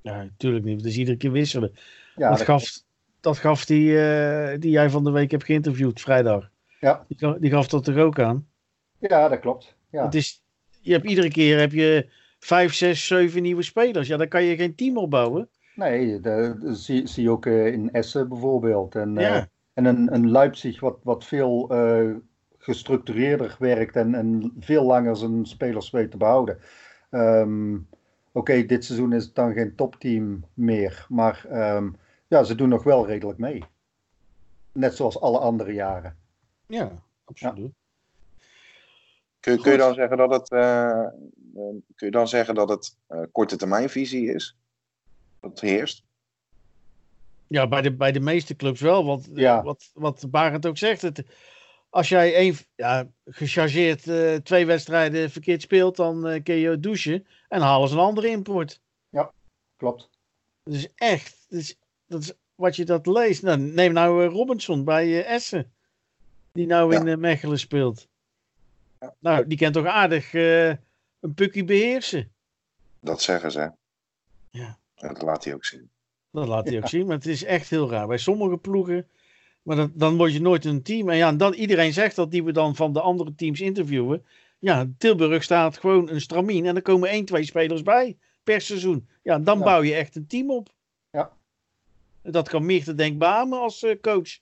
Ja, 0.00 0.22
natuurlijk 0.22 0.64
niet. 0.64 0.76
Het 0.76 0.86
is 0.86 0.96
iedere 0.96 1.16
keer 1.16 1.32
wisselen. 1.32 1.72
Ja, 2.16 2.28
dat, 2.28 2.38
dat 2.38 2.46
gaf, 2.46 2.82
dat 3.20 3.38
gaf 3.38 3.64
die, 3.64 3.90
uh, 3.90 4.58
die 4.58 4.70
jij 4.70 4.90
van 4.90 5.04
de 5.04 5.10
week 5.10 5.30
hebt 5.30 5.44
geïnterviewd 5.44 6.00
vrijdag. 6.00 6.50
Ja. 6.80 7.04
Die, 7.08 7.18
gaf, 7.18 7.36
die 7.38 7.50
gaf 7.50 7.68
dat 7.68 7.86
er 7.86 8.04
ook 8.04 8.18
aan. 8.18 8.46
Ja, 8.98 9.28
dat 9.28 9.40
klopt. 9.40 9.76
Ja. 9.90 10.04
Het 10.04 10.14
is, 10.14 10.44
je 10.80 10.92
hebt 10.92 11.04
iedere 11.04 11.28
keer 11.28 11.58
heb 11.58 11.72
je 11.72 12.10
vijf, 12.38 12.74
zes, 12.74 13.06
zeven 13.06 13.42
nieuwe 13.42 13.62
spelers. 13.62 14.08
Ja, 14.08 14.16
dan 14.16 14.28
kan 14.28 14.42
je 14.42 14.56
geen 14.56 14.74
team 14.74 14.98
opbouwen. 14.98 15.48
Nee, 15.74 16.20
dat 16.20 16.56
zie, 16.62 17.06
zie 17.06 17.22
je 17.22 17.30
ook 17.30 17.46
uh, 17.46 17.66
in 17.66 17.90
Essen 17.90 18.28
bijvoorbeeld. 18.28 18.94
En, 18.94 19.14
ja. 19.14 19.36
uh, 19.36 19.42
en 19.74 19.84
een, 19.84 20.14
een 20.14 20.30
Leipzig 20.30 20.80
wat, 20.80 20.98
wat 21.02 21.24
veel 21.24 21.68
uh, 21.72 22.16
gestructureerder 22.58 23.56
werkt 23.58 23.96
en, 23.96 24.14
en 24.14 24.52
veel 24.60 24.84
langer 24.84 25.16
zijn 25.16 25.46
spelers 25.46 25.90
weet 25.90 26.10
te 26.10 26.16
behouden. 26.16 26.58
Um, 27.10 27.88
Oké, 28.32 28.64
dit 28.66 28.84
seizoen 28.84 29.12
is 29.12 29.24
het 29.24 29.34
dan 29.34 29.52
geen 29.52 29.74
topteam 29.74 30.44
meer. 30.54 31.06
Maar 31.08 31.46
ehm, 31.48 31.88
ja, 32.30 32.44
ze 32.44 32.54
doen 32.54 32.68
nog 32.68 32.82
wel 32.82 33.06
redelijk 33.06 33.38
mee. 33.38 33.64
Net 34.72 34.96
zoals 34.96 35.20
alle 35.20 35.38
andere 35.38 35.72
jaren. 35.72 36.18
Ja, 36.66 37.02
absoluut. 37.24 37.72
Kun, 39.40 39.60
kun 39.60 39.72
je 39.72 39.78
dan 39.78 39.94
zeggen 39.94 40.16
dat 40.16 40.30
het, 40.30 40.50
uh, 40.50 41.06
kun 41.94 42.06
je 42.06 42.10
dan 42.10 42.28
zeggen 42.28 42.54
dat 42.54 42.68
het 42.68 42.96
uh, 43.08 43.22
korte 43.32 43.56
termijnvisie 43.56 44.34
is? 44.34 44.56
Dat 45.40 45.50
het 45.50 45.60
heerst? 45.60 46.02
Ja, 47.46 47.68
bij 47.68 47.82
de, 47.82 47.92
bij 47.92 48.12
de 48.12 48.20
meeste 48.20 48.56
clubs 48.56 48.80
wel. 48.80 49.04
Want 49.04 49.28
ja. 49.34 49.62
wat, 49.62 49.90
wat 49.94 50.30
Barend 50.30 50.66
ook 50.66 50.78
zegt, 50.78 51.02
het, 51.02 51.24
als 51.88 52.08
jij 52.08 52.34
één, 52.34 52.54
ja, 52.74 53.08
gechargeerd 53.24 54.06
uh, 54.06 54.34
twee 54.34 54.66
wedstrijden 54.66 55.30
verkeerd 55.30 55.62
speelt, 55.62 55.96
dan 55.96 56.28
uh, 56.28 56.42
kun 56.42 56.54
je 56.54 56.80
douchen 56.80 57.26
en 57.48 57.60
halen 57.60 57.88
ze 57.88 57.94
een 57.94 58.00
andere 58.00 58.28
import. 58.28 58.80
Ja, 59.08 59.32
klopt. 59.76 60.08
Dat 60.62 60.74
is 60.74 60.88
echt, 60.94 61.46
dat 61.48 61.60
is, 61.60 61.78
dat 62.10 62.22
is 62.22 62.32
wat 62.54 62.76
je 62.76 62.84
dat 62.84 63.06
leest. 63.06 63.42
Nou, 63.42 63.58
neem 63.58 63.92
nou 63.92 64.24
uh, 64.24 64.32
Robinson 64.32 64.84
bij 64.84 65.24
Essen, 65.24 65.72
die 66.52 66.66
nou 66.66 66.92
ja. 66.92 67.04
in 67.04 67.20
Mechelen 67.20 67.58
speelt. 67.58 68.08
Ja. 69.00 69.14
Nou, 69.18 69.46
die 69.46 69.58
kan 69.58 69.72
toch 69.72 69.86
aardig 69.86 70.32
een 70.32 71.34
pukkie 71.34 71.64
beheersen. 71.64 72.32
Dat 73.00 73.22
zeggen 73.22 73.52
ze. 73.52 73.72
Ja. 74.50 74.78
Dat 74.94 75.22
laat 75.22 75.44
hij 75.44 75.54
ook 75.54 75.64
zien. 75.64 75.90
Dat 76.30 76.48
laat 76.48 76.68
hij 76.68 76.76
ook 76.76 76.88
zien, 76.88 77.06
maar 77.06 77.16
het 77.16 77.26
is 77.26 77.44
echt 77.44 77.70
heel 77.70 77.90
raar. 77.90 78.06
Bij 78.06 78.18
sommige 78.18 78.56
ploegen 78.56 79.06
maar 79.62 79.76
dan, 79.76 79.92
dan 79.94 80.16
word 80.16 80.32
je 80.32 80.40
nooit 80.40 80.64
een 80.64 80.82
team. 80.82 81.08
En 81.08 81.16
ja, 81.16 81.32
dan, 81.32 81.52
iedereen 81.54 81.92
zegt 81.92 82.16
dat 82.16 82.30
die 82.30 82.44
we 82.44 82.52
dan 82.52 82.76
van 82.76 82.92
de 82.92 83.00
andere 83.00 83.34
teams 83.34 83.60
interviewen. 83.60 84.24
Ja, 84.58 84.86
Tilburg 84.98 85.42
staat 85.42 85.78
gewoon 85.78 86.10
een 86.10 86.20
stramien. 86.20 86.66
En 86.66 86.76
er 86.76 86.82
komen 86.82 87.08
één, 87.08 87.24
twee 87.24 87.44
spelers 87.44 87.82
bij 87.82 88.16
per 88.44 88.60
seizoen. 88.60 89.08
Ja, 89.22 89.38
dan 89.38 89.58
bouw 89.58 89.82
je 89.82 89.94
echt 89.94 90.16
een 90.16 90.26
team 90.26 90.50
op. 90.50 90.68
Dat 92.22 92.48
kan 92.48 92.66
meer 92.66 92.84
te 92.84 92.94
denk 92.94 93.18
beamen 93.18 93.60
als 93.60 93.82
uh, 93.82 94.00
coach. 94.00 94.38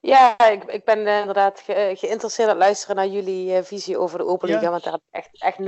Ja, 0.00 0.48
ik, 0.48 0.64
ik 0.64 0.84
ben 0.84 0.98
uh, 0.98 1.18
inderdaad 1.18 1.60
ge 1.60 1.94
geïnteresseerd 1.98 2.48
aan 2.48 2.56
luisteren 2.56 2.96
naar 2.96 3.06
jullie 3.06 3.62
visie 3.62 3.98
over 3.98 4.18
de 4.18 4.26
Open 4.26 4.48
Liga. 4.48 4.70
Want 4.70 4.84
daar 4.84 4.92
heb 4.92 5.02
ik 5.10 5.14
echt, 5.14 5.42
echt 5.42 5.58
0,0 5.58 5.64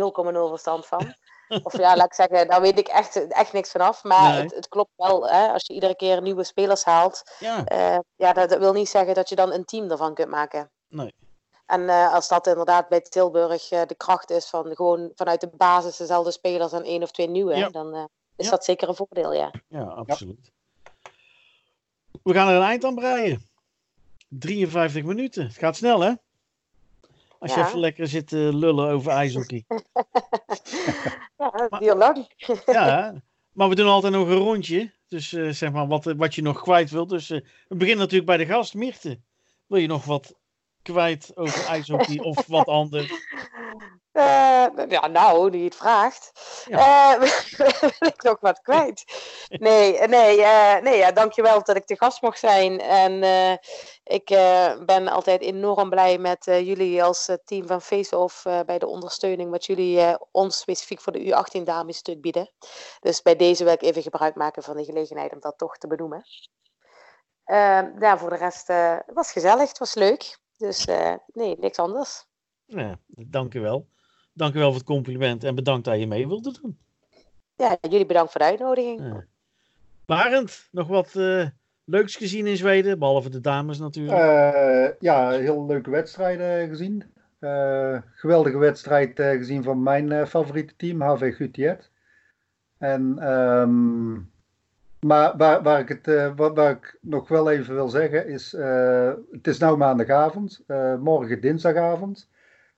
verstand 0.49 0.87
van. 0.87 1.15
Of 1.63 1.79
ja, 1.79 1.97
laat 1.97 2.07
ik 2.07 2.15
zeggen, 2.15 2.49
daar 2.49 2.61
weet 2.61 2.79
ik 2.79 2.89
echt, 2.89 3.27
echt 3.29 3.53
niks 3.53 3.71
van 3.71 3.81
af. 3.81 4.05
Maar 4.05 4.33
nee. 4.33 4.43
het, 4.43 4.55
het, 4.55 4.69
klopt 4.69 4.91
wel, 4.97 5.29
hè, 5.29 5.49
als 5.49 5.67
je 5.67 5.75
iedere 5.75 5.97
keer 5.97 6.23
nieuwe 6.23 6.45
spelers 6.45 6.85
haalt. 6.85 7.23
Ja, 7.39 7.65
uh, 7.73 7.99
ja 8.17 8.33
dat, 8.33 8.49
dat, 8.49 8.59
wil 8.59 8.73
niet 8.73 8.89
zeggen 8.89 9.15
dat 9.15 9.29
je 9.29 9.35
dan 9.35 9.53
een 9.53 9.65
team 9.65 9.91
ervan 9.91 10.15
kunt 10.15 10.31
maken. 10.31 10.71
Nee. 10.89 11.15
En 11.67 11.81
uh, 11.81 12.15
als 12.15 12.29
dat 12.29 12.47
inderdaad 12.47 12.89
bij 12.89 13.01
Tilburg 13.01 13.73
uh, 13.73 13.83
de 13.87 13.95
kracht 13.95 14.31
is 14.31 14.47
van 14.47 14.77
gewoon 14.77 15.11
vanuit 15.15 15.41
de 15.41 15.51
basis 15.57 15.97
dezelfde 15.97 16.31
spelers 16.31 16.73
en 16.73 16.83
één 16.83 17.03
of 17.03 17.11
twee 17.11 17.29
nieuwe, 17.29 17.57
ja. 17.57 17.69
dan 17.69 18.09
is 18.37 18.45
ja. 18.45 18.51
dat 18.51 18.65
zeker 18.65 18.89
een 18.89 18.95
voordeel, 18.95 19.33
ja. 19.33 19.51
Ja, 19.69 19.83
absoluut. 19.83 20.53
We 22.27 22.33
gaan 22.33 22.49
er 22.49 22.57
een 22.57 22.63
eind 22.63 22.85
aan 22.85 22.95
breien. 22.95 23.41
53 24.29 25.05
minuten. 25.05 25.47
Het 25.47 25.57
gaat 25.57 25.77
snel, 25.77 26.01
hè? 26.01 26.13
Als 27.39 27.55
ja. 27.55 27.61
je 27.61 27.67
even 27.67 27.79
lekker 27.79 28.07
zit 28.07 28.29
te 28.29 28.51
lullen 28.55 28.91
over 28.91 29.13
ijshockey. 29.13 29.65
ja, 31.39 31.69
heel 31.69 31.97
lang. 31.97 32.27
ja, 32.67 33.15
maar 33.53 33.69
we 33.69 33.75
doen 33.75 33.87
altijd 33.89 34.13
nog 34.13 34.29
een 34.29 34.35
rondje. 34.35 34.93
Dus 35.09 35.33
uh, 35.33 35.51
zeg 35.53 35.73
maar 35.73 35.87
wat, 35.87 36.05
wat 36.05 36.35
je 36.35 36.43
nog 36.43 36.63
kwijt 36.63 36.91
wilt. 36.91 37.09
Dus 37.09 37.31
uh, 37.31 37.41
we 37.69 37.77
beginnen 37.77 38.03
natuurlijk 38.03 38.27
bij 38.27 38.37
de 38.37 38.47
gast, 38.47 38.75
Mirte. 38.75 39.21
Wil 39.67 39.81
je 39.81 39.87
nog 39.87 40.05
wat 40.05 40.35
kwijt 40.93 41.31
over 41.35 41.67
ijshockey 41.67 42.19
of 42.31 42.47
wat 42.47 42.67
anders? 42.67 43.13
Uh, 44.17 44.67
ja, 44.89 45.07
nou, 45.07 45.51
die 45.51 45.65
het 45.65 45.75
vraagt. 45.75 46.33
Ja. 46.69 47.15
Uh, 47.15 47.21
wil 47.99 48.09
ik 48.09 48.23
nog 48.23 48.41
wat 48.41 48.61
kwijt? 48.61 49.05
Nee, 49.49 49.99
nee, 49.99 50.39
uh, 50.39 50.77
nee 50.77 50.97
ja, 50.97 51.13
dankjewel 51.13 51.65
dat 51.65 51.77
ik 51.77 51.87
de 51.87 51.97
gast 51.97 52.23
mocht 52.23 52.39
zijn. 52.39 52.81
En 52.81 53.23
ik 54.03 54.27
ben 54.87 55.09
altijd 55.09 55.41
enorm 55.41 55.91
blij 55.91 56.19
met 56.19 56.45
jullie 56.45 57.03
als 57.03 57.31
team 57.45 57.67
van 57.67 57.83
Face-Off 57.83 58.43
bij 58.43 58.79
de 58.79 58.87
ondersteuning 58.87 59.51
wat 59.51 59.67
jullie 59.67 60.19
ons 60.31 60.59
specifiek 60.59 61.01
voor 61.01 61.13
de 61.13 61.47
U18 61.59 61.63
dames 61.63 61.97
stuk 61.97 62.21
bieden. 62.21 62.51
Dus 63.01 63.23
bij 63.23 63.37
deze 63.37 63.65
wil 63.65 63.73
ik 63.73 63.83
even 63.83 64.03
gebruik 64.03 64.35
maken 64.35 64.63
van 64.63 64.77
de 64.77 64.85
gelegenheid 64.85 65.33
om 65.33 65.41
dat 65.41 65.59
toch 65.59 65.77
te 65.79 65.87
benoemen. 65.87 66.25
ja, 67.99 68.19
voor 68.19 68.31
de 68.31 68.37
rest, 68.37 68.69
het 68.69 69.15
was 69.15 69.33
gezellig, 69.33 69.69
het 69.69 69.79
was 69.79 69.95
leuk. 69.95 70.39
Dus 70.57 70.85
nee, 71.33 71.57
niks 71.59 71.79
anders. 71.79 72.27
Ja, 72.65 72.99
dank 73.07 73.55
u 73.55 73.61
wel. 73.61 73.89
Dank 74.33 74.55
u 74.55 74.59
wel 74.59 74.69
voor 74.69 74.79
het 74.79 74.87
compliment 74.87 75.45
en 75.45 75.55
bedankt 75.55 75.85
dat 75.85 75.99
je 75.99 76.07
mee 76.07 76.29
wilde 76.29 76.59
doen. 76.61 76.79
Ja, 77.57 77.77
jullie 77.81 78.07
bedankt 78.07 78.33
voor 78.33 78.41
de 78.41 78.47
uitnodiging. 78.47 79.01
Ja. 79.01 79.25
Barend, 80.07 80.69
nog 80.71 80.89
wat 80.89 81.15
uh, 81.15 81.47
leuks 81.85 82.17
gezien 82.17 82.47
in 82.47 82.57
Zweden, 82.57 82.99
behalve 82.99 83.29
de 83.29 83.41
dames 83.41 83.79
natuurlijk? 83.79 84.19
Uh, 84.19 84.89
ja, 85.01 85.31
heel 85.31 85.67
leuke 85.67 85.91
wedstrijden 85.91 86.69
gezien. 86.69 87.15
Uh, 87.41 88.03
geweldige 88.15 88.59
wedstrijd 88.59 89.13
gezien 89.15 89.63
van 89.63 89.83
mijn 89.83 90.27
favoriete 90.27 90.77
team, 90.77 91.03
HV 91.03 91.37
Gutiet. 91.37 91.91
En, 92.79 93.33
um, 93.33 94.33
maar 95.07 95.37
waar, 95.37 95.63
waar, 95.63 95.81
ik 95.81 95.89
het, 95.89 96.07
waar, 96.37 96.55
waar, 96.55 96.71
ik 96.71 96.99
nog 97.01 97.29
wel 97.29 97.51
even 97.51 97.75
wil 97.75 97.89
zeggen 97.89 98.29
is, 98.29 98.53
het 99.31 99.47
is 99.47 99.59
nu 99.59 99.77
maandagavond, 99.77 100.65
morgen 101.01 101.41
dinsdagavond. 101.41 102.29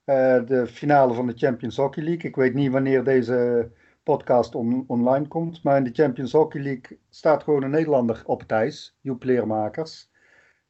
De 0.04 0.64
finale 0.68 1.14
van 1.14 1.26
de 1.26 1.36
Champions 1.36 1.76
Hockey 1.76 2.02
League. 2.02 2.30
Ik 2.30 2.36
weet 2.36 2.54
niet 2.54 2.72
wanneer 2.72 3.04
deze 3.04 3.70
podcast 4.02 4.54
on 4.54 4.84
online 4.86 5.28
komt. 5.28 5.62
Maar 5.62 5.76
in 5.76 5.84
de 5.84 6.02
Champions 6.02 6.32
Hockey 6.32 6.60
League 6.60 6.98
staat 7.10 7.42
gewoon 7.42 7.62
een 7.62 7.70
Nederlander 7.70 8.22
op 8.24 8.40
het 8.40 8.50
ijs. 8.50 8.96
Joep 9.00 9.24
Leermakers. 9.24 10.10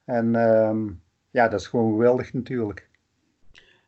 En 0.04 0.34
um, 0.34 1.02
ja, 1.30 1.48
dat 1.48 1.60
is 1.60 1.66
gewoon 1.66 1.92
geweldig 1.92 2.32
natuurlijk. 2.32 2.88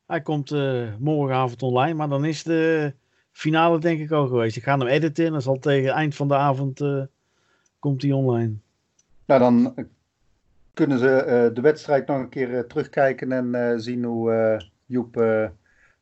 Hij 0.06 0.20
komt 0.20 0.50
morgenavond 0.98 1.62
online. 1.62 1.94
Maar 1.94 2.08
dan 2.08 2.24
is 2.24 2.42
de 2.42 2.94
finale 3.32 3.78
denk 3.78 4.00
ik 4.00 4.10
al 4.10 4.26
geweest. 4.26 4.56
Ik 4.56 4.62
ga 4.62 4.78
hem 4.78 4.86
editen. 4.86 5.24
En 5.24 5.32
dan 5.32 5.42
zal 5.42 5.58
tegen 5.58 5.92
eind 5.92 6.14
van 6.14 6.28
de 6.28 6.36
avond 6.36 6.80
komt 7.80 8.02
hij 8.02 8.12
online. 8.12 8.54
Nou, 9.26 9.40
dan 9.40 9.74
kunnen 10.74 10.98
ze 10.98 11.50
de 11.54 11.60
wedstrijd 11.60 12.06
nog 12.06 12.18
een 12.18 12.28
keer 12.28 12.66
terugkijken 12.66 13.32
en 13.32 13.80
zien 13.80 14.04
hoe 14.04 14.62
Joep 14.86 15.14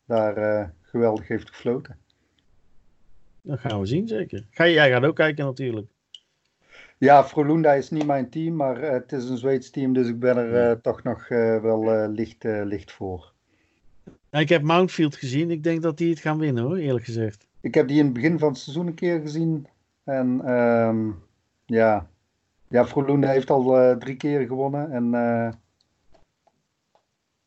daar 0.05 0.73
geweldig 0.83 1.29
heeft 1.29 1.49
gefloten. 1.49 1.97
Dat 3.43 3.61
gaan 3.61 3.81
we 3.81 3.87
zien, 3.87 4.09
zeker. 4.09 4.47
Ga, 4.51 4.69
jij 4.69 4.91
gaat 4.91 5.05
ook 5.05 5.17
kijken 5.17 5.45
natuurlijk. 5.45 5.87
Ja, 6.99 7.25
Frolunda 7.25 7.73
is 7.73 7.91
niet 7.91 8.07
mijn 8.07 8.31
team, 8.31 8.57
maar 8.57 8.83
uh, 8.83 8.91
het 8.91 9.13
is 9.13 9.29
een 9.29 9.39
Zweeds 9.39 9.71
team, 9.71 9.93
dus 9.93 10.09
ik 10.09 10.19
ben 10.19 10.37
er 10.37 10.71
uh, 10.71 10.77
toch 10.81 11.03
nog 11.03 11.29
uh, 11.29 11.61
wel 11.61 12.09
licht, 12.09 12.45
licht 12.45 12.93
voor. 12.93 13.33
Ik 14.31 14.49
heb 14.49 14.63
Mountfield 14.63 15.17
gezien. 15.17 15.51
Ik 15.51 15.63
denk 15.63 15.83
dat 15.83 15.99
die 15.99 16.11
het 16.11 16.19
gaan 16.19 16.39
winnen 16.39 16.65
hoor, 16.65 16.77
eerlijk 16.77 17.05
gezegd. 17.05 17.47
Ik 17.61 17.75
heb 17.75 17.89
die 17.89 17.99
in 17.99 18.05
het 18.05 18.15
begin 18.15 18.39
van 18.39 18.49
het 18.49 18.59
seizoen 18.59 18.87
een 18.87 18.95
keer 18.95 19.21
gezien. 19.21 19.67
En 20.05 20.53
um, 20.53 21.23
ja, 21.69 22.11
ja 22.69 22.87
Frolunda 22.87 23.29
heeft 23.29 23.51
al 23.51 23.97
drie 23.99 24.17
keer 24.17 24.47
gewonnen. 24.47 24.93
En 24.93 25.11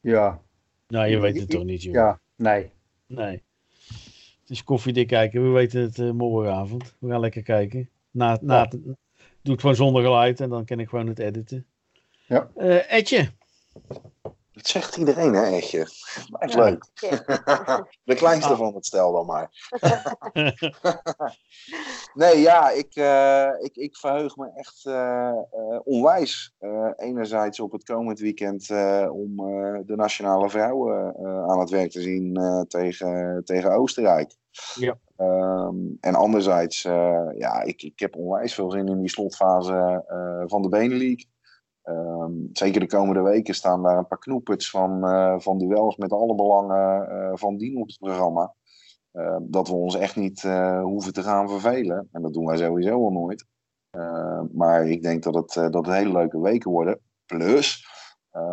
ja, 0.01 0.41
nou, 0.91 1.07
je 1.07 1.19
weet 1.19 1.39
het 1.39 1.49
toch 1.49 1.63
niet, 1.63 1.83
joh. 1.83 1.93
Ja, 1.93 2.19
nee. 2.35 2.71
Nee. 3.05 3.43
Het 4.41 4.49
is 4.49 4.63
koffiedik 4.63 5.07
kijken. 5.07 5.43
We 5.43 5.49
weten 5.49 5.81
het 5.81 5.97
uh, 5.97 6.11
morgenavond. 6.11 6.95
We 6.99 7.09
gaan 7.09 7.19
lekker 7.19 7.43
kijken. 7.43 7.89
Na, 8.11 8.37
na 8.41 8.55
ja. 8.55 8.67
doe 9.41 9.51
het 9.51 9.59
gewoon 9.59 9.75
zonder 9.75 10.03
geluid 10.03 10.39
en 10.39 10.49
dan 10.49 10.65
kan 10.65 10.79
ik 10.79 10.89
gewoon 10.89 11.07
het 11.07 11.19
editen. 11.19 11.65
Ja. 12.27 12.49
Etje. 12.87 13.29
Dat 14.53 14.67
zegt 14.67 14.97
iedereen, 14.97 15.33
hè, 15.33 15.45
Etje? 15.45 15.87
Blijft 16.29 16.53
ja. 16.53 16.63
leuk. 16.63 16.85
De 18.03 18.15
kleinste 18.15 18.51
ah. 18.51 18.57
van 18.57 18.75
het 18.75 18.85
stel 18.85 19.11
dan 19.11 19.25
maar. 19.25 19.49
nee, 22.21 22.39
ja, 22.39 22.69
ik, 22.69 22.95
uh, 22.95 23.49
ik, 23.59 23.75
ik 23.75 23.97
verheug 23.97 24.35
me 24.35 24.51
echt 24.53 24.85
uh, 24.85 25.31
uh, 25.53 25.79
onwijs. 25.83 26.55
enerzijds 26.95 27.59
op 27.59 27.71
het 27.71 27.83
komend 27.83 28.19
weekend 28.19 28.69
om 29.11 29.35
de 29.85 29.93
nationale 29.95 30.49
vrouwen 30.49 31.15
aan 31.49 31.59
het 31.59 31.69
werk 31.69 31.91
te 31.91 32.01
zien 32.01 32.39
tegen, 32.67 33.41
tegen 33.45 33.71
Oostenrijk. 33.71 34.35
Ja. 34.75 34.97
Um, 35.17 35.97
en 35.99 36.15
anderzijds, 36.15 36.81
ja, 37.37 37.61
ik, 37.61 37.81
ik 37.81 37.99
heb 37.99 38.15
onwijs 38.15 38.53
veel 38.53 38.71
zin 38.71 38.87
in 38.87 38.99
die 38.99 39.09
slotfase 39.09 40.03
van 40.47 40.61
de 40.61 40.69
Benelink. 40.69 41.25
Um, 41.83 42.49
zeker 42.53 42.79
de 42.79 42.87
komende 42.87 43.21
weken 43.21 43.55
staan 43.55 43.83
daar 43.83 43.97
een 43.97 44.07
paar 44.07 44.19
knoepers 44.19 44.69
van, 44.69 45.05
uh, 45.05 45.39
van 45.39 45.57
duels 45.57 45.97
met 45.97 46.11
alle 46.11 46.35
belangen 46.35 47.09
uh, 47.11 47.31
van 47.33 47.57
dien 47.57 47.77
op 47.77 47.87
het 47.87 47.97
programma. 47.99 48.53
Uh, 49.13 49.37
dat 49.41 49.67
we 49.67 49.73
ons 49.73 49.95
echt 49.95 50.15
niet 50.15 50.41
hoeven 50.81 51.13
te 51.13 51.23
gaan 51.23 51.49
vervelen. 51.49 52.09
En 52.11 52.21
dat 52.21 52.33
doen 52.33 52.45
wij 52.45 52.57
sowieso 52.57 53.03
al 53.03 53.11
nooit. 53.11 53.45
maar 54.53 54.87
ik 54.87 55.01
denk 55.01 55.23
dat 55.23 55.35
het, 55.35 55.53
dat 55.53 55.85
het 55.85 55.95
hele 55.95 56.11
leuke 56.11 56.41
weken 56.41 56.71
worden. 56.71 56.99
Plus 57.25 57.87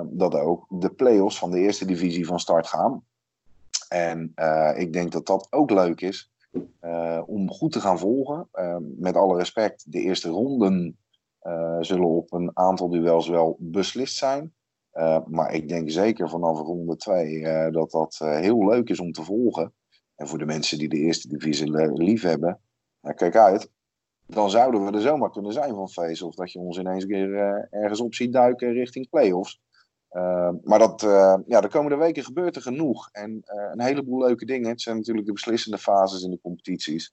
dat 0.05 0.35
ook 0.35 0.67
de 0.69 0.91
play-offs 0.91 1.39
van 1.39 1.51
de 1.51 1.59
eerste 1.59 1.85
divisie 1.85 2.27
van 2.27 2.41
start 2.41 2.67
gaan. 2.67 3.05
En 3.89 4.33
ik 4.77 4.93
denk 4.93 5.13
dat 5.13 5.27
dat 5.27 5.47
ook 5.51 5.71
leuk 5.71 6.01
is. 6.01 6.31
eh, 6.81 7.23
om 7.27 7.51
goed 7.51 7.73
te 7.73 7.81
gaan 7.81 7.99
volgen. 7.99 8.49
Met 8.99 9.17
alle 9.17 9.37
respect, 9.37 9.93
de 9.93 10.01
eerste 10.01 10.29
ronden 10.29 10.99
zullen 11.81 12.09
op 12.09 12.33
een 12.33 12.51
aantal 12.55 12.89
duels 12.89 13.29
wel 13.29 13.57
beslist 13.61 14.17
zijn. 14.17 14.55
Uh, 14.93 15.25
maar 15.27 15.53
ik 15.55 15.69
denk 15.69 15.91
zeker 15.91 16.29
vanaf 16.29 16.59
ronde 16.59 16.97
2 16.97 17.71
dat 17.71 17.91
dat 17.91 18.19
heel 18.19 18.67
leuk 18.67 18.89
is 18.89 19.01
om 19.01 19.13
te 19.13 19.23
volgen. 19.23 19.73
En 20.15 20.29
voor 20.29 20.39
de 20.39 20.47
mensen 20.47 20.79
die 20.79 20.89
de 20.89 20.97
eerste 20.97 21.29
divisie 21.29 21.93
lief 21.93 22.23
hebben, 22.23 22.61
kijk 23.15 23.37
uit. 23.37 23.71
Dan 24.27 24.51
zouden 24.51 24.85
we 24.85 24.93
er 24.93 25.01
zomaar 25.01 25.31
kunnen 25.31 25.53
zijn 25.53 25.75
van 25.75 25.89
Face. 25.89 26.27
Of 26.27 26.35
dat 26.35 26.53
je 26.53 26.59
ons 26.59 26.79
ineens 26.79 27.05
weer 27.05 27.35
ergens 27.71 28.01
op 28.01 28.15
ziet 28.15 28.33
duiken 28.33 28.73
richting 28.73 29.09
playoffs. 29.09 29.61
Uh, 30.11 30.51
maar 30.63 30.79
dat, 30.79 31.01
ja, 31.47 31.61
de 31.61 31.69
komende 31.69 31.97
weken 31.97 32.25
gebeurt 32.25 32.57
er 32.57 32.63
genoeg. 32.63 33.09
En 33.13 33.43
een 33.73 33.81
heleboel 33.81 34.19
leuke 34.19 34.45
dingen. 34.45 34.69
Het 34.69 34.81
zijn 34.81 34.97
natuurlijk 34.97 35.27
de 35.27 35.33
beslissende 35.33 35.79
fases 35.79 36.23
in 36.23 36.31
de 36.31 36.41
competities. 36.41 37.13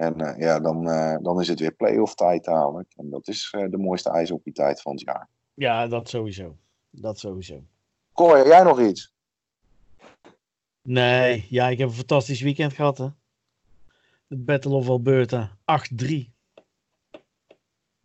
En 0.00 0.34
ja, 0.38 0.60
dan, 0.60 0.84
dan 1.22 1.40
is 1.40 1.48
het 1.48 1.60
weer 1.60 1.72
play-off 1.72 2.14
tijd 2.14 2.44
dadelijk. 2.44 2.92
En 2.96 3.10
dat 3.10 3.28
is 3.28 3.56
de 3.70 3.78
mooiste 3.78 4.10
ijshockeytijd 4.10 4.82
van 4.82 4.92
het 4.92 5.00
jaar. 5.00 5.28
Ja, 5.54 5.86
dat 5.86 6.08
sowieso. 6.08 6.56
Dat 6.90 7.18
sowieso. 7.18 7.62
Cor, 8.12 8.46
jij 8.46 8.62
nog 8.62 8.80
iets? 8.80 9.14
Nee, 10.82 11.46
ja, 11.48 11.68
ik 11.68 11.78
heb 11.78 11.88
een 11.88 11.94
fantastisch 11.94 12.40
weekend 12.40 12.72
gehad. 12.72 12.98
Hè. 12.98 13.08
De 14.26 14.36
Battle 14.36 14.74
of 14.74 14.88
Alberta 14.88 15.56
8-3. 16.02 16.04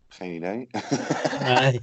Geen 0.07 0.35
idee. 0.35 0.67
Nee. 1.39 1.79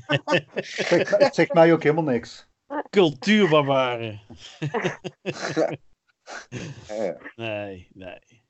Het 1.16 1.34
zegt 1.34 1.54
mij 1.54 1.72
ook 1.72 1.82
helemaal 1.82 2.04
niks. 2.04 2.46
Cultuurbarbaren. 2.90 4.20
Nee, 7.36 7.88
nee. 7.92 8.41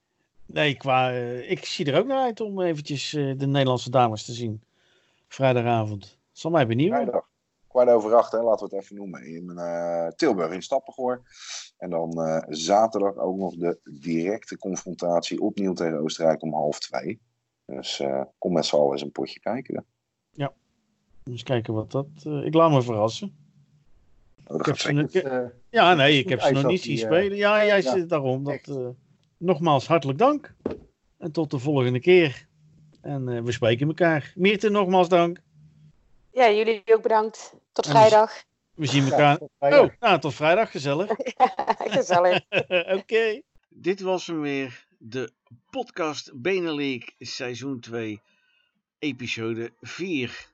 Nee, 0.52 0.76
qua, 0.76 1.12
uh, 1.12 1.50
ik 1.50 1.64
zie 1.64 1.92
er 1.92 1.98
ook 1.98 2.06
naar 2.06 2.18
uit 2.18 2.40
om 2.40 2.60
eventjes 2.60 3.12
uh, 3.12 3.38
de 3.38 3.46
Nederlandse 3.46 3.90
dames 3.90 4.24
te 4.24 4.32
zien. 4.32 4.62
Vrijdagavond. 5.28 6.18
Zal 6.32 6.50
mij 6.50 6.66
benieuwen. 6.66 7.00
Vrijdag. 7.00 7.28
Kwart 7.68 7.88
over 7.88 8.14
acht, 8.14 8.32
hè, 8.32 8.42
laten 8.42 8.68
we 8.68 8.74
het 8.74 8.84
even 8.84 8.96
noemen. 8.96 9.26
In 9.26 9.50
uh, 9.54 10.06
Tilburg 10.08 10.52
in 10.52 10.62
Stappengoor. 10.62 11.22
En 11.78 11.90
dan 11.90 12.42
zaterdag 12.48 13.16
ook 13.16 13.36
nog 13.36 13.54
de 13.54 13.78
directe 13.84 14.58
confrontatie 14.58 15.40
opnieuw 15.40 15.72
tegen 15.72 15.98
Oostenrijk 15.98 16.42
om 16.42 16.52
half 16.52 16.78
twee. 16.78 17.20
Dus 17.64 18.00
uh, 18.00 18.22
kom 18.38 18.52
met 18.52 18.66
z'n 18.66 18.76
allen 18.76 18.92
eens 18.92 19.02
een 19.02 19.12
potje 19.12 19.40
kijken. 19.40 19.84
Ja, 20.30 20.52
eens 21.24 21.42
kijken 21.42 21.74
wat 21.74 21.90
dat. 21.90 22.06
Uh, 22.26 22.46
ik 22.46 22.54
laat 22.54 22.70
me 22.70 22.82
verrassen. 22.82 23.36
Oh, 24.46 24.56
ik 24.56 24.66
heb 24.66 24.78
ze 24.78 24.92
nog, 24.92 25.14
uh, 25.14 25.44
ja, 25.70 25.94
nee, 25.94 26.18
ik 26.18 26.28
heb 26.28 26.40
ze 26.40 26.52
nog 26.52 26.66
niet 26.66 26.82
zien 26.82 26.98
spelen. 26.98 27.36
Ja, 27.36 27.64
jij 27.64 27.82
ja, 27.82 27.92
zit 27.92 28.08
daarom. 28.08 28.44
Dat, 28.44 28.94
nogmaals, 29.42 29.86
hartelijk 29.86 30.18
dank. 30.18 30.54
En 31.18 31.32
tot 31.32 31.50
de 31.50 31.58
volgende 31.58 32.00
keer. 32.00 32.46
En 33.00 33.44
we 33.44 33.52
spreken 33.52 33.86
elkaar. 33.86 34.32
Meerte, 34.36 34.68
nogmaals 34.68 35.08
dank. 35.08 35.40
Ja, 36.32 36.50
jullie 36.50 36.82
ook 36.84 37.02
bedankt. 37.02 37.54
Tot 37.72 37.86
vrijdag. 37.86 38.34
We, 38.34 38.42
we 38.74 38.86
zien 38.86 39.04
elkaar. 39.04 39.38
Ja, 39.40 39.48
tot 39.68 39.90
oh, 39.90 40.00
nou, 40.00 40.20
tot 40.20 40.34
vrijdag. 40.34 40.70
Gezellig. 40.70 41.10
gezellig. 41.96 42.40
Oké. 42.50 42.92
Okay. 42.92 43.42
Dit 43.68 44.00
was 44.00 44.26
hem 44.26 44.40
weer. 44.40 44.86
De 44.98 45.32
podcast 45.70 46.30
Benelink 46.34 47.14
seizoen 47.18 47.80
2 47.80 48.20
episode 48.98 49.72
4. 49.80 50.46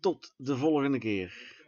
Tot 0.00 0.32
de 0.36 0.56
volgende 0.56 0.98
keer. 0.98 1.59